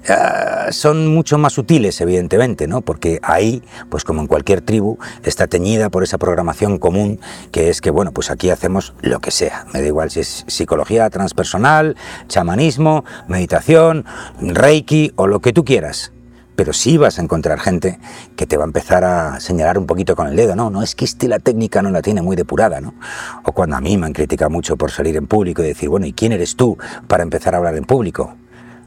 Ah, 0.09 0.69
son 0.73 1.07
mucho 1.15 1.39
más 1.39 1.53
sutiles, 1.53 2.01
evidentemente, 2.01 2.67
¿no? 2.67 2.81
porque 2.81 3.21
ahí, 3.23 3.63
pues 3.89 4.03
como 4.03 4.21
en 4.21 4.27
cualquier 4.27 4.61
tribu, 4.61 4.99
está 5.23 5.47
teñida 5.47 5.91
por 5.91 6.03
esa 6.03 6.19
programación 6.19 6.79
común 6.79 7.21
que 7.53 7.71
es 7.71 7.81
que, 7.81 7.91
bueno, 7.91 8.11
pues 8.11 8.31
aquí 8.31 8.51
hacemos 8.51 8.95
lo 9.01 9.21
que 9.21 9.31
sea. 9.31 9.65
Me 9.73 9.81
da 9.81 9.87
igual 9.87 10.11
si 10.11 10.21
es 10.21 10.45
psicología 10.49 11.09
transpersonal, 11.09 11.97
chamanismo, 12.27 13.05
meditación, 13.29 14.05
reiki 14.41 15.13
o 15.15 15.29
lo 15.29 15.41
que 15.41 15.53
tú 15.53 15.65
quieras 15.65 16.13
pero 16.63 16.73
sí 16.73 16.97
vas 16.97 17.19
a 17.19 17.23
encontrar 17.23 17.59
gente 17.59 17.99
que 18.37 18.47
te 18.47 18.57
va 18.57 18.63
a 18.63 18.67
empezar 18.67 19.03
a 19.03 19.41
señalar 19.41 19.79
un 19.79 19.87
poquito 19.87 20.15
con 20.15 20.29
el 20.29 20.37
dedo, 20.37 20.55
no, 20.55 20.71
no 20.71 20.81
es 20.81 20.95
que 20.95 21.05
este 21.05 21.27
la 21.27 21.41
técnica 21.41 21.83
no 21.83 21.91
la 21.91 22.03
tiene 22.03 22.23
muy 22.23 22.37
depurada, 22.37 22.81
¿no? 22.81 22.95
O 23.43 23.51
cuando 23.51 23.75
a 23.75 23.81
mí 23.81 23.99
me 23.99 24.07
han 24.07 24.13
criticado 24.13 24.49
mucho 24.49 24.77
por 24.77 24.93
salir 24.93 25.17
en 25.17 25.27
público 25.27 25.61
y 25.65 25.67
decir, 25.67 25.89
bueno, 25.89 26.07
¿y 26.07 26.13
quién 26.13 26.31
eres 26.31 26.55
tú 26.55 26.79
para 27.09 27.25
empezar 27.25 27.57
a 27.57 27.59
hablar 27.59 27.77
en 27.77 27.83
público? 27.83 28.37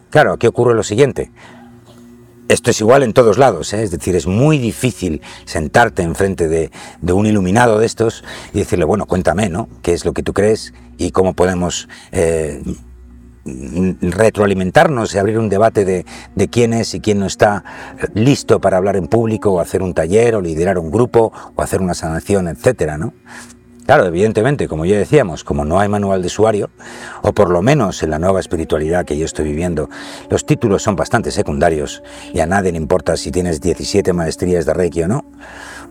Claro, 0.09 0.31
aquí 0.31 0.47
ocurre 0.47 0.73
lo 0.73 0.83
siguiente. 0.83 1.31
Esto 2.47 2.71
es 2.71 2.79
igual 2.79 3.03
en 3.03 3.11
todos 3.11 3.37
lados, 3.37 3.73
¿eh? 3.73 3.83
es 3.83 3.91
decir, 3.91 4.15
es 4.15 4.25
muy 4.25 4.57
difícil 4.57 5.21
sentarte 5.43 6.01
enfrente 6.01 6.47
de, 6.47 6.71
un 7.11 7.25
iluminado 7.25 7.77
de 7.79 7.87
estos 7.87 8.23
y 8.53 8.59
decirle, 8.59 8.85
bueno, 8.85 9.05
cuéntame, 9.05 9.49
¿no? 9.49 9.67
¿Qué 9.81 9.91
es 9.91 10.05
lo 10.05 10.13
que 10.13 10.23
tú 10.23 10.31
crees 10.31 10.73
y 10.97 11.11
cómo 11.11 11.33
podemos 11.33 11.89
eh, 12.13 12.63
retroalimentarnos 13.45 15.13
y 15.13 15.17
abrir 15.19 15.37
un 15.37 15.49
debate 15.49 15.85
de, 15.85 16.05
quién 16.49 16.73
es 16.73 16.93
y 16.95 16.99
quién 16.99 17.19
no 17.19 17.27
está 17.27 17.63
listo 18.13 18.59
para 18.59 18.77
hablar 18.77 18.95
en 18.95 19.07
público 19.07 19.51
o 19.51 19.59
hacer 19.59 19.83
un 19.83 19.93
taller 19.93 20.35
o 20.35 20.41
liderar 20.41 20.79
un 20.79 20.89
grupo 20.89 21.31
o 21.55 21.61
hacer 21.61 21.81
una 21.81 21.93
sanación, 21.93 22.47
etcétera, 22.47 22.97
¿no? 22.97 23.13
Claro, 23.85 24.07
evidentemente, 24.07 24.67
como 24.67 24.85
ya 24.85 24.97
decíamos, 24.97 25.43
como 25.43 25.63
no 25.63 25.79
hay 25.79 25.87
manual 25.87 26.21
de 26.21 26.27
usuario, 26.27 26.71
o 27.21 27.33
por 27.33 27.51
lo 27.51 27.61
menos 27.61 28.01
en 28.01 28.09
la 28.09 28.17
nueva 28.17 28.39
espiritualidad 28.39 29.05
que 29.05 29.15
yo 29.15 29.25
estoy 29.25 29.45
viviendo, 29.45 29.91
los 30.27 30.43
títulos 30.47 30.81
son 30.81 30.95
bastante 30.95 31.29
secundarios 31.29 32.01
y 32.33 32.39
a 32.39 32.47
nadie 32.47 32.71
le 32.71 32.79
importa 32.79 33.15
si 33.15 33.31
tienes 33.31 33.61
17 33.61 34.11
maestrías 34.11 34.65
de 34.65 34.73
Reiki 34.73 35.03
o 35.03 35.07
no, 35.07 35.25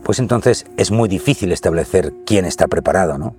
pues 0.03 0.19
entonces 0.19 0.65
es 0.75 0.91
muy 0.91 1.07
difícil 1.07 1.53
establecer 1.53 2.11
quién 2.25 2.43
está 2.43 2.67
preparado, 2.67 3.17
¿no? 3.17 3.33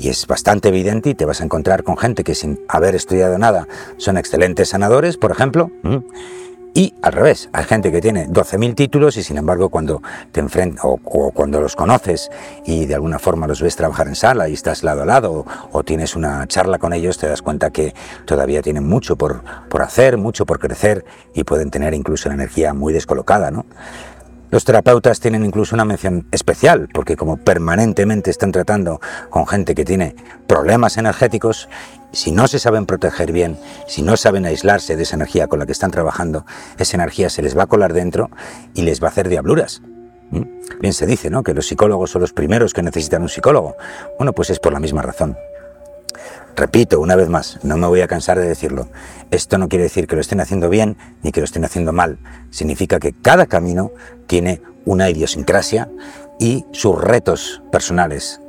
Y 0.00 0.08
es 0.08 0.26
bastante 0.26 0.70
evidente 0.70 1.10
y 1.10 1.14
te 1.14 1.26
vas 1.26 1.42
a 1.42 1.44
encontrar 1.44 1.84
con 1.84 1.98
gente 1.98 2.24
que 2.24 2.34
sin 2.34 2.58
haber 2.68 2.94
estudiado 2.94 3.36
nada 3.36 3.68
son 3.98 4.16
excelentes 4.16 4.70
sanadores, 4.70 5.18
por 5.18 5.30
ejemplo, 5.30 5.70
Y 6.72 6.94
al 7.02 7.12
revés, 7.12 7.50
hay 7.52 7.64
gente 7.64 7.90
que 7.90 8.00
tiene 8.00 8.28
12.000 8.28 8.76
títulos 8.76 9.16
y 9.16 9.24
sin 9.24 9.36
embargo 9.36 9.70
cuando 9.70 10.02
te 10.30 10.38
enfrentas 10.38 10.84
o, 10.84 10.98
cuando 11.32 11.60
los 11.60 11.74
conoces 11.74 12.30
y 12.64 12.86
de 12.86 12.94
alguna 12.94 13.18
forma 13.18 13.48
los 13.48 13.60
ves 13.60 13.74
trabajar 13.74 14.06
en 14.06 14.14
sala 14.14 14.48
y 14.48 14.54
estás 14.54 14.84
lado 14.84 15.02
a 15.02 15.04
lado 15.04 15.44
o, 15.72 15.82
tienes 15.82 16.14
una 16.14 16.46
charla 16.46 16.78
con 16.78 16.92
ellos, 16.92 17.18
te 17.18 17.26
das 17.26 17.42
cuenta 17.42 17.70
que 17.70 17.92
todavía 18.24 18.62
tienen 18.62 18.88
mucho 18.88 19.16
por, 19.16 19.42
por 19.68 19.82
hacer, 19.82 20.16
mucho 20.16 20.46
por 20.46 20.60
crecer 20.60 21.04
y 21.34 21.42
pueden 21.42 21.70
tener 21.70 21.92
incluso 21.92 22.28
la 22.28 22.36
energía 22.36 22.72
muy 22.72 22.92
descolocada, 22.92 23.50
¿no? 23.50 23.66
Los 24.50 24.64
terapeutas 24.64 25.20
tienen 25.20 25.44
incluso 25.44 25.76
una 25.76 25.84
mención 25.84 26.26
especial, 26.32 26.88
porque 26.92 27.16
como 27.16 27.36
permanentemente 27.36 28.30
están 28.30 28.50
tratando 28.50 29.00
con 29.30 29.46
gente 29.46 29.74
que 29.74 29.84
tiene 29.84 30.16
problemas 30.46 30.96
energéticos, 30.96 31.68
si 32.12 32.32
no 32.32 32.48
se 32.48 32.58
saben 32.58 32.86
proteger 32.86 33.30
bien, 33.30 33.56
si 33.86 34.02
no 34.02 34.16
saben 34.16 34.46
aislarse 34.46 34.96
de 34.96 35.04
esa 35.04 35.16
energía 35.16 35.46
con 35.46 35.60
la 35.60 35.66
que 35.66 35.72
están 35.72 35.92
trabajando, 35.92 36.44
esa 36.78 36.96
energía 36.96 37.30
se 37.30 37.42
les 37.42 37.56
va 37.56 37.64
a 37.64 37.66
colar 37.66 37.92
dentro 37.92 38.30
y 38.74 38.82
les 38.82 39.00
va 39.00 39.06
a 39.06 39.10
hacer 39.10 39.28
diabluras. 39.28 39.82
¿Mm? 40.30 40.42
Bien 40.80 40.92
se 40.92 41.06
dice, 41.06 41.30
¿no? 41.30 41.42
Que 41.42 41.54
los 41.54 41.66
psicólogos 41.66 42.10
son 42.10 42.22
los 42.22 42.32
primeros 42.32 42.72
que 42.72 42.82
necesitan 42.82 43.22
un 43.22 43.28
psicólogo. 43.28 43.76
Bueno, 44.18 44.32
pues 44.32 44.50
es 44.50 44.58
por 44.58 44.72
la 44.72 44.80
misma 44.80 45.02
razón. 45.02 45.36
Repito 46.60 47.00
una 47.00 47.16
vez 47.16 47.30
más, 47.30 47.58
no 47.62 47.78
me 47.78 47.86
voy 47.86 48.02
a 48.02 48.06
cansar 48.06 48.38
de 48.38 48.46
decirlo. 48.46 48.90
Esto 49.30 49.56
no 49.56 49.70
quiere 49.70 49.84
decir 49.84 50.06
que 50.06 50.14
lo 50.14 50.20
estén 50.20 50.40
haciendo 50.40 50.68
bien 50.68 50.98
ni 51.22 51.32
que 51.32 51.40
lo 51.40 51.46
estén 51.46 51.64
haciendo 51.64 51.94
mal. 51.94 52.18
Significa 52.50 53.00
que 53.00 53.14
cada 53.14 53.46
camino 53.46 53.92
tiene 54.26 54.60
una 54.84 55.08
idiosincrasia 55.08 55.88
y 56.38 56.66
sus 56.72 57.00
retos 57.00 57.62
personales. 57.72 58.42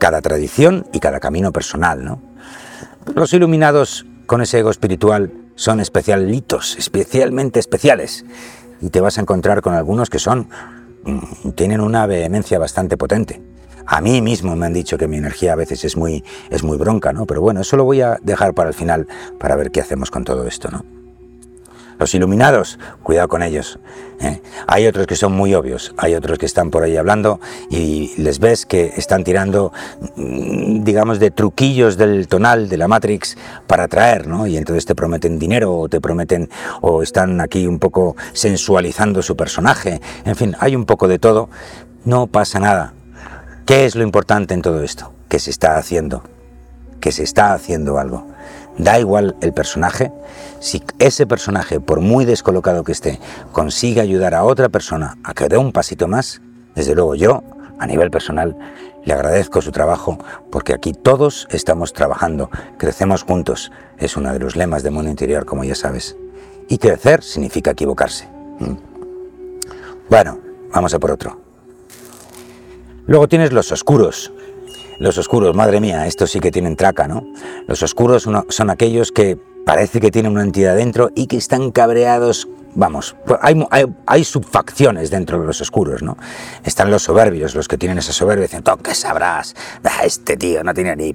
Cada 0.00 0.20
tradición 0.22 0.88
y 0.92 0.98
cada 0.98 1.20
camino 1.20 1.52
personal, 1.52 2.04
¿no? 2.04 2.20
Los 3.14 3.32
iluminados 3.32 4.06
con 4.26 4.42
ese 4.42 4.58
ego 4.58 4.72
espiritual 4.72 5.32
son 5.54 5.78
especialitos, 5.78 6.74
especialmente 6.76 7.60
especiales. 7.60 8.24
Y 8.80 8.90
te 8.90 9.00
vas 9.00 9.18
a 9.18 9.20
encontrar 9.20 9.62
con 9.62 9.74
algunos 9.74 10.10
que 10.10 10.18
son 10.18 10.48
mm, 11.04 11.50
tienen 11.50 11.80
una 11.80 12.06
vehemencia 12.06 12.58
bastante 12.58 12.96
potente. 12.96 13.40
A 13.86 14.00
mí 14.00 14.20
mismo 14.20 14.56
me 14.56 14.66
han 14.66 14.72
dicho 14.72 14.98
que 14.98 15.08
mi 15.08 15.16
energía 15.16 15.52
a 15.52 15.56
veces 15.56 15.84
es 15.84 15.96
muy, 15.96 16.24
es 16.50 16.62
muy 16.62 16.78
bronca, 16.78 17.12
¿no? 17.12 17.26
Pero 17.26 17.40
bueno, 17.40 17.60
eso 17.60 17.76
lo 17.76 17.84
voy 17.84 18.00
a 18.00 18.18
dejar 18.22 18.54
para 18.54 18.68
el 18.68 18.74
final 18.74 19.06
para 19.38 19.56
ver 19.56 19.70
qué 19.70 19.80
hacemos 19.80 20.10
con 20.10 20.24
todo 20.24 20.46
esto, 20.46 20.70
¿no? 20.70 20.84
Los 21.98 22.14
iluminados, 22.16 22.80
cuidado 23.04 23.28
con 23.28 23.42
ellos. 23.44 23.78
¿eh? 24.20 24.40
Hay 24.66 24.88
otros 24.88 25.06
que 25.06 25.14
son 25.14 25.32
muy 25.34 25.54
obvios, 25.54 25.94
hay 25.96 26.14
otros 26.14 26.36
que 26.36 26.46
están 26.46 26.70
por 26.70 26.82
ahí 26.82 26.96
hablando 26.96 27.38
y 27.70 28.12
les 28.16 28.40
ves 28.40 28.66
que 28.66 28.92
están 28.96 29.22
tirando, 29.22 29.72
mm, 30.16 30.82
digamos, 30.82 31.20
de 31.20 31.30
truquillos 31.30 31.96
del 31.96 32.26
tonal, 32.26 32.68
de 32.68 32.76
la 32.76 32.88
Matrix, 32.88 33.36
para 33.68 33.84
atraer, 33.84 34.26
¿no? 34.26 34.48
Y 34.48 34.56
entonces 34.56 34.84
te 34.84 34.96
prometen 34.96 35.38
dinero 35.38 35.78
o 35.78 35.88
te 35.88 36.00
prometen, 36.00 36.48
o 36.80 37.04
están 37.04 37.40
aquí 37.40 37.68
un 37.68 37.78
poco 37.78 38.16
sensualizando 38.32 39.22
su 39.22 39.36
personaje. 39.36 40.00
En 40.24 40.34
fin, 40.34 40.56
hay 40.58 40.74
un 40.74 40.86
poco 40.86 41.06
de 41.06 41.20
todo. 41.20 41.50
No 42.04 42.26
pasa 42.26 42.58
nada. 42.58 42.94
¿Qué 43.66 43.84
es 43.84 43.94
lo 43.94 44.02
importante 44.02 44.54
en 44.54 44.62
todo 44.62 44.82
esto? 44.82 45.12
Que 45.28 45.38
se 45.38 45.50
está 45.50 45.76
haciendo, 45.76 46.24
que 47.00 47.12
se 47.12 47.22
está 47.22 47.54
haciendo 47.54 47.98
algo. 47.98 48.26
Da 48.76 48.98
igual 48.98 49.36
el 49.40 49.52
personaje, 49.52 50.10
si 50.58 50.82
ese 50.98 51.26
personaje, 51.26 51.78
por 51.78 52.00
muy 52.00 52.24
descolocado 52.24 52.82
que 52.82 52.90
esté, 52.90 53.20
consigue 53.52 54.00
ayudar 54.00 54.34
a 54.34 54.42
otra 54.42 54.68
persona 54.68 55.16
a 55.22 55.32
que 55.32 55.48
dé 55.48 55.58
un 55.58 55.70
pasito 55.70 56.08
más, 56.08 56.42
desde 56.74 56.96
luego 56.96 57.14
yo, 57.14 57.44
a 57.78 57.86
nivel 57.86 58.10
personal, 58.10 58.56
le 59.04 59.12
agradezco 59.12 59.62
su 59.62 59.70
trabajo 59.70 60.18
porque 60.50 60.74
aquí 60.74 60.92
todos 60.92 61.46
estamos 61.50 61.92
trabajando, 61.92 62.50
crecemos 62.78 63.22
juntos, 63.22 63.70
es 63.98 64.16
uno 64.16 64.32
de 64.32 64.40
los 64.40 64.56
lemas 64.56 64.82
de 64.82 64.90
Mundo 64.90 65.10
Interior, 65.10 65.44
como 65.44 65.62
ya 65.62 65.76
sabes. 65.76 66.16
Y 66.68 66.78
crecer 66.78 67.22
significa 67.22 67.70
equivocarse. 67.70 68.28
¿Mm? 68.58 68.74
Bueno, 70.10 70.38
vamos 70.72 70.94
a 70.94 70.98
por 70.98 71.12
otro. 71.12 71.51
Luego 73.06 73.28
tienes 73.28 73.52
los 73.52 73.72
oscuros. 73.72 74.32
Los 74.98 75.18
oscuros, 75.18 75.56
madre 75.56 75.80
mía, 75.80 76.06
estos 76.06 76.30
sí 76.30 76.40
que 76.40 76.50
tienen 76.50 76.76
traca, 76.76 77.08
¿no? 77.08 77.26
Los 77.66 77.82
oscuros 77.82 78.28
son 78.48 78.70
aquellos 78.70 79.10
que 79.10 79.36
parece 79.64 80.00
que 80.00 80.10
tienen 80.10 80.32
una 80.32 80.42
entidad 80.42 80.76
dentro 80.76 81.10
y 81.14 81.26
que 81.26 81.36
están 81.36 81.70
cabreados 81.70 82.48
vamos, 82.74 83.16
pues 83.26 83.38
hay, 83.42 83.62
hay, 84.06 84.24
subfacciones 84.24 85.10
dentro 85.10 85.40
de 85.40 85.46
los 85.46 85.60
oscuros, 85.60 86.02
¿no? 86.02 86.16
Están 86.64 86.90
los 86.90 87.02
soberbios, 87.02 87.54
los 87.54 87.68
que 87.68 87.78
tienen 87.78 87.98
esa 87.98 88.12
soberbia, 88.12 88.42
dicen, 88.42 88.62
tú 88.62 88.72
qué 88.82 88.94
sabrás, 88.94 89.54
ah, 89.84 90.04
este 90.04 90.36
tío 90.36 90.64
no 90.64 90.72
tiene 90.72 90.96
ni, 90.96 91.14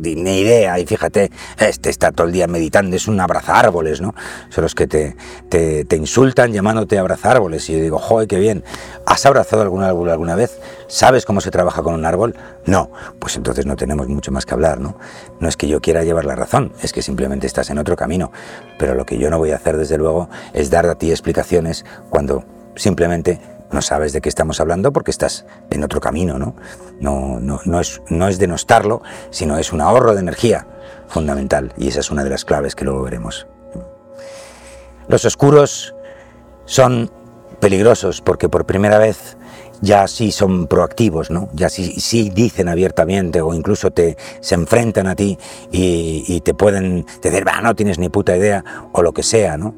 ni, 0.00 0.38
idea, 0.38 0.78
y 0.78 0.86
fíjate, 0.86 1.30
este 1.58 1.90
está 1.90 2.12
todo 2.12 2.26
el 2.26 2.32
día 2.32 2.46
meditando, 2.46 2.96
es 2.96 3.08
un 3.08 3.20
árboles, 3.20 4.00
¿no? 4.00 4.14
Son 4.50 4.62
los 4.62 4.74
que 4.74 4.86
te, 4.86 5.16
te, 5.48 5.84
te 5.84 5.96
insultan 5.96 6.52
llamándote 6.52 6.98
árboles, 6.98 7.68
y 7.68 7.74
yo 7.74 7.80
digo, 7.80 7.98
joder, 7.98 8.28
qué 8.28 8.38
bien, 8.38 8.64
¿has 9.06 9.26
abrazado 9.26 9.62
algún 9.62 9.82
árbol 9.82 10.10
alguna 10.10 10.34
vez? 10.34 10.58
¿Sabes 10.88 11.24
cómo 11.24 11.40
se 11.40 11.50
trabaja 11.50 11.82
con 11.82 11.94
un 11.94 12.04
árbol? 12.04 12.34
No, 12.66 12.90
pues 13.18 13.36
entonces 13.36 13.66
no 13.66 13.76
tenemos 13.76 14.08
mucho 14.08 14.30
más 14.30 14.46
que 14.46 14.54
hablar, 14.54 14.78
¿no? 14.78 14.96
No 15.40 15.48
es 15.48 15.56
que 15.56 15.66
yo 15.66 15.80
quiera 15.80 16.04
llevar 16.04 16.24
la 16.24 16.36
razón, 16.36 16.72
es 16.82 16.92
que 16.92 17.02
simplemente 17.02 17.46
estás 17.46 17.70
en 17.70 17.78
otro 17.78 17.96
camino, 17.96 18.30
pero 18.78 18.94
lo 18.94 19.04
que 19.04 19.18
yo 19.18 19.30
no 19.30 19.38
voy 19.38 19.52
a 19.52 19.56
hacer, 19.56 19.76
desde 19.76 19.98
luego, 19.98 20.28
es 20.52 20.70
dar 20.70 20.86
a 20.92 20.94
ti 20.96 21.10
explicaciones 21.10 21.84
cuando 22.10 22.44
simplemente 22.76 23.40
no 23.70 23.82
sabes 23.82 24.12
de 24.12 24.20
qué 24.20 24.28
estamos 24.28 24.60
hablando 24.60 24.92
porque 24.92 25.10
estás 25.10 25.46
en 25.70 25.82
otro 25.82 26.00
camino, 26.00 26.38
¿no? 26.38 26.54
No, 27.00 27.40
no, 27.40 27.60
no, 27.64 27.80
es, 27.80 28.02
no 28.08 28.28
es 28.28 28.38
denostarlo, 28.38 29.02
sino 29.30 29.58
es 29.58 29.72
un 29.72 29.80
ahorro 29.80 30.14
de 30.14 30.20
energía 30.20 30.66
fundamental 31.08 31.72
y 31.76 31.88
esa 31.88 32.00
es 32.00 32.10
una 32.10 32.24
de 32.24 32.30
las 32.30 32.44
claves 32.44 32.74
que 32.74 32.84
luego 32.84 33.02
veremos. 33.02 33.46
Los 35.08 35.24
oscuros 35.24 35.94
son 36.64 37.10
peligrosos 37.60 38.20
porque 38.20 38.48
por 38.48 38.66
primera 38.66 38.98
vez 38.98 39.36
ya 39.80 40.06
sí 40.06 40.30
son 40.30 40.68
proactivos, 40.68 41.30
¿no? 41.30 41.48
Ya 41.52 41.68
sí, 41.68 42.00
sí 42.00 42.30
dicen 42.30 42.68
abiertamente 42.68 43.40
o 43.40 43.52
incluso 43.52 43.90
te, 43.90 44.16
se 44.40 44.54
enfrentan 44.54 45.08
a 45.08 45.16
ti 45.16 45.38
y, 45.72 46.40
te 46.40 46.54
pueden 46.54 47.04
decir, 47.20 47.46
va, 47.46 47.60
no 47.60 47.74
tienes 47.74 47.98
ni 47.98 48.08
puta 48.08 48.36
idea 48.36 48.64
o 48.92 49.02
lo 49.02 49.12
que 49.12 49.24
sea, 49.24 49.56
¿no? 49.56 49.74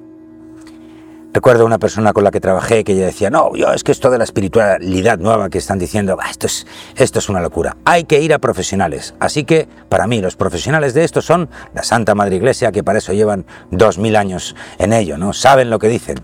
Recuerdo 1.34 1.66
una 1.66 1.80
persona 1.80 2.12
con 2.12 2.22
la 2.22 2.30
que 2.30 2.38
trabajé 2.38 2.84
que 2.84 2.92
ella 2.92 3.06
decía, 3.06 3.28
no, 3.28 3.56
yo 3.56 3.72
es 3.72 3.82
que 3.82 3.90
esto 3.90 4.08
de 4.08 4.18
la 4.18 4.24
espiritualidad 4.24 5.18
nueva 5.18 5.50
que 5.50 5.58
están 5.58 5.80
diciendo, 5.80 6.16
esto 6.30 6.46
es, 6.46 6.64
esto 6.94 7.18
es 7.18 7.28
una 7.28 7.40
locura, 7.40 7.76
hay 7.84 8.04
que 8.04 8.20
ir 8.20 8.32
a 8.32 8.38
profesionales. 8.38 9.16
Así 9.18 9.42
que 9.42 9.66
para 9.88 10.06
mí 10.06 10.20
los 10.20 10.36
profesionales 10.36 10.94
de 10.94 11.02
esto 11.02 11.20
son 11.22 11.50
la 11.74 11.82
Santa 11.82 12.14
Madre 12.14 12.36
Iglesia, 12.36 12.70
que 12.70 12.84
para 12.84 12.98
eso 12.98 13.12
llevan 13.12 13.46
dos 13.72 13.98
mil 13.98 14.14
años 14.14 14.54
en 14.78 14.92
ello, 14.92 15.18
¿no? 15.18 15.32
Saben 15.32 15.70
lo 15.70 15.80
que 15.80 15.88
dicen. 15.88 16.20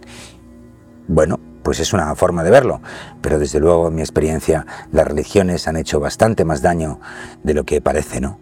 Bueno, 1.08 1.40
pues 1.64 1.80
es 1.80 1.92
una 1.92 2.14
forma 2.14 2.44
de 2.44 2.52
verlo, 2.52 2.80
pero 3.20 3.40
desde 3.40 3.58
luego 3.58 3.88
en 3.88 3.96
mi 3.96 4.02
experiencia 4.02 4.64
las 4.92 5.08
religiones 5.08 5.66
han 5.66 5.76
hecho 5.76 5.98
bastante 5.98 6.44
más 6.44 6.62
daño 6.62 7.00
de 7.42 7.54
lo 7.54 7.64
que 7.64 7.80
parece, 7.80 8.20
¿no? 8.20 8.38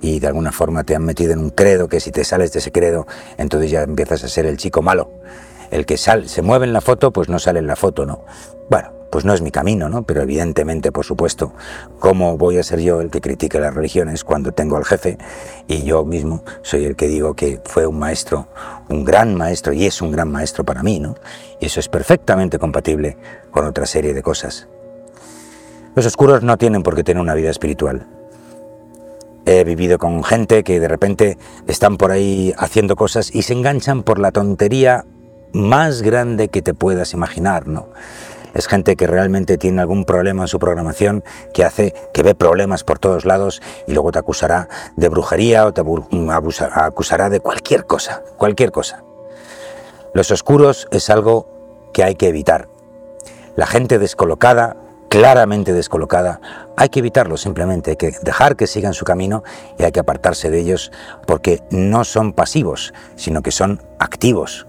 y 0.00 0.20
de 0.20 0.26
alguna 0.26 0.52
forma 0.52 0.84
te 0.84 0.94
han 0.94 1.04
metido 1.04 1.32
en 1.32 1.38
un 1.38 1.48
credo 1.48 1.88
que 1.88 2.00
si 2.00 2.10
te 2.10 2.22
sales 2.22 2.52
de 2.52 2.58
ese 2.58 2.70
credo, 2.70 3.06
entonces 3.38 3.70
ya 3.70 3.82
empiezas 3.82 4.22
a 4.24 4.28
ser 4.28 4.44
el 4.44 4.58
chico 4.58 4.82
malo 4.82 5.10
el 5.70 5.86
que 5.86 5.96
sale, 5.96 6.28
se 6.28 6.42
mueve 6.42 6.66
en 6.66 6.72
la 6.72 6.80
foto, 6.80 7.12
pues 7.12 7.28
no 7.28 7.38
sale 7.38 7.58
en 7.58 7.66
la 7.66 7.76
foto, 7.76 8.06
¿no? 8.06 8.24
Bueno, 8.68 8.90
pues 9.10 9.24
no 9.24 9.32
es 9.32 9.40
mi 9.40 9.50
camino, 9.50 9.88
¿no? 9.88 10.02
Pero 10.02 10.22
evidentemente, 10.22 10.92
por 10.92 11.04
supuesto, 11.04 11.52
¿cómo 11.98 12.36
voy 12.36 12.58
a 12.58 12.62
ser 12.62 12.80
yo 12.80 13.00
el 13.00 13.10
que 13.10 13.20
critique 13.20 13.58
las 13.58 13.74
religiones 13.74 14.24
cuando 14.24 14.52
tengo 14.52 14.76
al 14.76 14.84
jefe 14.84 15.18
y 15.66 15.84
yo 15.84 16.04
mismo 16.04 16.42
soy 16.62 16.84
el 16.84 16.96
que 16.96 17.08
digo 17.08 17.34
que 17.34 17.60
fue 17.64 17.86
un 17.86 17.98
maestro, 17.98 18.48
un 18.88 19.04
gran 19.04 19.34
maestro 19.34 19.72
y 19.72 19.86
es 19.86 20.02
un 20.02 20.10
gran 20.10 20.30
maestro 20.30 20.64
para 20.64 20.82
mí, 20.82 21.00
¿no? 21.00 21.14
Y 21.60 21.66
eso 21.66 21.80
es 21.80 21.88
perfectamente 21.88 22.58
compatible 22.58 23.16
con 23.50 23.64
otra 23.64 23.86
serie 23.86 24.12
de 24.12 24.22
cosas. 24.22 24.68
Los 25.94 26.04
oscuros 26.04 26.42
no 26.42 26.58
tienen 26.58 26.82
por 26.82 26.94
qué 26.94 27.02
tener 27.02 27.22
una 27.22 27.34
vida 27.34 27.48
espiritual. 27.48 28.06
He 29.46 29.64
vivido 29.64 29.96
con 29.96 30.24
gente 30.24 30.62
que 30.64 30.80
de 30.80 30.88
repente 30.88 31.38
están 31.66 31.96
por 31.96 32.10
ahí 32.10 32.52
haciendo 32.58 32.96
cosas 32.96 33.34
y 33.34 33.42
se 33.42 33.54
enganchan 33.54 34.02
por 34.02 34.18
la 34.18 34.32
tontería 34.32 35.06
más 35.52 36.02
grande 36.02 36.48
que 36.48 36.62
te 36.62 36.74
puedas 36.74 37.12
imaginar, 37.12 37.66
¿no? 37.66 37.88
Es 38.56 38.68
gente 38.68 38.96
que 38.96 39.06
realmente 39.06 39.58
tiene 39.58 39.82
algún 39.82 40.06
problema 40.06 40.44
en 40.44 40.48
su 40.48 40.58
programación 40.58 41.22
que 41.52 41.62
hace 41.62 41.94
que 42.14 42.22
ve 42.22 42.34
problemas 42.34 42.84
por 42.84 42.98
todos 42.98 43.26
lados 43.26 43.60
y 43.86 43.92
luego 43.92 44.12
te 44.12 44.18
acusará 44.18 44.70
de 44.96 45.10
brujería 45.10 45.66
o 45.66 45.74
te 45.74 45.82
acusará 46.30 47.28
de 47.28 47.40
cualquier 47.40 47.84
cosa, 47.84 48.22
cualquier 48.38 48.72
cosa. 48.72 49.04
Los 50.14 50.30
oscuros 50.30 50.88
es 50.90 51.10
algo 51.10 51.90
que 51.92 52.02
hay 52.02 52.14
que 52.14 52.28
evitar. 52.28 52.68
La 53.56 53.66
gente 53.66 53.98
descolocada, 53.98 54.76
claramente 55.10 55.74
descolocada, 55.74 56.40
hay 56.78 56.88
que 56.88 57.00
evitarlo 57.00 57.36
simplemente, 57.36 57.90
hay 57.90 57.96
que 57.96 58.12
dejar 58.22 58.56
que 58.56 58.66
sigan 58.66 58.94
su 58.94 59.04
camino 59.04 59.44
y 59.78 59.82
hay 59.82 59.92
que 59.92 60.00
apartarse 60.00 60.50
de 60.50 60.60
ellos 60.60 60.92
porque 61.26 61.62
no 61.70 62.04
son 62.04 62.32
pasivos, 62.32 62.94
sino 63.16 63.42
que 63.42 63.50
son 63.50 63.82
activos. 63.98 64.66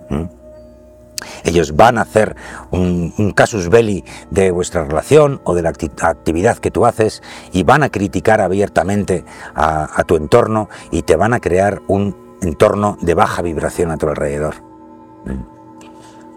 Ellos 1.44 1.76
van 1.76 1.98
a 1.98 2.02
hacer 2.02 2.36
un, 2.72 3.34
casus 3.36 3.70
belli 3.70 4.04
de 4.32 4.52
vuestra 4.52 4.84
relación 4.84 5.42
o 5.44 5.56
de 5.56 5.62
la 5.62 5.70
actividad 5.70 6.58
que 6.58 6.72
tú 6.72 6.86
haces 6.86 7.22
y 7.52 7.64
van 7.64 7.84
a 7.84 7.90
criticar 7.90 8.42
abiertamente 8.42 9.26
a, 9.56 10.04
tu 10.06 10.16
entorno 10.16 10.70
y 10.92 11.02
te 11.02 11.16
van 11.16 11.34
a 11.34 11.40
crear 11.40 11.82
un 11.88 12.16
entorno 12.42 12.98
de 13.02 13.14
baja 13.14 13.42
vibración 13.42 13.92
a 13.92 13.98
tu 13.98 14.08
alrededor. 14.08 14.56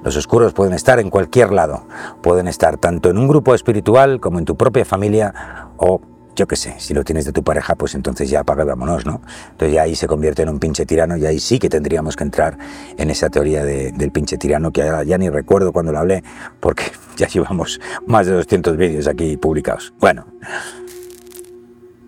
Los 0.02 0.16
oscuros 0.16 0.54
pueden 0.54 0.72
estar 0.72 0.98
en 0.98 1.10
cualquier 1.10 1.52
lado, 1.52 1.84
pueden 2.22 2.48
estar 2.48 2.78
tanto 2.78 3.10
en 3.10 3.18
un 3.18 3.28
grupo 3.28 3.54
espiritual 3.54 4.18
como 4.18 4.38
en 4.38 4.46
tu 4.46 4.56
propia 4.56 4.84
familia 4.84 5.68
o 5.76 6.00
yo 6.36 6.46
qué 6.46 6.56
sé, 6.56 6.74
si 6.78 6.94
lo 6.94 7.04
tienes 7.04 7.24
de 7.24 7.32
tu 7.32 7.42
pareja, 7.42 7.74
pues 7.74 7.94
entonces 7.94 8.30
ya 8.30 8.40
apaga 8.40 8.64
vámonos, 8.64 9.06
¿no? 9.06 9.20
Entonces 9.52 9.74
ya 9.74 9.82
ahí 9.82 9.94
se 9.94 10.06
convierte 10.06 10.42
en 10.42 10.48
un 10.48 10.58
pinche 10.58 10.86
tirano 10.86 11.16
y 11.16 11.26
ahí 11.26 11.38
sí 11.38 11.58
que 11.58 11.68
tendríamos 11.68 12.16
que 12.16 12.24
entrar 12.24 12.58
en 12.96 13.10
esa 13.10 13.30
teoría 13.30 13.64
del 13.64 14.10
pinche 14.10 14.38
tirano 14.38 14.70
que 14.70 14.80
ya, 14.82 15.02
ya, 15.02 15.18
ni 15.18 15.28
recuerdo 15.28 15.72
cuando 15.72 15.92
lo 15.92 15.98
hablé 15.98 16.22
porque 16.60 16.84
ya 17.16 17.28
llevamos 17.28 17.80
más 18.06 18.26
de 18.26 18.32
200 18.32 18.76
vídeos 18.76 19.06
aquí 19.06 19.36
publicados. 19.36 19.92
Bueno, 19.98 20.26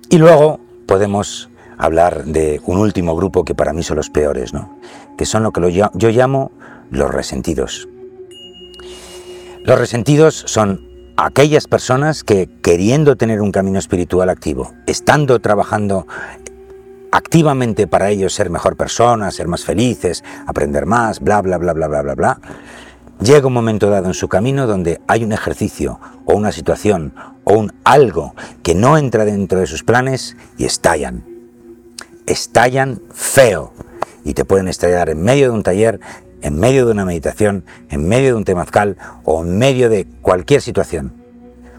y 0.08 0.18
luego 0.18 0.61
podemos 0.87 1.50
hablar 1.78 2.24
de 2.24 2.61
un 2.66 2.78
último 2.78 3.16
grupo 3.16 3.44
que 3.44 3.54
para 3.54 3.72
mí 3.72 3.82
son 3.82 3.96
los 3.96 4.11
peores, 4.11 4.52
¿no? 4.52 4.78
Que 5.16 5.26
son 5.26 5.42
lo 5.42 5.52
que 5.52 5.72
yo 5.72 6.08
llamo 6.11 6.52
los 6.90 7.11
resentidos. 7.11 7.88
Los 9.64 9.78
resentidos 9.78 10.44
son 10.46 10.91
aquellas 11.24 11.68
personas 11.68 12.24
que 12.24 12.48
queriendo 12.62 13.16
tener 13.16 13.40
un 13.40 13.52
camino 13.52 13.78
espiritual 13.78 14.28
activo, 14.28 14.72
estando 14.87 15.38
trabajando 15.38 16.06
activamente 17.12 17.87
para 17.87 18.11
ellos 18.11 18.35
ser 18.35 18.50
mejor 18.50 18.76
persona, 18.76 19.30
ser 19.30 19.46
más 19.46 19.64
felices, 19.64 20.24
aprender 20.46 20.85
más, 20.85 21.20
bla, 21.20 21.40
bla, 21.40 21.58
bla, 21.58 21.74
bla, 21.74 21.87
bla, 21.87 22.02
bla, 22.02 22.14
bla, 22.14 22.40
llega 23.20 23.46
un 23.46 23.52
momento 23.52 23.88
dado 23.88 24.08
en 24.08 24.14
su 24.14 24.28
camino 24.28 24.66
donde 24.66 25.00
hay 25.06 25.22
un 25.22 25.32
ejercicio 25.32 26.00
o 26.24 26.35
una 26.35 26.50
situación 26.50 27.14
o 27.44 27.54
un 27.54 27.72
algo 27.85 28.35
que 28.64 28.74
no 28.74 28.98
entra 28.98 29.24
dentro 29.24 29.61
de 29.61 29.66
sus 29.68 29.85
planes 29.85 30.37
y 30.58 30.64
estallan. 30.64 31.24
Estallan 32.26 33.00
feo 33.12 33.72
y 34.24 34.35
te 34.35 34.44
pueden 34.44 34.66
estallar 34.66 35.08
en 35.08 35.22
medio 35.22 35.50
de 35.50 35.54
un 35.54 35.62
taller, 35.62 36.00
en 36.42 36.59
medio 36.59 36.87
de 36.87 36.92
una 36.92 37.05
meditación, 37.05 37.64
en 37.88 38.07
medio 38.07 38.28
de 38.28 38.35
un 38.35 38.44
temazcal 38.44 38.96
o 39.24 39.42
en 39.42 39.59
medio 39.59 39.88
de 39.88 40.07
cualquier 40.20 40.61
situación. 40.61 41.12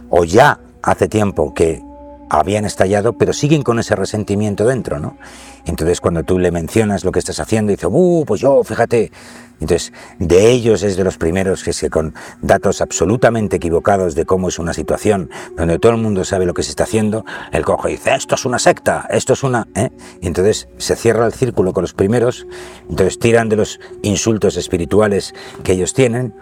O 0.09 0.23
ya 0.23 0.59
hace 0.81 1.07
tiempo 1.07 1.53
que 1.53 1.81
habían 2.29 2.65
estallado, 2.65 3.13
pero 3.13 3.33
siguen 3.33 3.61
con 3.61 3.79
ese 3.79 3.95
resentimiento 3.95 4.65
dentro, 4.65 4.99
¿no? 4.99 5.17
Entonces 5.65 6.01
cuando 6.01 6.23
tú 6.23 6.39
le 6.39 6.51
mencionas 6.51 7.03
lo 7.03 7.11
que 7.11 7.19
estás 7.19 7.39
haciendo, 7.39 7.71
dice, 7.71 7.87
¡uh, 7.87 8.23
pues 8.25 8.41
yo, 8.41 8.63
fíjate! 8.63 9.11
Entonces, 9.59 9.93
de 10.19 10.51
ellos 10.51 10.83
es 10.83 10.97
de 10.97 11.03
los 11.03 11.17
primeros 11.17 11.63
que 11.63 11.73
se 11.73 11.89
con 11.89 12.13
datos 12.41 12.81
absolutamente 12.81 13.57
equivocados 13.57 14.15
de 14.15 14.25
cómo 14.25 14.49
es 14.49 14.59
una 14.59 14.73
situación, 14.73 15.29
donde 15.55 15.79
todo 15.79 15.93
el 15.93 15.99
mundo 15.99 16.25
sabe 16.25 16.45
lo 16.45 16.53
que 16.53 16.63
se 16.63 16.71
está 16.71 16.83
haciendo, 16.83 17.25
el 17.51 17.63
cojo 17.63 17.87
dice, 17.87 18.13
esto 18.15 18.35
es 18.35 18.45
una 18.45 18.59
secta, 18.59 19.07
esto 19.09 19.33
es 19.33 19.43
una... 19.43 19.67
¿eh? 19.75 19.89
Y 20.21 20.27
entonces 20.27 20.67
se 20.77 20.95
cierra 20.95 21.25
el 21.25 21.33
círculo 21.33 21.71
con 21.71 21.83
los 21.83 21.93
primeros, 21.93 22.45
entonces 22.89 23.19
tiran 23.19 23.49
de 23.49 23.55
los 23.55 23.79
insultos 24.01 24.57
espirituales 24.57 25.33
que 25.63 25.73
ellos 25.73 25.93
tienen 25.93 26.33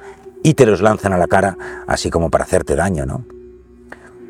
y 0.44 0.56
te 0.56 0.66
los 0.66 0.82
lanzan 0.82 1.14
a 1.14 1.18
la 1.18 1.28
cara, 1.28 1.58
así 1.88 2.10
como 2.10 2.30
para 2.30 2.46
hacerte 2.46 2.76
daño, 2.76 3.06
¿no? 3.06 3.26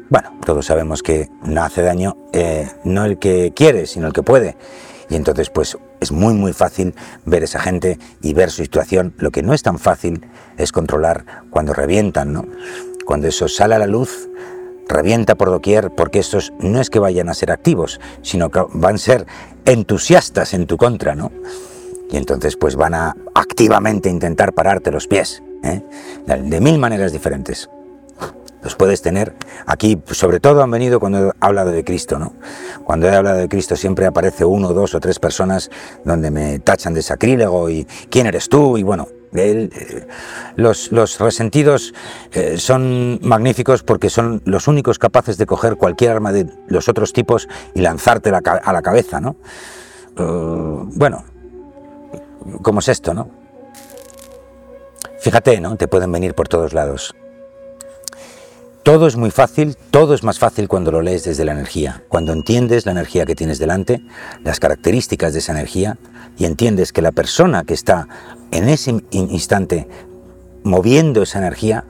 Bueno, 0.09 0.33
todos 0.45 0.65
sabemos 0.65 1.03
que 1.03 1.29
no 1.43 1.63
hace 1.63 1.83
daño 1.83 2.17
eh, 2.33 2.69
no 2.83 3.05
el 3.05 3.17
que 3.17 3.53
quiere, 3.55 3.85
sino 3.85 4.07
el 4.07 4.13
que 4.13 4.23
puede. 4.23 4.57
Y 5.09 5.15
entonces 5.15 5.49
pues 5.49 5.77
es 6.01 6.11
muy 6.11 6.33
muy 6.33 6.51
fácil 6.51 6.93
ver 7.25 7.43
esa 7.43 7.59
gente 7.59 7.97
y 8.21 8.33
ver 8.33 8.51
su 8.51 8.63
situación. 8.63 9.13
Lo 9.17 9.31
que 9.31 9.43
no 9.43 9.53
es 9.53 9.63
tan 9.63 9.79
fácil 9.79 10.25
es 10.57 10.73
controlar 10.73 11.25
cuando 11.49 11.73
revientan, 11.73 12.33
¿no? 12.33 12.45
Cuando 13.05 13.27
eso 13.27 13.47
sale 13.47 13.75
a 13.75 13.79
la 13.79 13.87
luz, 13.87 14.27
revienta 14.89 15.35
por 15.35 15.49
doquier, 15.49 15.91
porque 15.91 16.19
estos 16.19 16.51
no 16.59 16.81
es 16.81 16.89
que 16.89 16.99
vayan 16.99 17.29
a 17.29 17.33
ser 17.33 17.51
activos, 17.51 18.01
sino 18.23 18.49
que 18.49 18.61
van 18.73 18.95
a 18.95 18.97
ser 18.97 19.25
entusiastas 19.65 20.53
en 20.53 20.65
tu 20.65 20.75
contra, 20.75 21.15
¿no? 21.15 21.31
Y 22.09 22.17
entonces 22.17 22.57
pues 22.57 22.75
van 22.75 22.95
a 22.95 23.15
activamente 23.35 24.09
intentar 24.09 24.53
pararte 24.53 24.91
los 24.91 25.07
pies, 25.07 25.41
¿eh? 25.63 25.81
de 26.25 26.59
mil 26.59 26.77
maneras 26.77 27.13
diferentes 27.13 27.69
los 28.61 28.75
puedes 28.75 29.01
tener. 29.01 29.33
Aquí, 29.65 30.01
sobre 30.11 30.39
todo, 30.39 30.61
han 30.63 30.71
venido 30.71 30.99
cuando 30.99 31.29
he 31.29 31.31
hablado 31.39 31.71
de 31.71 31.83
Cristo, 31.83 32.19
¿no? 32.19 32.33
Cuando 32.83 33.07
he 33.07 33.15
hablado 33.15 33.37
de 33.37 33.49
Cristo 33.49 33.75
siempre 33.75 34.05
aparece 34.05 34.45
uno, 34.45 34.73
dos 34.73 34.95
o 34.95 34.99
tres 34.99 35.19
personas 35.19 35.69
donde 36.03 36.31
me 36.31 36.59
tachan 36.59 36.93
de 36.93 37.01
sacrílego 37.01 37.69
y 37.69 37.85
¿quién 38.09 38.27
eres 38.27 38.49
tú? 38.49 38.77
Y 38.77 38.83
bueno, 38.83 39.07
eh, 39.33 39.69
los, 40.55 40.91
los, 40.91 41.19
resentidos 41.19 41.93
eh, 42.33 42.57
son 42.57 43.19
magníficos 43.21 43.81
porque 43.83 44.09
son 44.09 44.41
los 44.45 44.67
únicos 44.67 44.99
capaces 44.99 45.37
de 45.37 45.45
coger 45.45 45.77
cualquier 45.77 46.11
arma 46.11 46.33
de 46.33 46.47
los 46.67 46.89
otros 46.89 47.13
tipos 47.13 47.47
y 47.73 47.81
lanzarte 47.81 48.29
a 48.29 48.73
la 48.73 48.81
cabeza, 48.81 49.21
¿no? 49.21 49.37
Uh, 50.17 50.89
bueno, 50.93 51.23
¿cómo 52.61 52.81
es 52.81 52.89
esto, 52.89 53.13
no? 53.13 53.29
Fíjate, 55.19 55.61
¿no? 55.61 55.77
Te 55.77 55.87
pueden 55.87 56.11
venir 56.11 56.33
por 56.33 56.47
todos 56.47 56.73
lados. 56.73 57.15
Todo 58.83 59.05
es 59.05 59.15
muy 59.15 59.29
fácil, 59.29 59.77
todo 59.91 60.15
es 60.15 60.23
más 60.23 60.39
fácil 60.39 60.67
cuando 60.67 60.91
lo 60.91 61.03
lees 61.03 61.23
desde 61.23 61.45
la 61.45 61.51
energía, 61.51 62.03
cuando 62.09 62.33
entiendes 62.33 62.87
la 62.87 62.93
energía 62.93 63.27
que 63.27 63.35
tienes 63.35 63.59
delante, 63.59 64.01
las 64.43 64.59
características 64.59 65.33
de 65.33 65.39
esa 65.39 65.51
energía 65.51 65.99
y 66.35 66.45
entiendes 66.45 66.91
que 66.91 67.03
la 67.03 67.11
persona 67.11 67.63
que 67.63 67.75
está 67.75 68.07
en 68.49 68.67
ese 68.67 69.03
instante 69.11 69.87
moviendo 70.63 71.21
esa 71.21 71.37
energía 71.37 71.85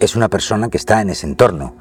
es 0.00 0.16
una 0.16 0.28
persona 0.28 0.68
que 0.68 0.76
está 0.76 1.00
en 1.00 1.08
ese 1.08 1.26
entorno. 1.26 1.76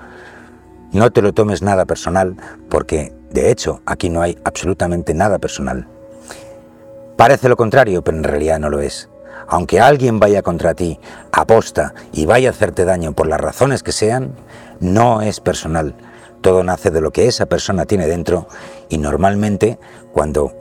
No 0.94 1.12
te 1.12 1.22
lo 1.22 1.34
tomes 1.34 1.62
nada 1.62 1.86
personal 1.86 2.38
porque 2.70 3.14
de 3.32 3.52
hecho 3.52 3.82
aquí 3.86 4.10
no 4.10 4.22
hay 4.22 4.38
absolutamente 4.46 5.14
nada 5.14 5.40
personal. 5.40 5.90
Parece 7.18 7.50
lo 7.50 7.58
contrario, 7.58 8.02
pero 8.02 8.18
en 8.18 8.24
realidad 8.24 8.60
no 8.60 8.70
lo 8.70 8.80
es 8.80 9.10
aunque 9.48 9.80
alguien 9.80 10.20
vaya 10.20 10.42
contra 10.42 10.74
ti, 10.74 11.00
aposta 11.32 11.94
y 12.12 12.26
vaya 12.26 12.50
a 12.50 12.52
hacerte 12.52 12.86
daño 12.86 13.14
por 13.14 13.28
las 13.28 13.42
razones 13.42 13.84
que 13.84 13.92
sean, 13.92 14.34
no 14.80 15.22
es 15.22 15.40
personal. 15.40 15.96
Todo 16.42 16.64
nace 16.64 16.92
de 16.92 17.02
lo 17.02 17.12
que 17.12 17.28
esa 17.28 17.46
persona 17.46 17.86
tiene 17.86 18.08
dentro 18.08 18.48
y 18.90 18.98
normalmente 18.98 19.80
cuando 20.12 20.52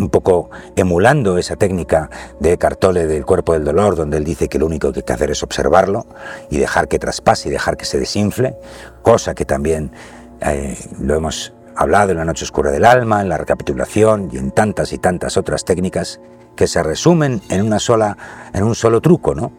un 0.00 0.08
poco 0.08 0.50
emulando 0.76 1.38
esa 1.38 1.56
técnica 1.56 2.10
de 2.40 2.56
Cartole 2.58 3.06
del 3.06 3.24
cuerpo 3.26 3.52
del 3.52 3.64
dolor, 3.64 3.96
donde 3.96 4.16
él 4.16 4.24
dice 4.24 4.48
que 4.48 4.58
lo 4.58 4.66
único 4.66 4.92
que 4.92 5.00
hay 5.00 5.04
que 5.04 5.12
hacer 5.12 5.30
es 5.30 5.42
observarlo 5.42 6.06
y 6.48 6.58
dejar 6.58 6.88
que 6.88 6.98
traspase 6.98 7.48
y 7.48 7.52
dejar 7.52 7.76
que 7.76 7.84
se 7.84 7.98
desinfle, 7.98 8.56
cosa 9.02 9.34
que 9.34 9.44
también 9.44 9.92
eh, 10.40 10.76
lo 10.98 11.14
hemos 11.14 11.52
hablado 11.76 12.12
en 12.12 12.18
la 12.18 12.24
noche 12.24 12.44
oscura 12.44 12.70
del 12.70 12.84
alma, 12.84 13.20
en 13.20 13.28
la 13.28 13.38
recapitulación 13.38 14.30
y 14.32 14.38
en 14.38 14.50
tantas 14.50 14.92
y 14.92 14.98
tantas 14.98 15.36
otras 15.36 15.64
técnicas, 15.64 16.20
que 16.60 16.66
se 16.66 16.82
resumen 16.82 17.40
en, 17.48 17.62
una 17.62 17.78
sola, 17.78 18.18
en 18.52 18.64
un 18.64 18.74
solo 18.74 19.00
truco, 19.00 19.34
¿no? 19.34 19.50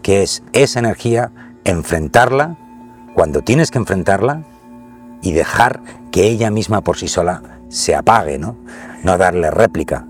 que 0.00 0.22
es 0.22 0.42
esa 0.54 0.78
energía, 0.78 1.30
enfrentarla 1.64 2.56
cuando 3.12 3.42
tienes 3.42 3.70
que 3.70 3.76
enfrentarla 3.76 4.42
y 5.20 5.32
dejar 5.32 5.82
que 6.10 6.28
ella 6.28 6.50
misma 6.50 6.80
por 6.80 6.96
sí 6.96 7.08
sola 7.08 7.42
se 7.68 7.94
apague, 7.94 8.38
no, 8.38 8.56
no 9.02 9.18
darle 9.18 9.50
réplica. 9.50 10.06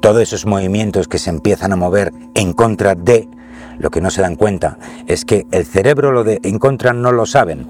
Todos 0.00 0.22
esos 0.22 0.46
movimientos 0.46 1.08
que 1.08 1.18
se 1.18 1.30
empiezan 1.30 1.72
a 1.72 1.76
mover 1.76 2.12
en 2.36 2.52
contra 2.52 2.94
de, 2.94 3.28
lo 3.80 3.90
que 3.90 4.00
no 4.00 4.12
se 4.12 4.22
dan 4.22 4.36
cuenta 4.36 4.78
es 5.08 5.24
que 5.24 5.44
el 5.50 5.66
cerebro 5.66 6.12
lo 6.12 6.22
de 6.22 6.38
en 6.44 6.60
contra 6.60 6.92
no 6.92 7.10
lo 7.10 7.26
saben, 7.26 7.66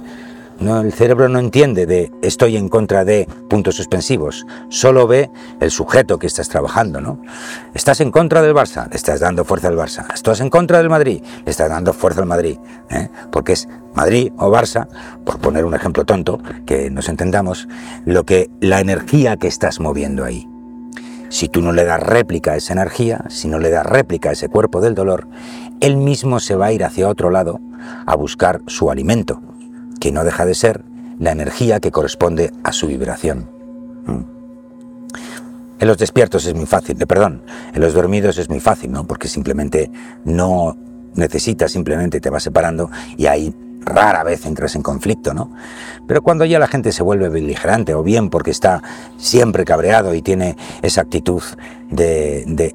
no, 0.58 0.80
el 0.80 0.92
cerebro 0.92 1.28
no 1.28 1.38
entiende 1.38 1.86
de 1.86 2.10
estoy 2.22 2.56
en 2.56 2.68
contra 2.68 3.04
de 3.04 3.28
puntos 3.48 3.76
suspensivos, 3.76 4.46
solo 4.68 5.06
ve 5.06 5.30
el 5.60 5.70
sujeto 5.70 6.18
que 6.18 6.26
estás 6.26 6.48
trabajando, 6.48 7.00
¿no? 7.00 7.20
Estás 7.74 8.00
en 8.00 8.10
contra 8.10 8.40
del 8.40 8.54
Barça, 8.54 8.88
estás 8.92 9.20
dando 9.20 9.44
fuerza 9.44 9.68
al 9.68 9.76
Barça. 9.76 10.06
Estás 10.14 10.40
en 10.40 10.48
contra 10.48 10.78
del 10.78 10.88
Madrid, 10.88 11.22
estás 11.44 11.68
dando 11.68 11.92
fuerza 11.92 12.20
al 12.20 12.26
Madrid, 12.26 12.58
¿eh? 12.90 13.08
porque 13.30 13.52
es 13.52 13.68
Madrid 13.94 14.32
o 14.38 14.50
Barça, 14.50 14.88
por 15.24 15.38
poner 15.40 15.64
un 15.64 15.74
ejemplo 15.74 16.04
tonto, 16.04 16.40
que 16.64 16.90
nos 16.90 17.08
entendamos, 17.08 17.68
lo 18.04 18.24
que 18.24 18.50
la 18.60 18.80
energía 18.80 19.36
que 19.36 19.48
estás 19.48 19.78
moviendo 19.78 20.24
ahí. 20.24 20.48
Si 21.28 21.48
tú 21.48 21.60
no 21.60 21.72
le 21.72 21.84
das 21.84 22.00
réplica 22.00 22.52
a 22.52 22.56
esa 22.56 22.72
energía, 22.72 23.24
si 23.28 23.48
no 23.48 23.58
le 23.58 23.70
das 23.70 23.84
réplica 23.84 24.30
a 24.30 24.32
ese 24.32 24.48
cuerpo 24.48 24.80
del 24.80 24.94
dolor, 24.94 25.28
él 25.80 25.96
mismo 25.96 26.40
se 26.40 26.54
va 26.54 26.66
a 26.66 26.72
ir 26.72 26.84
hacia 26.84 27.08
otro 27.08 27.30
lado 27.30 27.60
a 28.06 28.16
buscar 28.16 28.62
su 28.66 28.90
alimento 28.90 29.42
que 30.00 30.12
no 30.12 30.24
deja 30.24 30.44
de 30.44 30.54
ser 30.54 30.82
la 31.18 31.32
energía 31.32 31.80
que 31.80 31.90
corresponde 31.90 32.52
a 32.62 32.72
su 32.72 32.86
vibración. 32.86 33.48
Mm. 34.06 34.36
En 35.78 35.88
los 35.88 35.98
despiertos 35.98 36.46
es 36.46 36.54
muy 36.54 36.66
fácil, 36.66 37.00
eh, 37.00 37.06
perdón, 37.06 37.42
en 37.74 37.80
los 37.80 37.92
dormidos 37.92 38.38
es 38.38 38.48
muy 38.48 38.60
fácil, 38.60 38.92
¿no? 38.92 39.06
Porque 39.06 39.28
simplemente 39.28 39.90
no 40.24 40.76
necesitas, 41.14 41.72
simplemente 41.72 42.20
te 42.20 42.30
vas 42.30 42.42
separando 42.42 42.90
y 43.16 43.26
ahí 43.26 43.54
rara 43.86 44.24
vez 44.24 44.44
entras 44.46 44.74
en 44.74 44.82
conflicto, 44.82 45.32
¿no? 45.32 45.50
Pero 46.08 46.22
cuando 46.22 46.44
ya 46.44 46.58
la 46.58 46.66
gente 46.66 46.92
se 46.92 47.02
vuelve 47.02 47.28
beligerante 47.28 47.94
o 47.94 48.02
bien 48.02 48.30
porque 48.30 48.50
está 48.50 48.82
siempre 49.16 49.64
cabreado 49.64 50.14
y 50.14 50.22
tiene 50.22 50.56
esa 50.82 51.02
actitud 51.02 51.42
de, 51.90 52.44
de 52.46 52.74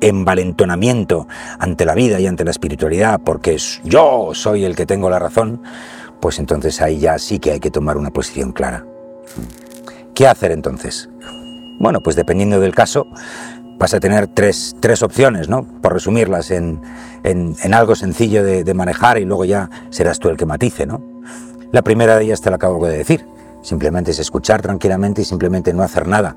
envalentonamiento 0.00 1.26
ante 1.58 1.84
la 1.84 1.94
vida 1.94 2.20
y 2.20 2.26
ante 2.26 2.44
la 2.44 2.50
espiritualidad, 2.50 3.20
porque 3.24 3.56
yo 3.84 4.30
soy 4.34 4.64
el 4.64 4.76
que 4.76 4.84
tengo 4.84 5.08
la 5.08 5.18
razón, 5.18 5.62
pues 6.20 6.38
entonces 6.38 6.80
ahí 6.82 6.98
ya 6.98 7.18
sí 7.18 7.38
que 7.38 7.52
hay 7.52 7.60
que 7.60 7.70
tomar 7.70 7.96
una 7.96 8.10
posición 8.10 8.52
clara. 8.52 8.84
¿Qué 10.14 10.26
hacer 10.26 10.52
entonces? 10.52 11.08
Bueno, 11.78 12.00
pues 12.00 12.16
dependiendo 12.16 12.58
del 12.58 12.74
caso, 12.74 13.06
vas 13.78 13.94
a 13.94 14.00
tener 14.00 14.28
tres, 14.28 14.74
tres 14.80 15.02
opciones, 15.02 15.48
¿no? 15.48 15.64
Por 15.82 15.92
resumirlas 15.92 16.50
en, 16.50 16.80
en, 17.22 17.74
algo 17.74 17.94
sencillo 17.94 18.42
de, 18.42 18.74
manejar 18.74 19.18
y 19.18 19.24
luego 19.24 19.44
ya 19.44 19.70
serás 19.90 20.18
tú 20.18 20.28
el 20.28 20.36
que 20.36 20.46
matice, 20.46 20.86
¿no? 20.86 21.02
La 21.72 21.82
primera 21.82 22.16
de 22.16 22.24
ellas 22.24 22.40
te 22.40 22.50
la 22.50 22.56
acabo 22.56 22.86
de 22.86 22.96
decir. 22.96 23.26
Simplemente 23.62 24.12
es 24.12 24.18
escuchar 24.20 24.62
tranquilamente 24.62 25.22
y 25.22 25.24
simplemente 25.24 25.72
no 25.72 25.82
hacer 25.82 26.06
nada. 26.06 26.36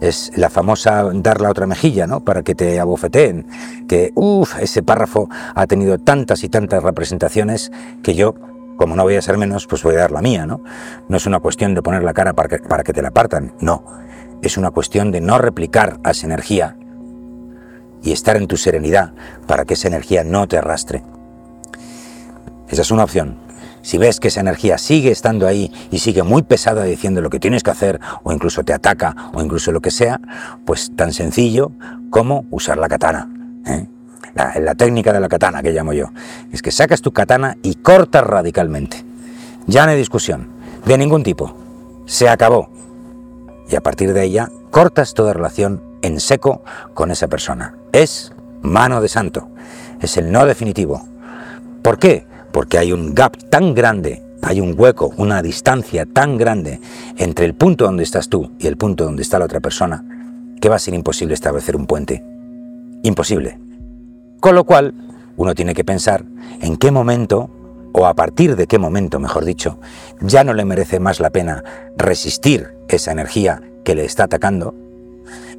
Es 0.00 0.30
la 0.36 0.48
famosa 0.48 1.10
dar 1.12 1.40
la 1.40 1.50
otra 1.50 1.66
mejilla, 1.66 2.06
¿no? 2.06 2.20
Para 2.20 2.42
que 2.42 2.54
te 2.54 2.78
abofeteen. 2.78 3.46
Que, 3.88 4.12
uff, 4.14 4.56
ese 4.60 4.82
párrafo 4.82 5.28
ha 5.54 5.66
tenido 5.66 5.98
tantas 5.98 6.44
y 6.44 6.48
tantas 6.48 6.82
representaciones 6.82 7.72
que 8.02 8.14
yo 8.14 8.34
como 8.80 8.96
no 8.96 9.02
voy 9.02 9.16
a 9.16 9.20
ser 9.20 9.36
menos, 9.36 9.66
pues 9.66 9.82
voy 9.82 9.96
a 9.96 9.98
dar 9.98 10.10
la 10.10 10.22
mía, 10.22 10.46
¿no? 10.46 10.62
No 11.06 11.18
es 11.18 11.26
una 11.26 11.38
cuestión 11.38 11.74
de 11.74 11.82
poner 11.82 12.02
la 12.02 12.14
cara 12.14 12.32
para 12.32 12.48
que, 12.48 12.58
para 12.60 12.82
que 12.82 12.94
te 12.94 13.02
la 13.02 13.10
partan, 13.10 13.52
no. 13.60 13.84
Es 14.40 14.56
una 14.56 14.70
cuestión 14.70 15.10
de 15.10 15.20
no 15.20 15.36
replicar 15.36 16.00
a 16.02 16.12
esa 16.12 16.24
energía 16.24 16.78
y 18.02 18.12
estar 18.12 18.38
en 18.38 18.46
tu 18.46 18.56
serenidad 18.56 19.12
para 19.46 19.66
que 19.66 19.74
esa 19.74 19.88
energía 19.88 20.24
no 20.24 20.48
te 20.48 20.56
arrastre. 20.56 21.02
Esa 22.70 22.80
es 22.80 22.90
una 22.90 23.04
opción. 23.04 23.36
Si 23.82 23.98
ves 23.98 24.18
que 24.18 24.28
esa 24.28 24.40
energía 24.40 24.78
sigue 24.78 25.10
estando 25.10 25.46
ahí 25.46 25.70
y 25.90 25.98
sigue 25.98 26.22
muy 26.22 26.40
pesada 26.40 26.84
diciendo 26.84 27.20
lo 27.20 27.28
que 27.28 27.38
tienes 27.38 27.62
que 27.62 27.72
hacer 27.72 28.00
o 28.22 28.32
incluso 28.32 28.64
te 28.64 28.72
ataca 28.72 29.14
o 29.34 29.42
incluso 29.42 29.72
lo 29.72 29.82
que 29.82 29.90
sea, 29.90 30.22
pues 30.64 30.90
tan 30.96 31.12
sencillo 31.12 31.72
como 32.08 32.46
usar 32.48 32.78
la 32.78 32.88
katana. 32.88 33.28
¿eh? 33.66 33.88
La, 34.34 34.74
técnica 34.74 35.12
de 35.12 35.20
la 35.20 35.28
katana 35.28 35.62
que 35.62 35.72
llamo 35.72 35.92
yo, 35.92 36.06
es 36.52 36.62
que 36.62 36.70
sacas 36.70 37.00
tu 37.00 37.12
katana 37.12 37.56
y 37.62 37.76
cortas 37.76 38.24
radicalmente. 38.24 39.04
Ya 39.66 39.84
no 39.84 39.92
hay 39.92 39.98
discusión, 39.98 40.48
de 40.84 40.98
ningún 40.98 41.22
tipo. 41.22 41.54
Se 42.06 42.28
acabó. 42.28 42.70
Y 43.68 43.76
a 43.76 43.80
partir 43.80 44.12
de 44.12 44.24
ella, 44.24 44.50
cortas 44.70 45.14
toda 45.14 45.32
relación 45.32 45.82
en 46.02 46.20
seco 46.20 46.62
con 46.94 47.10
esa 47.10 47.28
persona. 47.28 47.74
Es 47.92 48.32
mano 48.62 49.00
de 49.00 49.08
santo. 49.08 49.48
Es 50.00 50.16
el 50.16 50.32
no 50.32 50.46
definitivo. 50.46 51.06
¿Por 51.82 51.98
qué? 51.98 52.26
Porque 52.52 52.78
hay 52.78 52.92
un 52.92 53.14
gap 53.14 53.36
tan 53.48 53.74
grande, 53.74 54.22
hay 54.42 54.60
un 54.60 54.74
hueco, 54.76 55.12
una 55.16 55.42
distancia 55.42 56.06
tan 56.06 56.36
grande 56.36 56.80
entre 57.16 57.46
el 57.46 57.54
punto 57.54 57.84
donde 57.84 58.02
estás 58.02 58.28
tú 58.28 58.50
y 58.58 58.66
el 58.66 58.76
punto 58.76 59.04
donde 59.04 59.22
está 59.22 59.38
la 59.38 59.44
otra 59.44 59.60
persona, 59.60 60.04
que 60.60 60.68
va 60.68 60.76
a 60.76 60.80
ser 60.80 60.94
imposible 60.94 61.34
establecer 61.34 61.76
un 61.76 61.86
puente. 61.86 62.24
Imposible. 63.02 63.69
Con 64.40 64.54
lo 64.54 64.64
cual, 64.64 64.94
uno 65.36 65.54
tiene 65.54 65.74
que 65.74 65.84
pensar 65.84 66.24
en 66.60 66.76
qué 66.76 66.90
momento, 66.90 67.50
o 67.92 68.06
a 68.06 68.14
partir 68.14 68.56
de 68.56 68.66
qué 68.66 68.78
momento, 68.78 69.20
mejor 69.20 69.44
dicho, 69.44 69.78
ya 70.20 70.44
no 70.44 70.54
le 70.54 70.64
merece 70.64 71.00
más 71.00 71.20
la 71.20 71.30
pena 71.30 71.62
resistir 71.96 72.74
esa 72.88 73.12
energía 73.12 73.62
que 73.84 73.94
le 73.94 74.04
está 74.04 74.24
atacando 74.24 74.74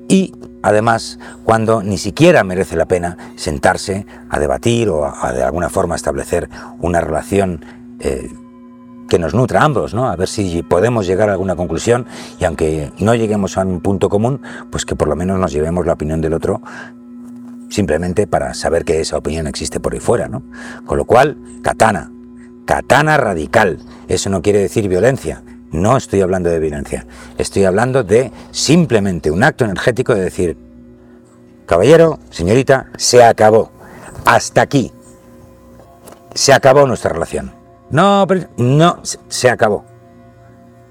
y 0.08 0.34
además 0.62 1.20
cuando 1.44 1.82
ni 1.82 1.98
siquiera 1.98 2.44
merece 2.44 2.76
la 2.76 2.86
pena 2.86 3.18
sentarse 3.36 4.06
a 4.30 4.40
debatir 4.40 4.90
o 4.90 5.06
a, 5.06 5.32
de 5.32 5.44
alguna 5.44 5.70
forma 5.70 5.96
establecer 5.96 6.50
una 6.80 7.02
relación 7.02 7.64
eh, 8.00 8.30
que 9.08 9.20
nos 9.20 9.34
nutra 9.34 9.62
a 9.62 9.66
ambos, 9.66 9.94
¿no? 9.94 10.10
A 10.10 10.16
ver 10.16 10.28
si 10.28 10.64
podemos 10.64 11.06
llegar 11.06 11.30
a 11.30 11.34
alguna 11.34 11.56
conclusión 11.56 12.06
y 12.40 12.46
aunque 12.46 12.92
no 13.00 13.16
lleguemos 13.16 13.58
a 13.58 13.62
un 13.62 13.82
punto 13.82 14.10
común, 14.10 14.42
pues 14.70 14.86
que 14.86 14.96
por 14.96 15.08
lo 15.08 15.16
menos 15.16 15.40
nos 15.40 15.52
llevemos 15.52 15.86
la 15.86 15.94
opinión 15.94 16.22
del 16.22 16.34
otro 16.34 16.62
simplemente 17.72 18.28
para 18.28 18.54
saber 18.54 18.86
que 18.86 19.00
esa 19.00 19.18
opinión 19.18 19.48
existe 19.48 19.80
por 19.80 19.94
ahí 19.94 20.00
fuera, 20.00 20.28
¿no? 20.28 20.44
Con 20.86 20.98
lo 20.98 21.06
cual, 21.06 21.38
katana, 21.64 22.12
katana 22.66 23.18
radical, 23.18 23.80
eso 24.08 24.30
no 24.30 24.42
quiere 24.42 24.60
decir 24.60 24.88
violencia, 24.90 25.42
no 25.72 25.96
estoy 25.96 26.22
hablando 26.22 26.50
de 26.50 26.60
violencia, 26.60 27.08
estoy 27.38 27.64
hablando 27.64 28.04
de 28.04 28.32
simplemente 28.52 29.32
un 29.32 29.44
acto 29.44 29.64
energético 29.64 30.14
de 30.14 30.22
decir, 30.22 30.58
caballero, 31.66 32.20
señorita, 32.30 32.88
se 32.98 33.24
acabó, 33.24 33.72
hasta 34.26 34.62
aquí, 34.62 34.92
se 36.36 36.54
acabó 36.54 36.86
nuestra 36.86 37.14
relación. 37.14 37.54
No, 37.90 38.26
no, 38.58 39.00
se 39.28 39.50
acabó. 39.50 39.86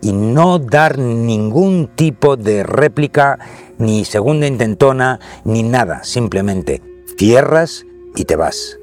Y 0.02 0.12
no 0.12 0.58
dar 0.58 0.98
ningún 0.98 1.88
tipo 1.94 2.36
de 2.36 2.62
réplica 2.62 3.38
ni 3.78 4.04
segunda 4.04 4.46
intentona, 4.46 5.20
ni 5.44 5.62
nada, 5.62 6.04
simplemente 6.04 6.82
cierras 7.18 7.84
y 8.16 8.24
te 8.24 8.36
vas. 8.36 8.78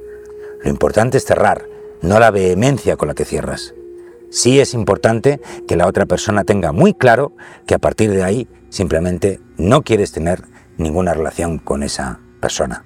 Lo 0.64 0.70
importante 0.70 1.18
es 1.18 1.26
cerrar, 1.26 1.66
no 2.02 2.20
la 2.20 2.32
vehemencia 2.32 2.98
con 2.98 3.08
la 3.08 3.16
que 3.16 3.26
cierras. 3.26 3.74
Sí 4.30 4.60
es 4.60 4.74
importante 4.74 5.40
que 5.68 5.76
la 5.76 5.88
otra 5.88 6.06
persona 6.06 6.44
tenga 6.44 6.72
muy 6.72 6.94
claro 6.94 7.32
que 7.66 7.76
a 7.76 7.80
partir 7.80 8.12
de 8.12 8.24
ahí 8.24 8.48
simplemente 8.70 9.40
no 9.58 9.82
quieres 9.82 10.12
tener 10.12 10.44
ninguna 10.78 11.14
relación 11.14 11.58
con 11.58 11.84
esa 11.84 12.20
persona. 12.40 12.84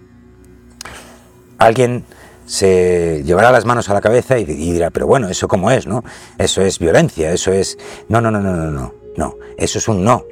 Alguien 1.57 2.05
se 2.45 3.23
llevará 3.23 3.51
las 3.51 3.65
manos 3.65 3.89
a 3.89 3.93
la 3.93 4.01
cabeza 4.01 4.37
y, 4.37 4.45
dirá, 4.45 4.89
pero 4.89 5.07
bueno, 5.07 5.29
¿eso 5.29 5.47
cómo 5.47 5.71
es? 5.71 5.87
¿no? 5.87 6.03
Eso 6.37 6.61
es 6.61 6.79
violencia, 6.79 7.31
eso 7.31 7.51
es... 7.51 7.77
No, 8.09 8.21
no, 8.21 8.31
no, 8.31 8.39
no, 8.39 8.55
no, 8.55 8.71
no, 8.71 8.93
no, 9.15 9.35
eso 9.57 9.77
es 9.77 9.87
un 9.87 10.03
no. 10.03 10.25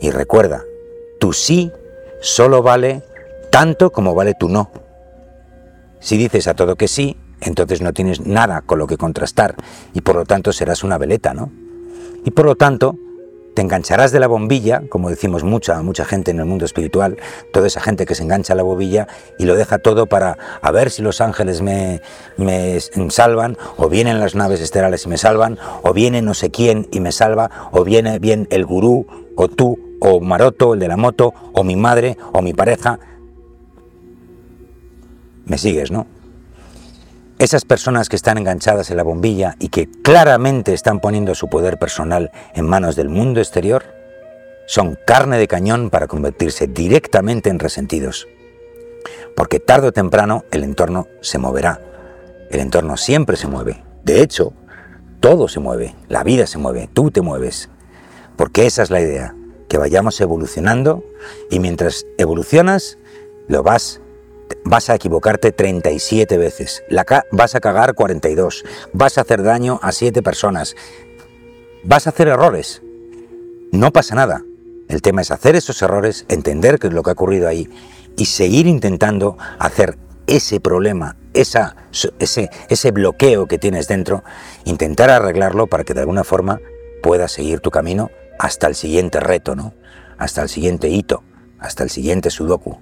Y 0.00 0.10
recuerda, 0.10 0.62
tu 1.20 1.32
sí 1.32 1.70
solo 2.20 2.62
vale 2.62 3.02
tanto 3.50 3.92
como 3.92 4.14
vale 4.14 4.34
tu 4.34 4.48
no. 4.48 4.70
Si 6.00 6.16
dices 6.16 6.48
a 6.48 6.54
todo 6.54 6.76
que 6.76 6.88
sí, 6.88 7.16
entonces 7.40 7.80
no 7.80 7.92
tienes 7.92 8.20
nada 8.20 8.62
con 8.62 8.78
lo 8.78 8.86
que 8.86 8.96
contrastar 8.96 9.54
y 9.92 10.00
por 10.00 10.16
lo 10.16 10.24
tanto 10.24 10.52
serás 10.52 10.84
una 10.84 10.98
veleta, 10.98 11.34
¿no? 11.34 11.50
Y 12.24 12.30
por 12.30 12.46
lo 12.46 12.56
tanto 12.56 12.98
te 13.54 13.62
engancharás 13.62 14.12
de 14.12 14.20
la 14.20 14.26
bombilla, 14.26 14.82
como 14.88 15.10
decimos 15.10 15.44
mucha, 15.44 15.80
mucha 15.82 16.04
gente 16.04 16.30
en 16.30 16.40
el 16.40 16.44
mundo 16.44 16.64
espiritual, 16.64 17.16
toda 17.52 17.66
esa 17.66 17.80
gente 17.80 18.04
que 18.04 18.14
se 18.14 18.24
engancha 18.24 18.52
a 18.52 18.56
la 18.56 18.62
bombilla 18.62 19.06
y 19.38 19.44
lo 19.44 19.54
deja 19.54 19.78
todo 19.78 20.06
para 20.06 20.36
a 20.60 20.70
ver 20.72 20.90
si 20.90 21.02
los 21.02 21.20
ángeles 21.20 21.62
me, 21.62 22.02
me 22.36 22.80
salvan, 23.08 23.56
o 23.76 23.88
vienen 23.88 24.20
las 24.20 24.34
naves 24.34 24.60
estelares 24.60 25.06
y 25.06 25.08
me 25.08 25.18
salvan, 25.18 25.58
o 25.82 25.92
viene 25.92 26.20
no 26.20 26.34
sé 26.34 26.50
quién 26.50 26.88
y 26.90 27.00
me 27.00 27.12
salva, 27.12 27.50
o 27.70 27.84
viene 27.84 28.18
bien 28.18 28.48
el 28.50 28.66
gurú, 28.66 29.06
o 29.36 29.48
tú, 29.48 29.78
o 30.00 30.20
Maroto, 30.20 30.74
el 30.74 30.80
de 30.80 30.88
la 30.88 30.96
moto, 30.96 31.32
o 31.52 31.64
mi 31.64 31.76
madre, 31.76 32.16
o 32.32 32.42
mi 32.42 32.52
pareja. 32.52 32.98
Me 35.46 35.58
sigues, 35.58 35.90
¿no? 35.90 36.06
Esas 37.38 37.64
personas 37.64 38.08
que 38.08 38.16
están 38.16 38.38
enganchadas 38.38 38.90
en 38.90 38.96
la 38.96 39.02
bombilla 39.02 39.56
y 39.58 39.68
que 39.68 39.90
claramente 39.90 40.72
están 40.72 41.00
poniendo 41.00 41.34
su 41.34 41.48
poder 41.48 41.78
personal 41.78 42.30
en 42.54 42.66
manos 42.66 42.94
del 42.94 43.08
mundo 43.08 43.40
exterior, 43.40 43.84
son 44.66 44.96
carne 45.04 45.36
de 45.36 45.48
cañón 45.48 45.90
para 45.90 46.06
convertirse 46.06 46.68
directamente 46.68 47.50
en 47.50 47.58
resentidos. 47.58 48.28
Porque 49.36 49.58
tarde 49.58 49.88
o 49.88 49.92
temprano 49.92 50.44
el 50.52 50.62
entorno 50.62 51.08
se 51.20 51.38
moverá. 51.38 51.80
El 52.50 52.60
entorno 52.60 52.96
siempre 52.96 53.36
se 53.36 53.48
mueve. 53.48 53.82
De 54.04 54.22
hecho, 54.22 54.52
todo 55.20 55.48
se 55.48 55.58
mueve. 55.58 55.94
La 56.08 56.22
vida 56.22 56.46
se 56.46 56.58
mueve. 56.58 56.88
Tú 56.92 57.10
te 57.10 57.20
mueves. 57.20 57.68
Porque 58.36 58.64
esa 58.66 58.82
es 58.82 58.90
la 58.90 59.00
idea 59.00 59.34
que 59.68 59.76
vayamos 59.76 60.20
evolucionando 60.20 61.02
y 61.50 61.58
mientras 61.58 62.06
evolucionas 62.16 62.96
lo 63.48 63.62
vas 63.64 64.00
vas 64.64 64.90
a 64.90 64.94
equivocarte 64.94 65.52
37 65.52 66.36
veces, 66.38 66.82
la 66.88 67.04
vas 67.30 67.54
a 67.54 67.60
cagar 67.60 67.94
42, 67.94 68.64
vas 68.92 69.18
a 69.18 69.22
hacer 69.22 69.42
daño 69.42 69.78
a 69.82 69.92
7 69.92 70.22
personas, 70.22 70.74
vas 71.82 72.06
a 72.06 72.10
hacer 72.10 72.28
errores. 72.28 72.82
No 73.72 73.92
pasa 73.92 74.14
nada. 74.14 74.42
El 74.88 75.02
tema 75.02 75.22
es 75.22 75.30
hacer 75.30 75.56
esos 75.56 75.80
errores, 75.82 76.26
entender 76.28 76.78
qué 76.78 76.88
es 76.88 76.92
lo 76.92 77.02
que 77.02 77.10
ha 77.10 77.14
ocurrido 77.14 77.48
ahí 77.48 77.68
y 78.16 78.26
seguir 78.26 78.66
intentando 78.66 79.36
hacer 79.58 79.98
ese 80.26 80.60
problema, 80.60 81.16
ese, 81.32 81.60
ese 82.68 82.90
bloqueo 82.90 83.46
que 83.46 83.58
tienes 83.58 83.88
dentro, 83.88 84.24
intentar 84.64 85.10
arreglarlo 85.10 85.66
para 85.66 85.84
que 85.84 85.94
de 85.94 86.00
alguna 86.00 86.24
forma 86.24 86.60
puedas 87.02 87.32
seguir 87.32 87.60
tu 87.60 87.70
camino 87.70 88.10
hasta 88.38 88.66
el 88.66 88.74
siguiente 88.74 89.20
reto, 89.20 89.56
¿no? 89.56 89.74
Hasta 90.18 90.42
el 90.42 90.48
siguiente 90.48 90.88
hito, 90.88 91.22
hasta 91.58 91.82
el 91.82 91.90
siguiente 91.90 92.30
sudoku. 92.30 92.78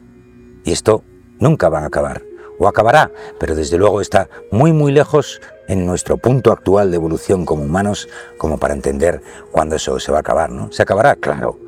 Y 0.65 0.73
esto 0.73 1.05
nunca 1.43 1.69
va 1.69 1.81
a 1.81 1.87
acabar, 1.87 2.23
o 2.59 2.69
acabará, 2.69 3.11
pero 3.39 3.57
desde 3.57 3.77
luego 3.77 4.01
está 4.01 4.29
muy 4.53 4.73
muy 4.73 4.93
lejos 4.93 5.41
en 5.67 5.85
nuestro 5.85 6.17
punto 6.17 6.53
actual 6.53 6.91
de 6.91 6.97
evolución 6.97 7.45
como 7.45 7.65
humanos 7.65 8.09
como 8.39 8.59
para 8.59 8.75
entender 8.75 9.21
cuándo 9.51 9.77
eso 9.77 9.99
se 9.99 10.13
va 10.13 10.19
a 10.19 10.21
acabar, 10.21 10.51
¿no? 10.51 10.71
Se 10.71 10.83
acabará, 10.83 11.17
claro. 11.17 11.59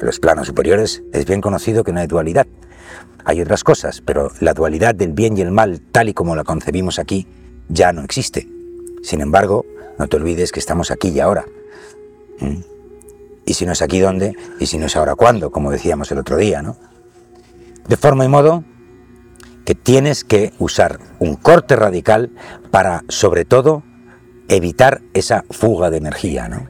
En 0.00 0.06
los 0.06 0.18
planos 0.18 0.46
superiores 0.46 1.02
es 1.12 1.26
bien 1.26 1.40
conocido 1.40 1.84
que 1.84 1.92
no 1.92 2.00
hay 2.00 2.06
dualidad. 2.06 2.46
Hay 3.24 3.40
otras 3.40 3.64
cosas, 3.64 4.00
pero 4.00 4.30
la 4.40 4.54
dualidad 4.54 4.94
del 4.94 5.12
bien 5.12 5.36
y 5.36 5.42
el 5.42 5.50
mal, 5.50 5.80
tal 5.92 6.08
y 6.08 6.14
como 6.14 6.36
la 6.36 6.44
concebimos 6.44 6.98
aquí, 6.98 7.26
ya 7.68 7.92
no 7.92 8.02
existe. 8.02 8.48
Sin 9.02 9.20
embargo, 9.20 9.66
no 9.98 10.06
te 10.06 10.16
olvides 10.16 10.52
que 10.52 10.60
estamos 10.60 10.90
aquí 10.90 11.08
y 11.08 11.20
ahora. 11.20 11.44
¿Mm? 12.40 12.60
Y 13.44 13.54
si 13.54 13.66
no 13.66 13.72
es 13.72 13.82
aquí, 13.82 14.00
¿dónde? 14.00 14.34
Y 14.60 14.66
si 14.66 14.78
no 14.78 14.86
es 14.86 14.96
ahora, 14.96 15.14
¿cuándo? 15.14 15.50
Como 15.50 15.70
decíamos 15.70 16.10
el 16.12 16.18
otro 16.18 16.36
día, 16.36 16.62
¿no? 16.62 16.76
De 17.88 17.96
forma 17.96 18.24
y 18.24 18.28
modo 18.28 18.64
que 19.66 19.74
tienes 19.74 20.24
que 20.24 20.54
usar 20.58 21.00
un 21.18 21.34
corte 21.34 21.76
radical 21.76 22.30
para, 22.70 23.04
sobre 23.08 23.44
todo, 23.44 23.82
evitar 24.48 25.02
esa 25.12 25.44
fuga 25.50 25.90
de 25.90 25.98
energía, 25.98 26.48
¿no? 26.48 26.68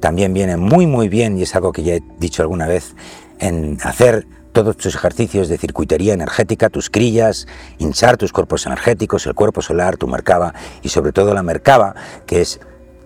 También 0.00 0.34
viene 0.34 0.56
muy, 0.56 0.88
muy 0.88 1.08
bien, 1.08 1.38
y 1.38 1.42
es 1.42 1.54
algo 1.54 1.70
que 1.70 1.84
ya 1.84 1.94
he 1.94 2.02
dicho 2.18 2.42
alguna 2.42 2.66
vez, 2.66 2.96
en 3.38 3.78
hacer 3.82 4.26
todos 4.50 4.76
tus 4.76 4.96
ejercicios 4.96 5.48
de 5.48 5.58
circuitería 5.58 6.12
energética, 6.12 6.70
tus 6.70 6.90
crillas, 6.90 7.46
hinchar 7.78 8.16
tus 8.16 8.32
cuerpos 8.32 8.66
energéticos, 8.66 9.24
el 9.26 9.34
cuerpo 9.34 9.62
solar, 9.62 9.96
tu 9.96 10.08
mercaba 10.08 10.54
y 10.82 10.88
sobre 10.88 11.12
todo 11.12 11.32
la 11.32 11.44
mercaba, 11.44 11.94
que 12.26 12.40
es, 12.40 12.60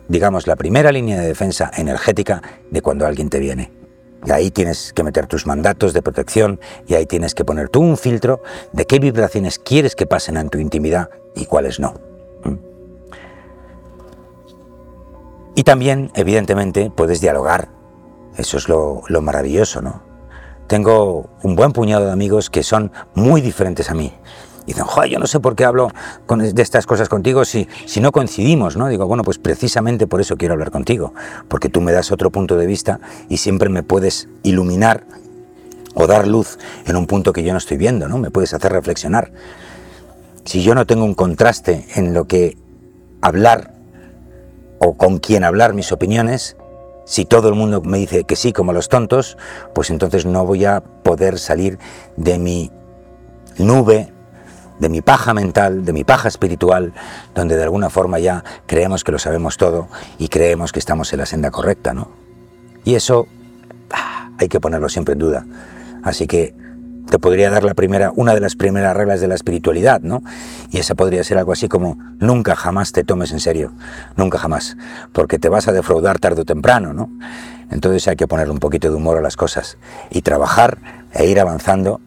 digamos, 0.08 0.46
la 0.46 0.56
primera 0.56 0.90
línea 0.90 1.20
de 1.20 1.26
defensa 1.26 1.70
energética 1.76 2.42
de 2.70 2.80
cuando 2.80 3.06
alguien 3.06 3.28
te 3.28 3.40
viene. 3.40 3.75
Y 4.26 4.32
ahí 4.32 4.50
tienes 4.50 4.92
que 4.92 5.04
meter 5.04 5.28
tus 5.28 5.46
mandatos 5.46 5.92
de 5.92 6.02
protección 6.02 6.60
y 6.86 6.94
ahí 6.94 7.06
tienes 7.06 7.34
que 7.34 7.44
poner 7.44 7.68
tú 7.68 7.80
un 7.80 7.96
filtro 7.96 8.42
de 8.72 8.84
qué 8.84 8.98
vibraciones 8.98 9.58
quieres 9.58 9.94
que 9.94 10.06
pasen 10.06 10.36
en 10.36 10.50
tu 10.50 10.58
intimidad 10.58 11.10
y 11.36 11.46
cuáles 11.46 11.78
no. 11.78 11.94
Y 15.54 15.62
también, 15.62 16.10
evidentemente, 16.14 16.90
puedes 16.94 17.20
dialogar. 17.20 17.68
Eso 18.36 18.58
es 18.58 18.68
lo, 18.68 19.02
lo 19.08 19.22
maravilloso, 19.22 19.80
¿no? 19.80 20.02
Tengo 20.66 21.30
un 21.42 21.54
buen 21.54 21.72
puñado 21.72 22.06
de 22.06 22.12
amigos 22.12 22.50
que 22.50 22.62
son 22.62 22.92
muy 23.14 23.40
diferentes 23.40 23.88
a 23.90 23.94
mí. 23.94 24.12
Y 24.66 24.72
dicen, 24.72 24.84
joder, 24.84 25.10
yo 25.10 25.18
no 25.18 25.26
sé 25.26 25.38
por 25.38 25.54
qué 25.54 25.64
hablo 25.64 25.92
de 26.28 26.62
estas 26.62 26.86
cosas 26.86 27.08
contigo 27.08 27.44
si, 27.44 27.68
si 27.86 28.00
no 28.00 28.10
coincidimos, 28.10 28.76
¿no? 28.76 28.88
Digo, 28.88 29.06
bueno, 29.06 29.22
pues 29.22 29.38
precisamente 29.38 30.08
por 30.08 30.20
eso 30.20 30.36
quiero 30.36 30.54
hablar 30.54 30.72
contigo, 30.72 31.14
porque 31.48 31.68
tú 31.68 31.80
me 31.80 31.92
das 31.92 32.10
otro 32.10 32.30
punto 32.30 32.56
de 32.56 32.66
vista 32.66 32.98
y 33.28 33.36
siempre 33.36 33.68
me 33.68 33.84
puedes 33.84 34.28
iluminar 34.42 35.04
o 35.94 36.06
dar 36.06 36.26
luz 36.26 36.58
en 36.84 36.96
un 36.96 37.06
punto 37.06 37.32
que 37.32 37.42
yo 37.42 37.52
no 37.52 37.58
estoy 37.58 37.76
viendo, 37.76 38.08
¿no? 38.08 38.18
Me 38.18 38.30
puedes 38.30 38.52
hacer 38.52 38.72
reflexionar. 38.72 39.32
Si 40.44 40.62
yo 40.62 40.74
no 40.74 40.84
tengo 40.84 41.04
un 41.04 41.14
contraste 41.14 41.86
en 41.94 42.12
lo 42.12 42.26
que 42.26 42.56
hablar 43.22 43.72
o 44.78 44.96
con 44.96 45.18
quién 45.18 45.42
hablar 45.42 45.74
mis 45.74 45.92
opiniones, 45.92 46.56
si 47.06 47.24
todo 47.24 47.48
el 47.48 47.54
mundo 47.54 47.82
me 47.82 47.98
dice 47.98 48.24
que 48.24 48.36
sí 48.36 48.52
como 48.52 48.72
los 48.72 48.88
tontos, 48.88 49.38
pues 49.74 49.90
entonces 49.90 50.26
no 50.26 50.44
voy 50.44 50.64
a 50.64 50.80
poder 50.80 51.38
salir 51.38 51.78
de 52.16 52.38
mi 52.38 52.70
nube, 53.58 54.12
de 54.78 54.88
mi 54.88 55.02
paja 55.02 55.34
mental, 55.34 55.84
de 55.84 55.92
mi 55.92 56.04
paja 56.04 56.28
espiritual, 56.28 56.92
donde 57.34 57.56
de 57.56 57.62
alguna 57.62 57.90
forma 57.90 58.18
ya 58.18 58.44
creemos 58.66 59.04
que 59.04 59.12
lo 59.12 59.18
sabemos 59.18 59.56
todo 59.56 59.88
y 60.18 60.28
creemos 60.28 60.72
que 60.72 60.78
estamos 60.78 61.12
en 61.12 61.20
la 61.20 61.26
senda 61.26 61.50
correcta, 61.50 61.94
¿no? 61.94 62.10
Y 62.84 62.94
eso 62.94 63.26
ah, 63.90 64.30
hay 64.38 64.48
que 64.48 64.60
ponerlo 64.60 64.88
siempre 64.88 65.14
en 65.14 65.18
duda. 65.18 65.46
Así 66.02 66.26
que 66.26 66.54
te 67.10 67.18
podría 67.18 67.50
dar 67.50 67.64
la 67.64 67.74
primera, 67.74 68.12
una 68.14 68.34
de 68.34 68.40
las 68.40 68.56
primeras 68.56 68.96
reglas 68.96 69.20
de 69.20 69.28
la 69.28 69.34
espiritualidad, 69.34 70.00
¿no? 70.00 70.22
Y 70.70 70.78
esa 70.78 70.94
podría 70.94 71.22
ser 71.24 71.38
algo 71.38 71.52
así 71.52 71.68
como 71.68 71.98
nunca 72.18 72.56
jamás 72.56 72.92
te 72.92 73.04
tomes 73.04 73.32
en 73.32 73.40
serio, 73.40 73.72
nunca 74.16 74.38
jamás, 74.38 74.76
porque 75.12 75.38
te 75.38 75.48
vas 75.48 75.68
a 75.68 75.72
defraudar 75.72 76.18
tarde 76.18 76.42
o 76.42 76.44
temprano, 76.44 76.92
¿no? 76.92 77.10
Entonces 77.70 78.06
hay 78.08 78.16
que 78.16 78.26
poner 78.26 78.50
un 78.50 78.58
poquito 78.58 78.90
de 78.90 78.96
humor 78.96 79.18
a 79.18 79.20
las 79.20 79.36
cosas 79.36 79.78
y 80.10 80.22
trabajar 80.22 80.78
e 81.12 81.26
ir 81.26 81.40
avanzando 81.40 82.00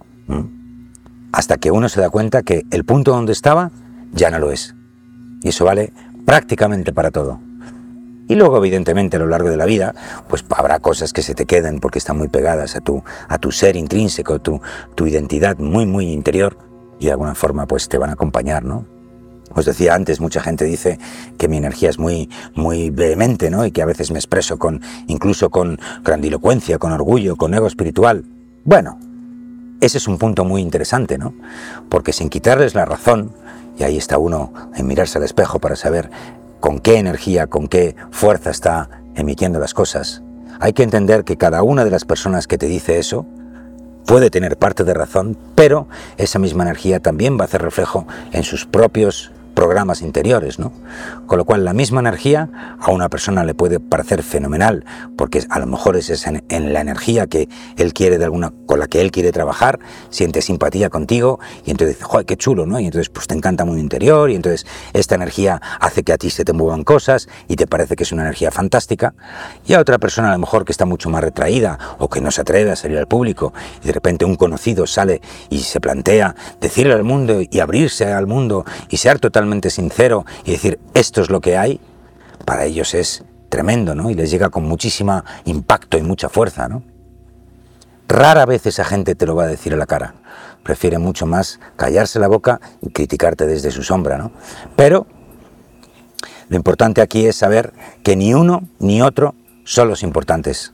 hasta 1.32 1.58
que 1.58 1.72
uno 1.72 1.90
se 1.90 2.02
da 2.02 2.10
cuenta 2.10 2.44
que 2.44 2.66
el 2.72 2.86
punto 2.86 3.12
donde 3.12 3.32
estaba 3.32 3.72
ya 4.12 4.30
no 4.32 4.40
lo 4.40 4.52
es. 4.52 4.76
Y 5.42 5.50
eso 5.50 5.66
vale 5.66 5.94
prácticamente 6.26 6.94
para 6.94 7.12
todo. 7.12 7.40
Y 8.28 8.36
luego, 8.36 8.58
evidentemente, 8.58 9.18
a 9.18 9.20
lo 9.20 9.28
largo 9.28 9.50
de 9.50 9.58
la 9.58 9.66
vida, 9.66 9.96
pues 10.28 10.46
habrá 10.56 10.80
cosas 10.80 11.14
que 11.14 11.24
se 11.24 11.34
te 11.34 11.46
queden 11.46 11.80
porque 11.80 11.98
están 11.98 12.18
muy 12.18 12.28
pegadas 12.28 12.76
a 12.76 12.82
tu, 12.82 13.04
a 13.28 13.40
tu 13.40 13.52
ser 13.52 13.76
intrínseco, 13.76 14.40
tu, 14.40 14.62
tu 14.94 15.08
identidad 15.08 15.58
muy, 15.58 15.88
muy 15.88 16.12
interior, 16.12 16.56
y 17.00 17.06
de 17.06 17.12
alguna 17.12 17.34
forma, 17.34 17.66
pues 17.66 17.90
te 17.90 17.98
van 17.98 18.12
a 18.12 18.14
acompañar, 18.14 18.64
¿no? 18.64 18.86
Os 19.56 19.66
decía 19.66 19.96
antes, 19.96 20.20
mucha 20.22 20.42
gente 20.42 20.66
dice 20.66 21.00
que 21.40 21.48
mi 21.48 21.58
energía 21.58 21.90
es 21.90 21.98
muy, 21.98 22.30
muy 22.54 22.92
vehemente, 22.92 23.50
¿no? 23.50 23.66
Y 23.66 23.72
que 23.72 23.82
a 23.82 23.86
veces 23.86 24.12
me 24.12 24.20
expreso 24.20 24.60
con, 24.60 24.82
incluso 25.08 25.50
con 25.50 25.80
grandilocuencia, 26.04 26.78
con 26.78 26.92
orgullo, 26.92 27.36
con 27.36 27.56
ego 27.56 27.66
espiritual. 27.66 28.26
Bueno, 28.64 29.00
ese 29.82 29.98
es 29.98 30.08
un 30.08 30.18
punto 30.18 30.46
muy 30.46 30.62
interesante, 30.62 31.18
¿no? 31.18 31.34
Porque 31.90 32.14
sin 32.14 32.30
quitarles 32.30 32.76
la 32.76 32.86
razón, 32.86 33.32
y 33.78 33.84
ahí 33.84 33.98
está 33.98 34.18
uno 34.18 34.54
en 34.76 34.88
mirarse 34.88 35.18
al 35.18 35.24
espejo 35.24 35.60
para 35.60 35.76
saber 35.76 36.10
con 36.60 36.80
qué 36.80 36.98
energía, 36.98 37.48
con 37.48 37.68
qué 37.68 37.96
fuerza 38.12 38.50
está 38.50 38.90
emitiendo 39.16 39.60
las 39.60 39.74
cosas. 39.74 40.22
Hay 40.60 40.74
que 40.74 40.84
entender 40.84 41.24
que 41.24 41.38
cada 41.38 41.64
una 41.64 41.86
de 41.86 41.92
las 41.92 42.04
personas 42.04 42.48
que 42.48 42.58
te 42.58 42.68
dice 42.68 43.00
eso 43.00 43.26
puede 44.06 44.30
tener 44.30 44.58
parte 44.58 44.84
de 44.84 44.94
razón, 44.94 45.38
pero 45.56 45.88
esa 46.18 46.40
misma 46.40 46.64
energía 46.64 47.00
también 47.00 47.38
va 47.38 47.44
a 47.44 47.46
hacer 47.46 47.62
reflejo 47.62 48.06
en 48.32 48.44
sus 48.44 48.66
propios 48.66 49.32
programas 49.60 50.02
interiores, 50.02 50.58
¿no? 50.58 50.72
Con 51.28 51.38
lo 51.38 51.44
cual 51.44 51.66
la 51.66 51.74
misma 51.74 52.00
energía 52.00 52.78
a 52.80 52.92
una 52.92 53.10
persona 53.10 53.44
le 53.44 53.54
puede 53.54 53.82
parecer 53.82 54.24
fenomenal, 54.24 54.86
porque 55.18 55.44
a 55.50 55.60
lo 55.60 55.66
mejor 55.66 55.98
es 55.98 56.26
en, 56.26 56.74
la 56.74 56.80
energía 56.80 57.28
que 57.28 57.50
él 57.76 57.94
quiere 57.94 58.18
de 58.18 58.24
alguna, 58.24 58.54
con 58.66 58.80
la 58.80 58.88
que 58.88 59.02
él 59.02 59.12
quiere 59.12 59.34
trabajar, 59.34 59.78
siente 60.12 60.42
simpatía 60.42 60.90
contigo 60.90 61.42
y 61.66 61.72
entonces 61.72 61.98
dice, 61.98 62.06
joder, 62.06 62.26
qué 62.26 62.38
chulo, 62.38 62.66
¿no? 62.66 62.80
Y 62.80 62.86
entonces 62.86 63.10
pues 63.10 63.28
te 63.28 63.36
encanta 63.36 63.66
muy 63.66 63.82
interior 63.82 64.30
y 64.30 64.36
entonces 64.36 64.66
esta 64.94 65.16
energía 65.16 65.62
hace 65.82 66.04
que 66.04 66.14
a 66.14 66.18
ti 66.18 66.30
se 66.30 66.46
te 66.46 66.54
muevan 66.54 66.86
cosas 66.86 67.28
y 67.50 67.58
te 67.58 67.68
parece 67.68 67.98
que 67.98 68.04
es 68.04 68.14
una 68.14 68.22
energía 68.22 68.52
fantástica. 68.52 69.14
Y 69.68 69.74
a 69.74 69.82
otra 69.82 69.98
persona 69.98 70.30
a 70.30 70.34
lo 70.36 70.40
mejor 70.40 70.64
que 70.64 70.72
está 70.72 70.86
mucho 70.86 71.10
más 71.10 71.22
retraída 71.22 71.78
o 71.98 72.08
que 72.08 72.22
no 72.22 72.32
se 72.32 72.40
atreve 72.40 72.72
a 72.72 72.78
salir 72.78 72.98
al 72.98 73.10
público 73.10 73.54
y 73.84 73.88
de 73.88 73.92
repente 73.92 74.24
un 74.24 74.36
conocido 74.36 74.88
sale 74.88 75.20
y 75.50 75.60
se 75.60 75.82
plantea 75.82 76.34
decirle 76.62 76.94
al 76.94 77.04
mundo 77.04 77.42
y 77.42 77.60
abrirse 77.60 78.06
al 78.06 78.26
mundo 78.26 78.64
y 78.88 78.96
ser 78.96 79.20
totalmente 79.20 79.49
sincero 79.70 80.26
y 80.46 80.52
decir 80.52 80.80
esto 80.94 81.22
es 81.22 81.30
lo 81.30 81.42
que 81.42 81.58
hay, 81.58 81.80
para 82.46 82.66
ellos 82.66 82.94
es 82.94 83.24
tremendo, 83.50 83.96
¿no? 83.96 84.10
Y 84.10 84.14
les 84.14 84.32
llega 84.32 84.50
con 84.50 84.64
muchísima 84.64 85.26
impacto 85.46 85.98
y 85.98 86.04
mucha 86.04 86.30
fuerza, 86.30 86.68
¿no? 86.68 86.84
Rara 88.08 88.46
vez 88.46 88.66
esa 88.66 88.86
gente 88.86 89.16
te 89.16 89.26
lo 89.26 89.36
va 89.36 89.44
a 89.44 89.48
decir 89.48 89.74
a 89.74 89.78
la 89.78 89.86
cara. 89.86 90.16
Prefiere 90.64 90.98
mucho 90.98 91.26
más 91.26 91.60
callarse 91.76 92.20
la 92.20 92.28
boca 92.28 92.60
y 92.82 92.90
criticarte 92.90 93.46
desde 93.46 93.72
su 93.72 93.84
sombra, 93.84 94.18
¿no? 94.18 94.32
Pero 94.76 95.06
lo 96.48 96.56
importante 96.56 97.02
aquí 97.02 97.28
es 97.28 97.36
saber 97.36 97.74
que 98.04 98.16
ni 98.16 98.34
uno 98.34 98.64
ni 98.80 99.02
otro 99.02 99.36
son 99.64 99.90
los 99.90 100.02
importantes. 100.02 100.74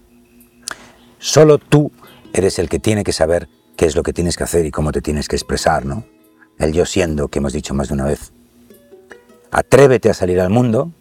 Solo 1.19 1.57
tú 1.57 1.91
eres 2.33 2.59
el 2.59 2.69
que 2.69 2.79
tiene 2.79 3.03
que 3.03 3.11
saber 3.11 3.49
qué 3.75 3.85
es 3.85 3.95
lo 3.95 4.03
que 4.03 4.13
tienes 4.13 4.37
que 4.37 4.45
hacer 4.45 4.65
y 4.65 4.71
cómo 4.71 4.91
te 4.91 5.01
tienes 5.01 5.27
que 5.27 5.35
expresar, 5.35 5.85
¿no? 5.85 6.05
El 6.57 6.71
yo 6.71 6.85
siendo, 6.85 7.27
que 7.27 7.39
hemos 7.39 7.51
dicho 7.51 7.73
más 7.73 7.89
de 7.89 7.95
una 7.95 8.05
vez. 8.05 8.31
Atrévete 9.57 10.09
a 10.09 10.13
salir 10.13 10.41
al 10.41 10.49
mundo, 10.49 10.91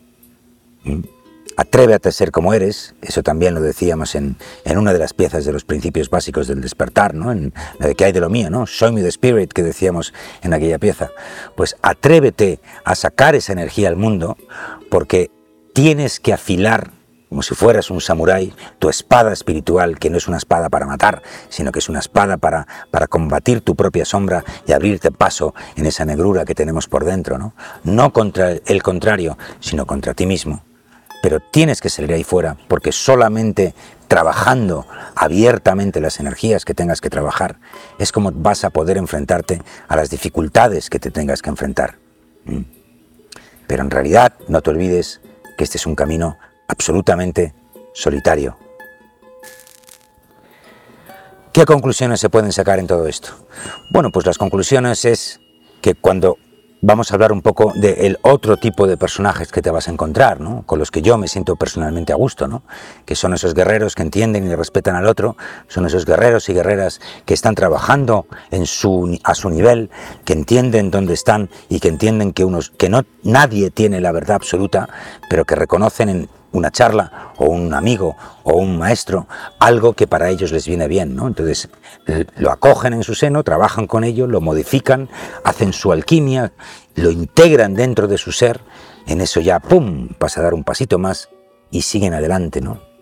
atrévete 1.56 2.08
a 2.08 2.12
ser 2.12 2.30
como 2.30 2.54
eres, 2.54 2.94
eso 3.02 3.24
también 3.24 3.52
lo 3.52 3.60
decíamos 3.60 4.14
en, 4.14 4.36
una 4.76 4.92
de 4.92 5.00
las 5.00 5.12
piezas 5.12 5.44
de 5.44 5.52
los 5.52 5.64
principios 5.64 6.08
básicos 6.08 6.46
del 6.46 6.60
despertar, 6.60 7.14
¿no? 7.14 7.32
en 7.32 7.52
la 7.80 7.88
de 7.88 7.96
que 7.96 8.04
hay 8.04 8.12
de 8.12 8.20
lo 8.20 8.30
mío, 8.30 8.50
¿no? 8.50 8.64
Show 8.64 8.92
me 8.92 9.02
the 9.02 9.08
spirit 9.08 9.52
que 9.52 9.64
decíamos 9.64 10.14
en 10.44 10.54
aquella 10.54 10.78
pieza. 10.78 11.10
Pues 11.56 11.74
atrévete 11.82 12.60
a 12.84 12.94
sacar 12.94 13.34
esa 13.34 13.52
energía 13.52 13.88
al 13.88 13.96
mundo 13.96 14.36
porque 14.88 15.32
tienes 15.72 16.20
que 16.20 16.32
afilar 16.32 16.92
como 17.34 17.42
si 17.42 17.56
fueras 17.56 17.90
un 17.90 18.00
samurái, 18.00 18.54
tu 18.78 18.88
espada 18.88 19.32
espiritual, 19.32 19.98
que 19.98 20.08
no 20.08 20.18
es 20.18 20.28
una 20.28 20.36
espada 20.36 20.68
para 20.68 20.86
matar, 20.86 21.20
sino 21.48 21.72
que 21.72 21.80
es 21.80 21.88
una 21.88 21.98
espada 21.98 22.36
para, 22.36 22.68
para 22.92 23.08
combatir 23.08 23.60
tu 23.60 23.74
propia 23.74 24.04
sombra 24.04 24.44
y 24.68 24.72
abrirte 24.72 25.10
paso 25.10 25.52
en 25.74 25.84
esa 25.86 26.04
negrura 26.04 26.44
que 26.44 26.54
tenemos 26.54 26.86
por 26.86 27.04
dentro, 27.04 27.36
¿no? 27.36 27.52
No 27.82 28.12
contra 28.12 28.52
el 28.52 28.84
contrario, 28.84 29.36
sino 29.58 29.84
contra 29.84 30.14
ti 30.14 30.26
mismo. 30.26 30.62
Pero 31.24 31.40
tienes 31.40 31.80
que 31.80 31.90
salir 31.90 32.12
ahí 32.12 32.22
fuera, 32.22 32.56
porque 32.68 32.92
solamente 32.92 33.74
trabajando 34.06 34.86
abiertamente 35.16 36.00
las 36.00 36.20
energías 36.20 36.64
que 36.64 36.72
tengas 36.72 37.00
que 37.00 37.10
trabajar, 37.10 37.56
es 37.98 38.12
como 38.12 38.30
vas 38.30 38.62
a 38.62 38.70
poder 38.70 38.96
enfrentarte 38.96 39.60
a 39.88 39.96
las 39.96 40.08
dificultades 40.08 40.88
que 40.88 41.00
te 41.00 41.10
tengas 41.10 41.42
que 41.42 41.50
enfrentar. 41.50 41.96
¿Mm? 42.44 42.60
Pero 43.66 43.82
en 43.82 43.90
realidad, 43.90 44.34
no 44.46 44.62
te 44.62 44.70
olvides 44.70 45.20
que 45.58 45.64
este 45.64 45.78
es 45.78 45.86
un 45.86 45.96
camino 45.96 46.38
absolutamente 46.68 47.54
solitario. 47.92 48.56
¿Qué 51.52 51.64
conclusiones 51.66 52.18
se 52.18 52.30
pueden 52.30 52.52
sacar 52.52 52.80
en 52.80 52.86
todo 52.86 53.06
esto? 53.06 53.28
Bueno, 53.90 54.10
pues 54.10 54.26
las 54.26 54.38
conclusiones 54.38 55.04
es 55.04 55.40
que 55.80 55.94
cuando 55.94 56.36
vamos 56.86 57.10
a 57.10 57.14
hablar 57.14 57.32
un 57.32 57.40
poco 57.40 57.72
del 57.76 58.18
otro 58.20 58.58
tipo 58.58 58.86
de 58.86 58.98
personajes 58.98 59.50
que 59.50 59.62
te 59.62 59.70
vas 59.70 59.88
a 59.88 59.90
encontrar, 59.90 60.40
¿no? 60.40 60.64
con 60.66 60.78
los 60.78 60.90
que 60.90 61.00
yo 61.00 61.16
me 61.16 61.28
siento 61.28 61.56
personalmente 61.56 62.12
a 62.12 62.16
gusto, 62.16 62.46
¿no? 62.46 62.62
que 63.06 63.14
son 63.14 63.32
esos 63.32 63.54
guerreros 63.54 63.94
que 63.94 64.02
entienden 64.02 64.46
y 64.46 64.54
respetan 64.54 64.94
al 64.94 65.06
otro, 65.06 65.36
son 65.66 65.86
esos 65.86 66.04
guerreros 66.04 66.48
y 66.50 66.52
guerreras 66.52 67.00
que 67.24 67.32
están 67.32 67.54
trabajando 67.54 68.26
en 68.50 68.66
su, 68.66 69.18
a 69.24 69.34
su 69.34 69.48
nivel, 69.48 69.90
que 70.26 70.34
entienden 70.34 70.90
dónde 70.90 71.14
están 71.14 71.48
y 71.70 71.80
que 71.80 71.88
entienden 71.88 72.32
que, 72.32 72.44
unos, 72.44 72.70
que 72.70 72.90
no, 72.90 73.02
nadie 73.22 73.70
tiene 73.70 74.00
la 74.02 74.12
verdad 74.12 74.36
absoluta, 74.36 74.90
pero 75.30 75.46
que 75.46 75.54
reconocen 75.54 76.08
en 76.10 76.28
una 76.54 76.70
charla 76.70 77.32
o 77.36 77.46
un 77.46 77.74
amigo 77.74 78.16
o 78.42 78.56
un 78.56 78.78
maestro, 78.78 79.26
algo 79.58 79.92
que 79.92 80.06
para 80.06 80.30
ellos 80.30 80.50
les 80.50 80.66
viene 80.66 80.88
bien, 80.88 81.14
¿no? 81.14 81.26
Entonces 81.26 81.68
lo 82.36 82.50
acogen 82.50 82.94
en 82.94 83.02
su 83.02 83.14
seno, 83.14 83.44
trabajan 83.44 83.86
con 83.86 84.04
ello, 84.04 84.26
lo 84.26 84.40
modifican, 84.40 85.10
hacen 85.44 85.72
su 85.72 85.92
alquimia, 85.92 86.52
lo 86.94 87.10
integran 87.10 87.74
dentro 87.74 88.08
de 88.08 88.16
su 88.16 88.32
ser, 88.32 88.60
en 89.06 89.20
eso 89.20 89.40
ya, 89.40 89.60
¡pum!, 89.60 90.08
pasa 90.18 90.40
a 90.40 90.44
dar 90.44 90.54
un 90.54 90.64
pasito 90.64 90.98
más 90.98 91.28
y 91.70 91.82
siguen 91.82 92.14
adelante, 92.14 92.62
¿no? 92.62 92.94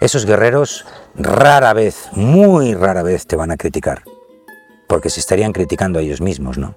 esos 0.00 0.26
guerreros 0.26 0.84
rara 1.14 1.72
vez, 1.72 2.08
muy 2.12 2.74
rara 2.74 3.02
vez 3.02 3.26
te 3.26 3.36
van 3.36 3.50
a 3.50 3.56
criticar, 3.56 4.02
porque 4.86 5.10
se 5.10 5.20
estarían 5.20 5.52
criticando 5.52 5.98
a 5.98 6.02
ellos 6.02 6.20
mismos, 6.20 6.58
¿no? 6.58 6.74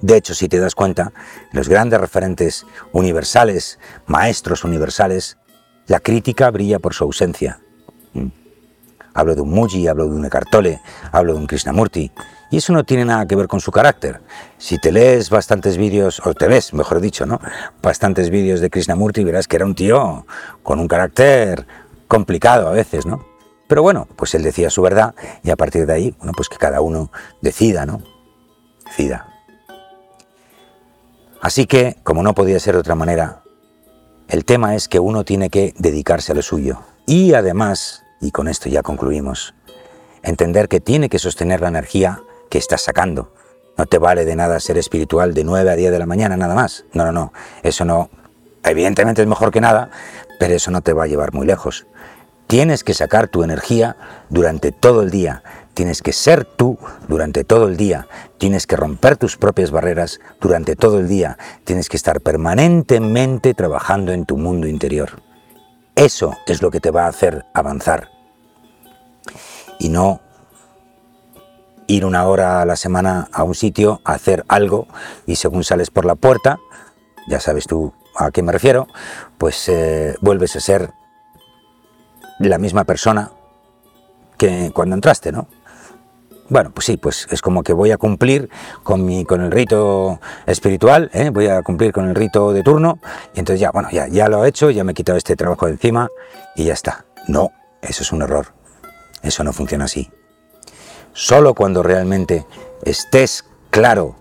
De 0.00 0.16
hecho, 0.16 0.34
si 0.34 0.48
te 0.48 0.58
das 0.58 0.74
cuenta, 0.74 1.12
los 1.52 1.68
grandes 1.68 2.00
referentes 2.00 2.66
universales, 2.92 3.78
maestros 4.06 4.64
universales, 4.64 5.38
la 5.86 6.00
crítica 6.00 6.50
brilla 6.50 6.78
por 6.78 6.94
su 6.94 7.04
ausencia. 7.04 7.60
Mm. 8.12 8.28
Hablo 9.14 9.34
de 9.34 9.42
un 9.42 9.50
Muji, 9.50 9.86
hablo 9.86 10.08
de 10.08 10.16
un 10.16 10.24
Eckhart 10.24 10.50
Tolle, 10.50 10.80
hablo 11.12 11.34
de 11.34 11.38
un 11.38 11.46
Krishnamurti, 11.46 12.10
y 12.50 12.56
eso 12.56 12.72
no 12.72 12.84
tiene 12.84 13.04
nada 13.04 13.26
que 13.26 13.36
ver 13.36 13.46
con 13.46 13.60
su 13.60 13.70
carácter. 13.70 14.20
Si 14.58 14.78
te 14.78 14.90
lees 14.90 15.30
bastantes 15.30 15.76
vídeos, 15.76 16.20
o 16.24 16.34
te 16.34 16.48
ves, 16.48 16.74
mejor 16.74 17.00
dicho, 17.00 17.24
¿no? 17.24 17.40
Bastantes 17.80 18.30
vídeos 18.30 18.60
de 18.60 18.70
Krishnamurti, 18.70 19.22
verás 19.22 19.46
que 19.46 19.56
era 19.56 19.66
un 19.66 19.74
tío 19.74 20.26
con 20.62 20.80
un 20.80 20.88
carácter 20.88 21.66
complicado 22.08 22.68
a 22.68 22.72
veces, 22.72 23.06
¿no? 23.06 23.24
Pero 23.68 23.82
bueno, 23.82 24.06
pues 24.16 24.34
él 24.34 24.42
decía 24.42 24.68
su 24.68 24.82
verdad 24.82 25.14
y 25.42 25.50
a 25.50 25.56
partir 25.56 25.86
de 25.86 25.92
ahí, 25.92 26.14
bueno, 26.18 26.32
pues 26.36 26.48
que 26.48 26.58
cada 26.58 26.80
uno 26.80 27.10
decida, 27.40 27.86
¿no? 27.86 28.02
Decida. 28.84 29.33
Así 31.44 31.66
que, 31.66 31.98
como 32.04 32.22
no 32.22 32.34
podía 32.34 32.58
ser 32.58 32.72
de 32.72 32.80
otra 32.80 32.94
manera, 32.94 33.42
el 34.28 34.46
tema 34.46 34.76
es 34.76 34.88
que 34.88 34.98
uno 34.98 35.24
tiene 35.24 35.50
que 35.50 35.74
dedicarse 35.76 36.32
a 36.32 36.34
lo 36.34 36.40
suyo. 36.40 36.80
Y 37.04 37.34
además, 37.34 38.02
y 38.22 38.30
con 38.30 38.48
esto 38.48 38.70
ya 38.70 38.82
concluimos, 38.82 39.54
entender 40.22 40.70
que 40.70 40.80
tiene 40.80 41.10
que 41.10 41.18
sostener 41.18 41.60
la 41.60 41.68
energía 41.68 42.22
que 42.48 42.56
estás 42.56 42.80
sacando. 42.80 43.34
No 43.76 43.84
te 43.84 43.98
vale 43.98 44.24
de 44.24 44.36
nada 44.36 44.58
ser 44.58 44.78
espiritual 44.78 45.34
de 45.34 45.44
9 45.44 45.70
a 45.70 45.76
10 45.76 45.92
de 45.92 45.98
la 45.98 46.06
mañana 46.06 46.38
nada 46.38 46.54
más. 46.54 46.86
No, 46.94 47.04
no, 47.04 47.12
no. 47.12 47.34
Eso 47.62 47.84
no. 47.84 48.08
Evidentemente 48.62 49.20
es 49.20 49.28
mejor 49.28 49.50
que 49.50 49.60
nada, 49.60 49.90
pero 50.40 50.54
eso 50.54 50.70
no 50.70 50.80
te 50.80 50.94
va 50.94 51.04
a 51.04 51.08
llevar 51.08 51.34
muy 51.34 51.46
lejos. 51.46 51.86
Tienes 52.46 52.84
que 52.84 52.94
sacar 52.94 53.28
tu 53.28 53.44
energía 53.44 53.98
durante 54.30 54.72
todo 54.72 55.02
el 55.02 55.10
día. 55.10 55.42
Tienes 55.74 56.02
que 56.02 56.12
ser 56.12 56.44
tú 56.44 56.78
durante 57.08 57.44
todo 57.44 57.66
el 57.66 57.76
día. 57.76 58.06
Tienes 58.38 58.66
que 58.66 58.76
romper 58.76 59.16
tus 59.16 59.36
propias 59.36 59.70
barreras 59.70 60.20
durante 60.40 60.76
todo 60.76 61.00
el 61.00 61.08
día. 61.08 61.36
Tienes 61.64 61.88
que 61.88 61.96
estar 61.96 62.20
permanentemente 62.20 63.54
trabajando 63.54 64.12
en 64.12 64.24
tu 64.24 64.36
mundo 64.36 64.68
interior. 64.68 65.20
Eso 65.96 66.36
es 66.46 66.62
lo 66.62 66.70
que 66.70 66.80
te 66.80 66.90
va 66.90 67.04
a 67.04 67.08
hacer 67.08 67.44
avanzar. 67.54 68.10
Y 69.78 69.88
no 69.88 70.20
ir 71.86 72.04
una 72.04 72.26
hora 72.26 72.62
a 72.62 72.64
la 72.64 72.76
semana 72.76 73.28
a 73.32 73.42
un 73.42 73.54
sitio 73.54 74.00
a 74.04 74.12
hacer 74.12 74.44
algo 74.48 74.86
y 75.26 75.36
según 75.36 75.64
sales 75.64 75.90
por 75.90 76.04
la 76.04 76.14
puerta, 76.14 76.58
ya 77.28 77.40
sabes 77.40 77.66
tú 77.66 77.92
a 78.16 78.30
qué 78.30 78.42
me 78.42 78.52
refiero, 78.52 78.86
pues 79.38 79.68
eh, 79.68 80.14
vuelves 80.20 80.56
a 80.56 80.60
ser 80.60 80.92
la 82.38 82.58
misma 82.58 82.84
persona 82.84 83.32
que 84.38 84.70
cuando 84.74 84.94
entraste, 84.94 85.32
¿no? 85.32 85.48
Bueno, 86.48 86.70
pues 86.74 86.86
sí, 86.86 86.96
pues 86.98 87.26
es 87.30 87.40
como 87.40 87.62
que 87.62 87.72
voy 87.72 87.90
a 87.90 87.96
cumplir 87.96 88.50
con, 88.82 89.04
mi, 89.04 89.24
con 89.24 89.40
el 89.40 89.50
rito 89.50 90.20
espiritual, 90.46 91.10
¿eh? 91.14 91.30
voy 91.30 91.48
a 91.48 91.62
cumplir 91.62 91.92
con 91.92 92.08
el 92.08 92.14
rito 92.14 92.52
de 92.52 92.62
turno, 92.62 92.98
y 93.34 93.38
entonces 93.38 93.60
ya, 93.60 93.70
bueno, 93.70 93.88
ya, 93.90 94.08
ya 94.08 94.28
lo 94.28 94.44
he 94.44 94.48
hecho, 94.48 94.70
ya 94.70 94.84
me 94.84 94.92
he 94.92 94.94
quitado 94.94 95.16
este 95.16 95.36
trabajo 95.36 95.66
de 95.66 95.72
encima 95.72 96.08
y 96.54 96.64
ya 96.64 96.74
está. 96.74 97.06
No, 97.28 97.50
eso 97.80 98.02
es 98.02 98.12
un 98.12 98.22
error. 98.22 98.48
Eso 99.22 99.42
no 99.42 99.54
funciona 99.54 99.86
así. 99.86 100.10
Solo 101.14 101.54
cuando 101.54 101.82
realmente 101.82 102.44
estés 102.84 103.44
claro 103.70 104.16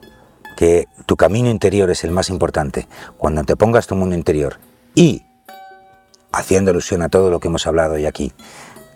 que 0.55 0.87
tu 1.05 1.17
camino 1.17 1.49
interior 1.49 1.89
es 1.89 2.03
el 2.03 2.11
más 2.11 2.29
importante, 2.29 2.87
cuando 3.17 3.43
te 3.43 3.55
pongas 3.55 3.87
tu 3.87 3.95
mundo 3.95 4.15
interior 4.15 4.59
y, 4.95 5.25
haciendo 6.31 6.71
alusión 6.71 7.01
a 7.01 7.09
todo 7.09 7.29
lo 7.29 7.39
que 7.39 7.49
hemos 7.49 7.67
hablado 7.67 7.95
hoy 7.95 8.05
aquí, 8.05 8.31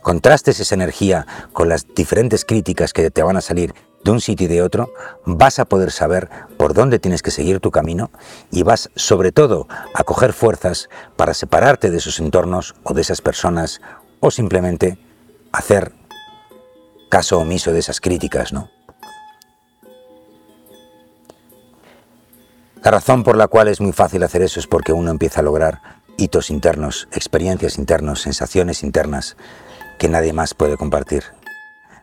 contrastes 0.07 0.61
esa 0.61 0.73
energía 0.73 1.27
con 1.51 1.67
las 1.67 1.85
diferentes 1.93 2.45
críticas 2.45 2.93
que 2.93 3.11
te 3.11 3.23
van 3.23 3.35
a 3.35 3.41
salir 3.41 3.73
de 4.05 4.11
un 4.11 4.21
sitio 4.21 4.45
y 4.45 4.47
de 4.47 4.61
otro, 4.61 4.93
vas 5.25 5.59
a 5.59 5.65
poder 5.65 5.91
saber 5.91 6.29
por 6.55 6.73
dónde 6.73 6.97
tienes 6.97 7.21
que 7.21 7.29
seguir 7.29 7.59
tu 7.59 7.71
camino 7.71 8.09
y 8.49 8.63
vas 8.63 8.89
sobre 8.95 9.33
todo 9.33 9.67
a 9.93 10.05
coger 10.05 10.31
fuerzas 10.31 10.87
para 11.17 11.33
separarte 11.33 11.91
de 11.91 11.97
esos 11.97 12.21
entornos 12.21 12.73
o 12.83 12.93
de 12.93 13.01
esas 13.01 13.19
personas 13.19 13.81
o 14.21 14.31
simplemente 14.31 14.97
hacer 15.51 15.91
caso 17.09 17.39
omiso 17.39 17.73
de 17.73 17.79
esas 17.79 17.99
críticas, 17.99 18.53
¿no? 18.53 18.69
La 22.81 22.91
razón 22.91 23.25
por 23.25 23.35
la 23.35 23.49
cual 23.49 23.67
es 23.67 23.81
muy 23.81 23.91
fácil 23.91 24.23
hacer 24.23 24.41
eso 24.41 24.61
es 24.61 24.67
porque 24.67 24.93
uno 24.93 25.11
empieza 25.11 25.41
a 25.41 25.43
lograr 25.43 25.81
hitos 26.15 26.49
internos, 26.49 27.09
experiencias 27.11 27.77
internas, 27.77 28.21
sensaciones 28.21 28.83
internas 28.83 29.35
que 29.97 30.09
nadie 30.09 30.33
más 30.33 30.53
puede 30.53 30.77
compartir. 30.77 31.23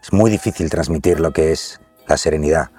Es 0.02 0.12
muy 0.12 0.30
difícil 0.30 0.70
transmitir 0.70 1.20
lo 1.20 1.32
que 1.32 1.52
es 1.52 1.80
la 2.06 2.16
serenidad. 2.16 2.70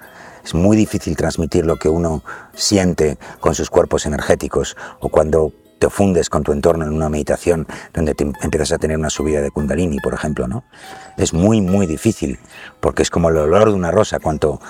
Es 0.44 0.54
muy 0.54 0.76
difícil 0.76 1.16
transmitir 1.16 1.66
lo 1.66 1.76
que 1.76 1.88
uno 1.88 2.22
siente 2.54 3.18
con 3.40 3.54
sus 3.54 3.68
cuerpos 3.68 4.06
energéticos 4.06 4.76
o 5.00 5.08
cuando 5.08 5.52
te 5.78 5.90
fundes 5.90 6.30
con 6.30 6.42
tu 6.42 6.52
entorno 6.52 6.86
en 6.86 6.92
una 6.92 7.08
meditación 7.08 7.66
donde 7.92 8.14
te 8.14 8.24
empiezas 8.42 8.72
a 8.72 8.78
tener 8.78 8.96
una 8.96 9.10
subida 9.10 9.40
de 9.40 9.50
kundalini, 9.50 9.98
por 9.98 10.14
ejemplo, 10.14 10.46
¿no? 10.48 10.64
Es 11.16 11.34
muy, 11.34 11.60
muy 11.60 11.86
difícil, 11.86 12.38
porque 12.80 13.02
es 13.02 13.10
como 13.10 13.28
el 13.28 13.36
olor 13.36 13.70
de 13.70 13.74
una 13.74 13.90
rosa, 13.90 14.20
cuanto, 14.20 14.60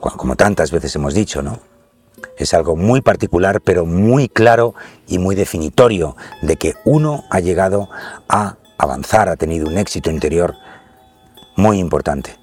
como 0.00 0.34
tantas 0.34 0.70
veces 0.70 0.96
hemos 0.96 1.14
dicho, 1.14 1.42
¿no? 1.42 1.60
Es 2.38 2.54
algo 2.54 2.76
muy 2.76 3.00
particular, 3.02 3.60
pero 3.60 3.84
muy 3.84 4.28
claro 4.28 4.74
y 5.06 5.18
muy 5.18 5.34
definitorio 5.34 6.16
de 6.40 6.56
que 6.56 6.74
uno 6.84 7.24
ha 7.30 7.40
llegado 7.40 7.88
a 8.28 8.56
avanzar, 8.82 9.28
ha 9.28 9.36
tenido 9.36 9.68
un 9.68 9.78
éxito 9.78 10.10
interior 10.10 10.54
muy 11.56 11.78
importante. 11.78 12.36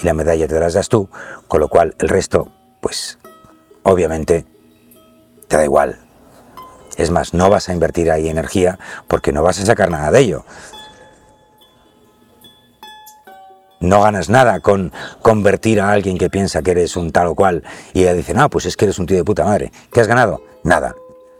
Y 0.00 0.04
la 0.04 0.14
medalla 0.14 0.46
te 0.48 0.58
la 0.58 0.70
das 0.70 0.88
tú, 0.88 1.08
con 1.48 1.60
lo 1.60 1.68
cual 1.68 1.94
el 1.98 2.08
resto, 2.08 2.52
pues, 2.80 3.18
obviamente, 3.82 4.46
te 5.48 5.56
da 5.56 5.64
igual, 5.64 5.98
es 6.96 7.10
más, 7.10 7.34
no 7.34 7.48
vas 7.48 7.68
a 7.68 7.72
invertir 7.72 8.10
ahí 8.10 8.28
energía 8.28 8.78
porque 9.08 9.32
no 9.32 9.42
vas 9.42 9.58
a 9.60 9.66
sacar 9.66 9.90
nada 9.90 10.10
de 10.10 10.20
ello. 10.20 10.44
No 13.80 14.02
ganas 14.02 14.28
nada 14.28 14.60
con 14.60 14.92
convertir 15.22 15.80
a 15.80 15.90
alguien 15.90 16.16
que 16.16 16.30
piensa 16.30 16.62
que 16.62 16.70
eres 16.70 16.96
un 16.96 17.10
tal 17.10 17.28
o 17.28 17.34
cual 17.34 17.64
y 17.92 18.02
ella 18.02 18.14
dice, 18.14 18.34
no, 18.34 18.48
pues 18.48 18.66
es 18.66 18.76
que 18.76 18.84
eres 18.84 18.98
un 18.98 19.06
tío 19.06 19.16
de 19.16 19.24
puta 19.24 19.44
madre. 19.44 19.72
¿Qué 19.92 20.00
has 20.00 20.06
ganado? 20.06 20.42
Nada. 20.62 20.94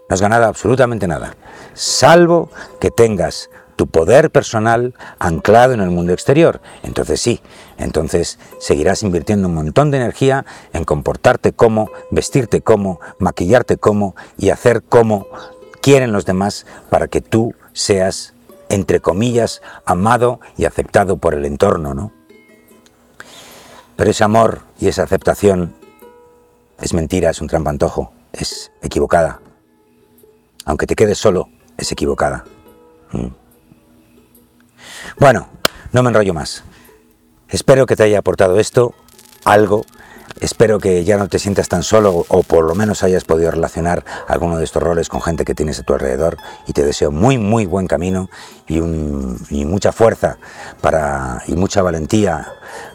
No 0.09 0.15
has 0.15 0.21
ganado 0.21 0.47
absolutamente 0.47 1.07
nada. 1.07 1.37
Salvo 1.75 2.51
que 2.81 2.91
tengas 2.91 3.49
tu 3.77 3.87
poder 3.87 4.31
personal 4.31 4.95
anclado 5.19 5.73
en 5.73 5.81
el 5.81 5.91
mundo 5.91 6.13
exterior. 6.13 6.61
Entonces 6.83 7.21
sí, 7.21 7.41
entonces 7.79 8.39
seguirás 8.59 9.03
invirtiendo 9.03 9.49
un 9.49 9.55
montón 9.55 9.91
de 9.91 9.99
energía 9.99 10.45
en 10.73 10.85
comportarte 10.85 11.53
como, 11.53 11.91
vestirte 12.11 12.61
como, 12.61 13.01
maquillarte 13.19 13.77
como 13.77 14.15
y 14.37 14.51
hacer 14.51 14.83
como 14.83 15.27
quieren 15.81 16.13
los 16.13 16.25
demás 16.25 16.67
para 16.91 17.09
que 17.09 17.21
tú 17.21 17.55
seas, 17.73 18.35
entre 18.69 19.01
comillas, 19.01 19.63
amado 19.85 20.41
y 20.57 20.65
aceptado 20.65 21.17
por 21.17 21.35
el 21.35 21.45
entorno, 21.45 21.95
¿no? 21.95 22.13
Pero 23.97 24.11
ese 24.11 24.25
amor 24.25 24.63
y 24.81 24.89
esa 24.89 25.03
aceptación 25.03 25.75
es 26.81 26.95
mentira, 26.95 27.31
es 27.31 27.41
un 27.41 27.49
trampantojo, 27.49 28.13
es 28.33 28.73
equivocada. 28.83 29.41
Aunque 30.65 30.87
te 30.87 30.95
quedes 30.95 31.19
solo, 31.19 31.49
es 31.77 31.91
equivocada. 31.93 32.45
Mm. 33.13 33.42
Bueno, 35.19 35.49
no 35.93 36.03
me 36.03 36.09
enrollo 36.09 36.35
más. 36.35 36.65
Espero 37.49 37.87
que 37.87 37.97
te 37.97 38.03
haya 38.03 38.19
aportado 38.19 38.59
esto 38.59 38.95
algo. 39.45 39.85
Espero 40.41 40.81
que 40.81 41.05
ya 41.05 41.19
no 41.19 41.29
te 41.29 41.39
sientas 41.39 41.69
tan 41.69 41.83
solo 41.83 42.25
o 42.27 42.43
por 42.43 42.65
lo 42.65 42.75
menos 42.75 43.03
hayas 43.03 43.25
podido 43.25 43.51
relacionar 43.51 44.05
alguno 44.27 44.57
de 44.57 44.65
estos 44.65 44.83
roles 44.83 45.09
con 45.09 45.21
gente 45.21 45.45
que 45.45 45.55
tienes 45.55 45.79
a 45.79 45.83
tu 45.83 45.93
alrededor 45.93 46.39
y 46.67 46.73
te 46.73 46.85
deseo 46.85 47.13
muy 47.13 47.39
muy 47.39 47.67
buen 47.67 47.87
camino 47.87 48.29
y, 48.67 48.81
mucha 48.81 49.93
fuerza 49.93 50.39
para, 50.81 51.43
y 51.47 51.55
mucha 51.55 51.83
valentía 51.83 52.49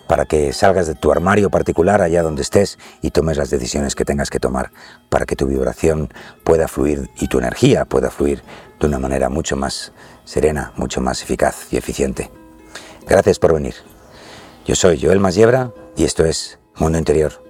para 0.07 0.25
que 0.25 0.51
salgas 0.51 0.87
de 0.87 0.95
tu 0.95 1.11
armario 1.11 1.49
particular 1.49 2.01
allá 2.01 2.23
donde 2.23 2.41
estés 2.41 2.79
y 3.01 3.11
tomes 3.11 3.37
las 3.37 3.49
decisiones 3.49 3.95
que 3.95 4.03
tengas 4.03 4.29
que 4.29 4.39
tomar 4.39 4.71
para 5.09 5.25
que 5.25 5.35
tu 5.35 5.45
vibración 5.45 6.09
pueda 6.43 6.67
fluir 6.67 7.09
y 7.17 7.27
tu 7.27 7.37
energía 7.37 7.85
pueda 7.85 8.09
fluir 8.09 8.43
de 8.79 8.87
una 8.87 8.99
manera 8.99 9.29
mucho 9.29 9.55
más 9.55 9.93
serena, 10.27 10.73
mucho 10.75 11.01
más 11.01 11.23
eficaz 11.23 11.67
y 11.71 11.77
eficiente. 11.77 12.29
Gracias 13.07 13.39
por 13.39 13.53
venir. 13.53 13.75
Yo 14.65 14.75
soy 14.75 14.99
Joel 15.01 15.19
Masiebra 15.19 15.71
y 15.95 16.03
esto 16.03 16.25
es 16.25 16.59
Mundo 16.75 16.97
Interior. 16.97 17.46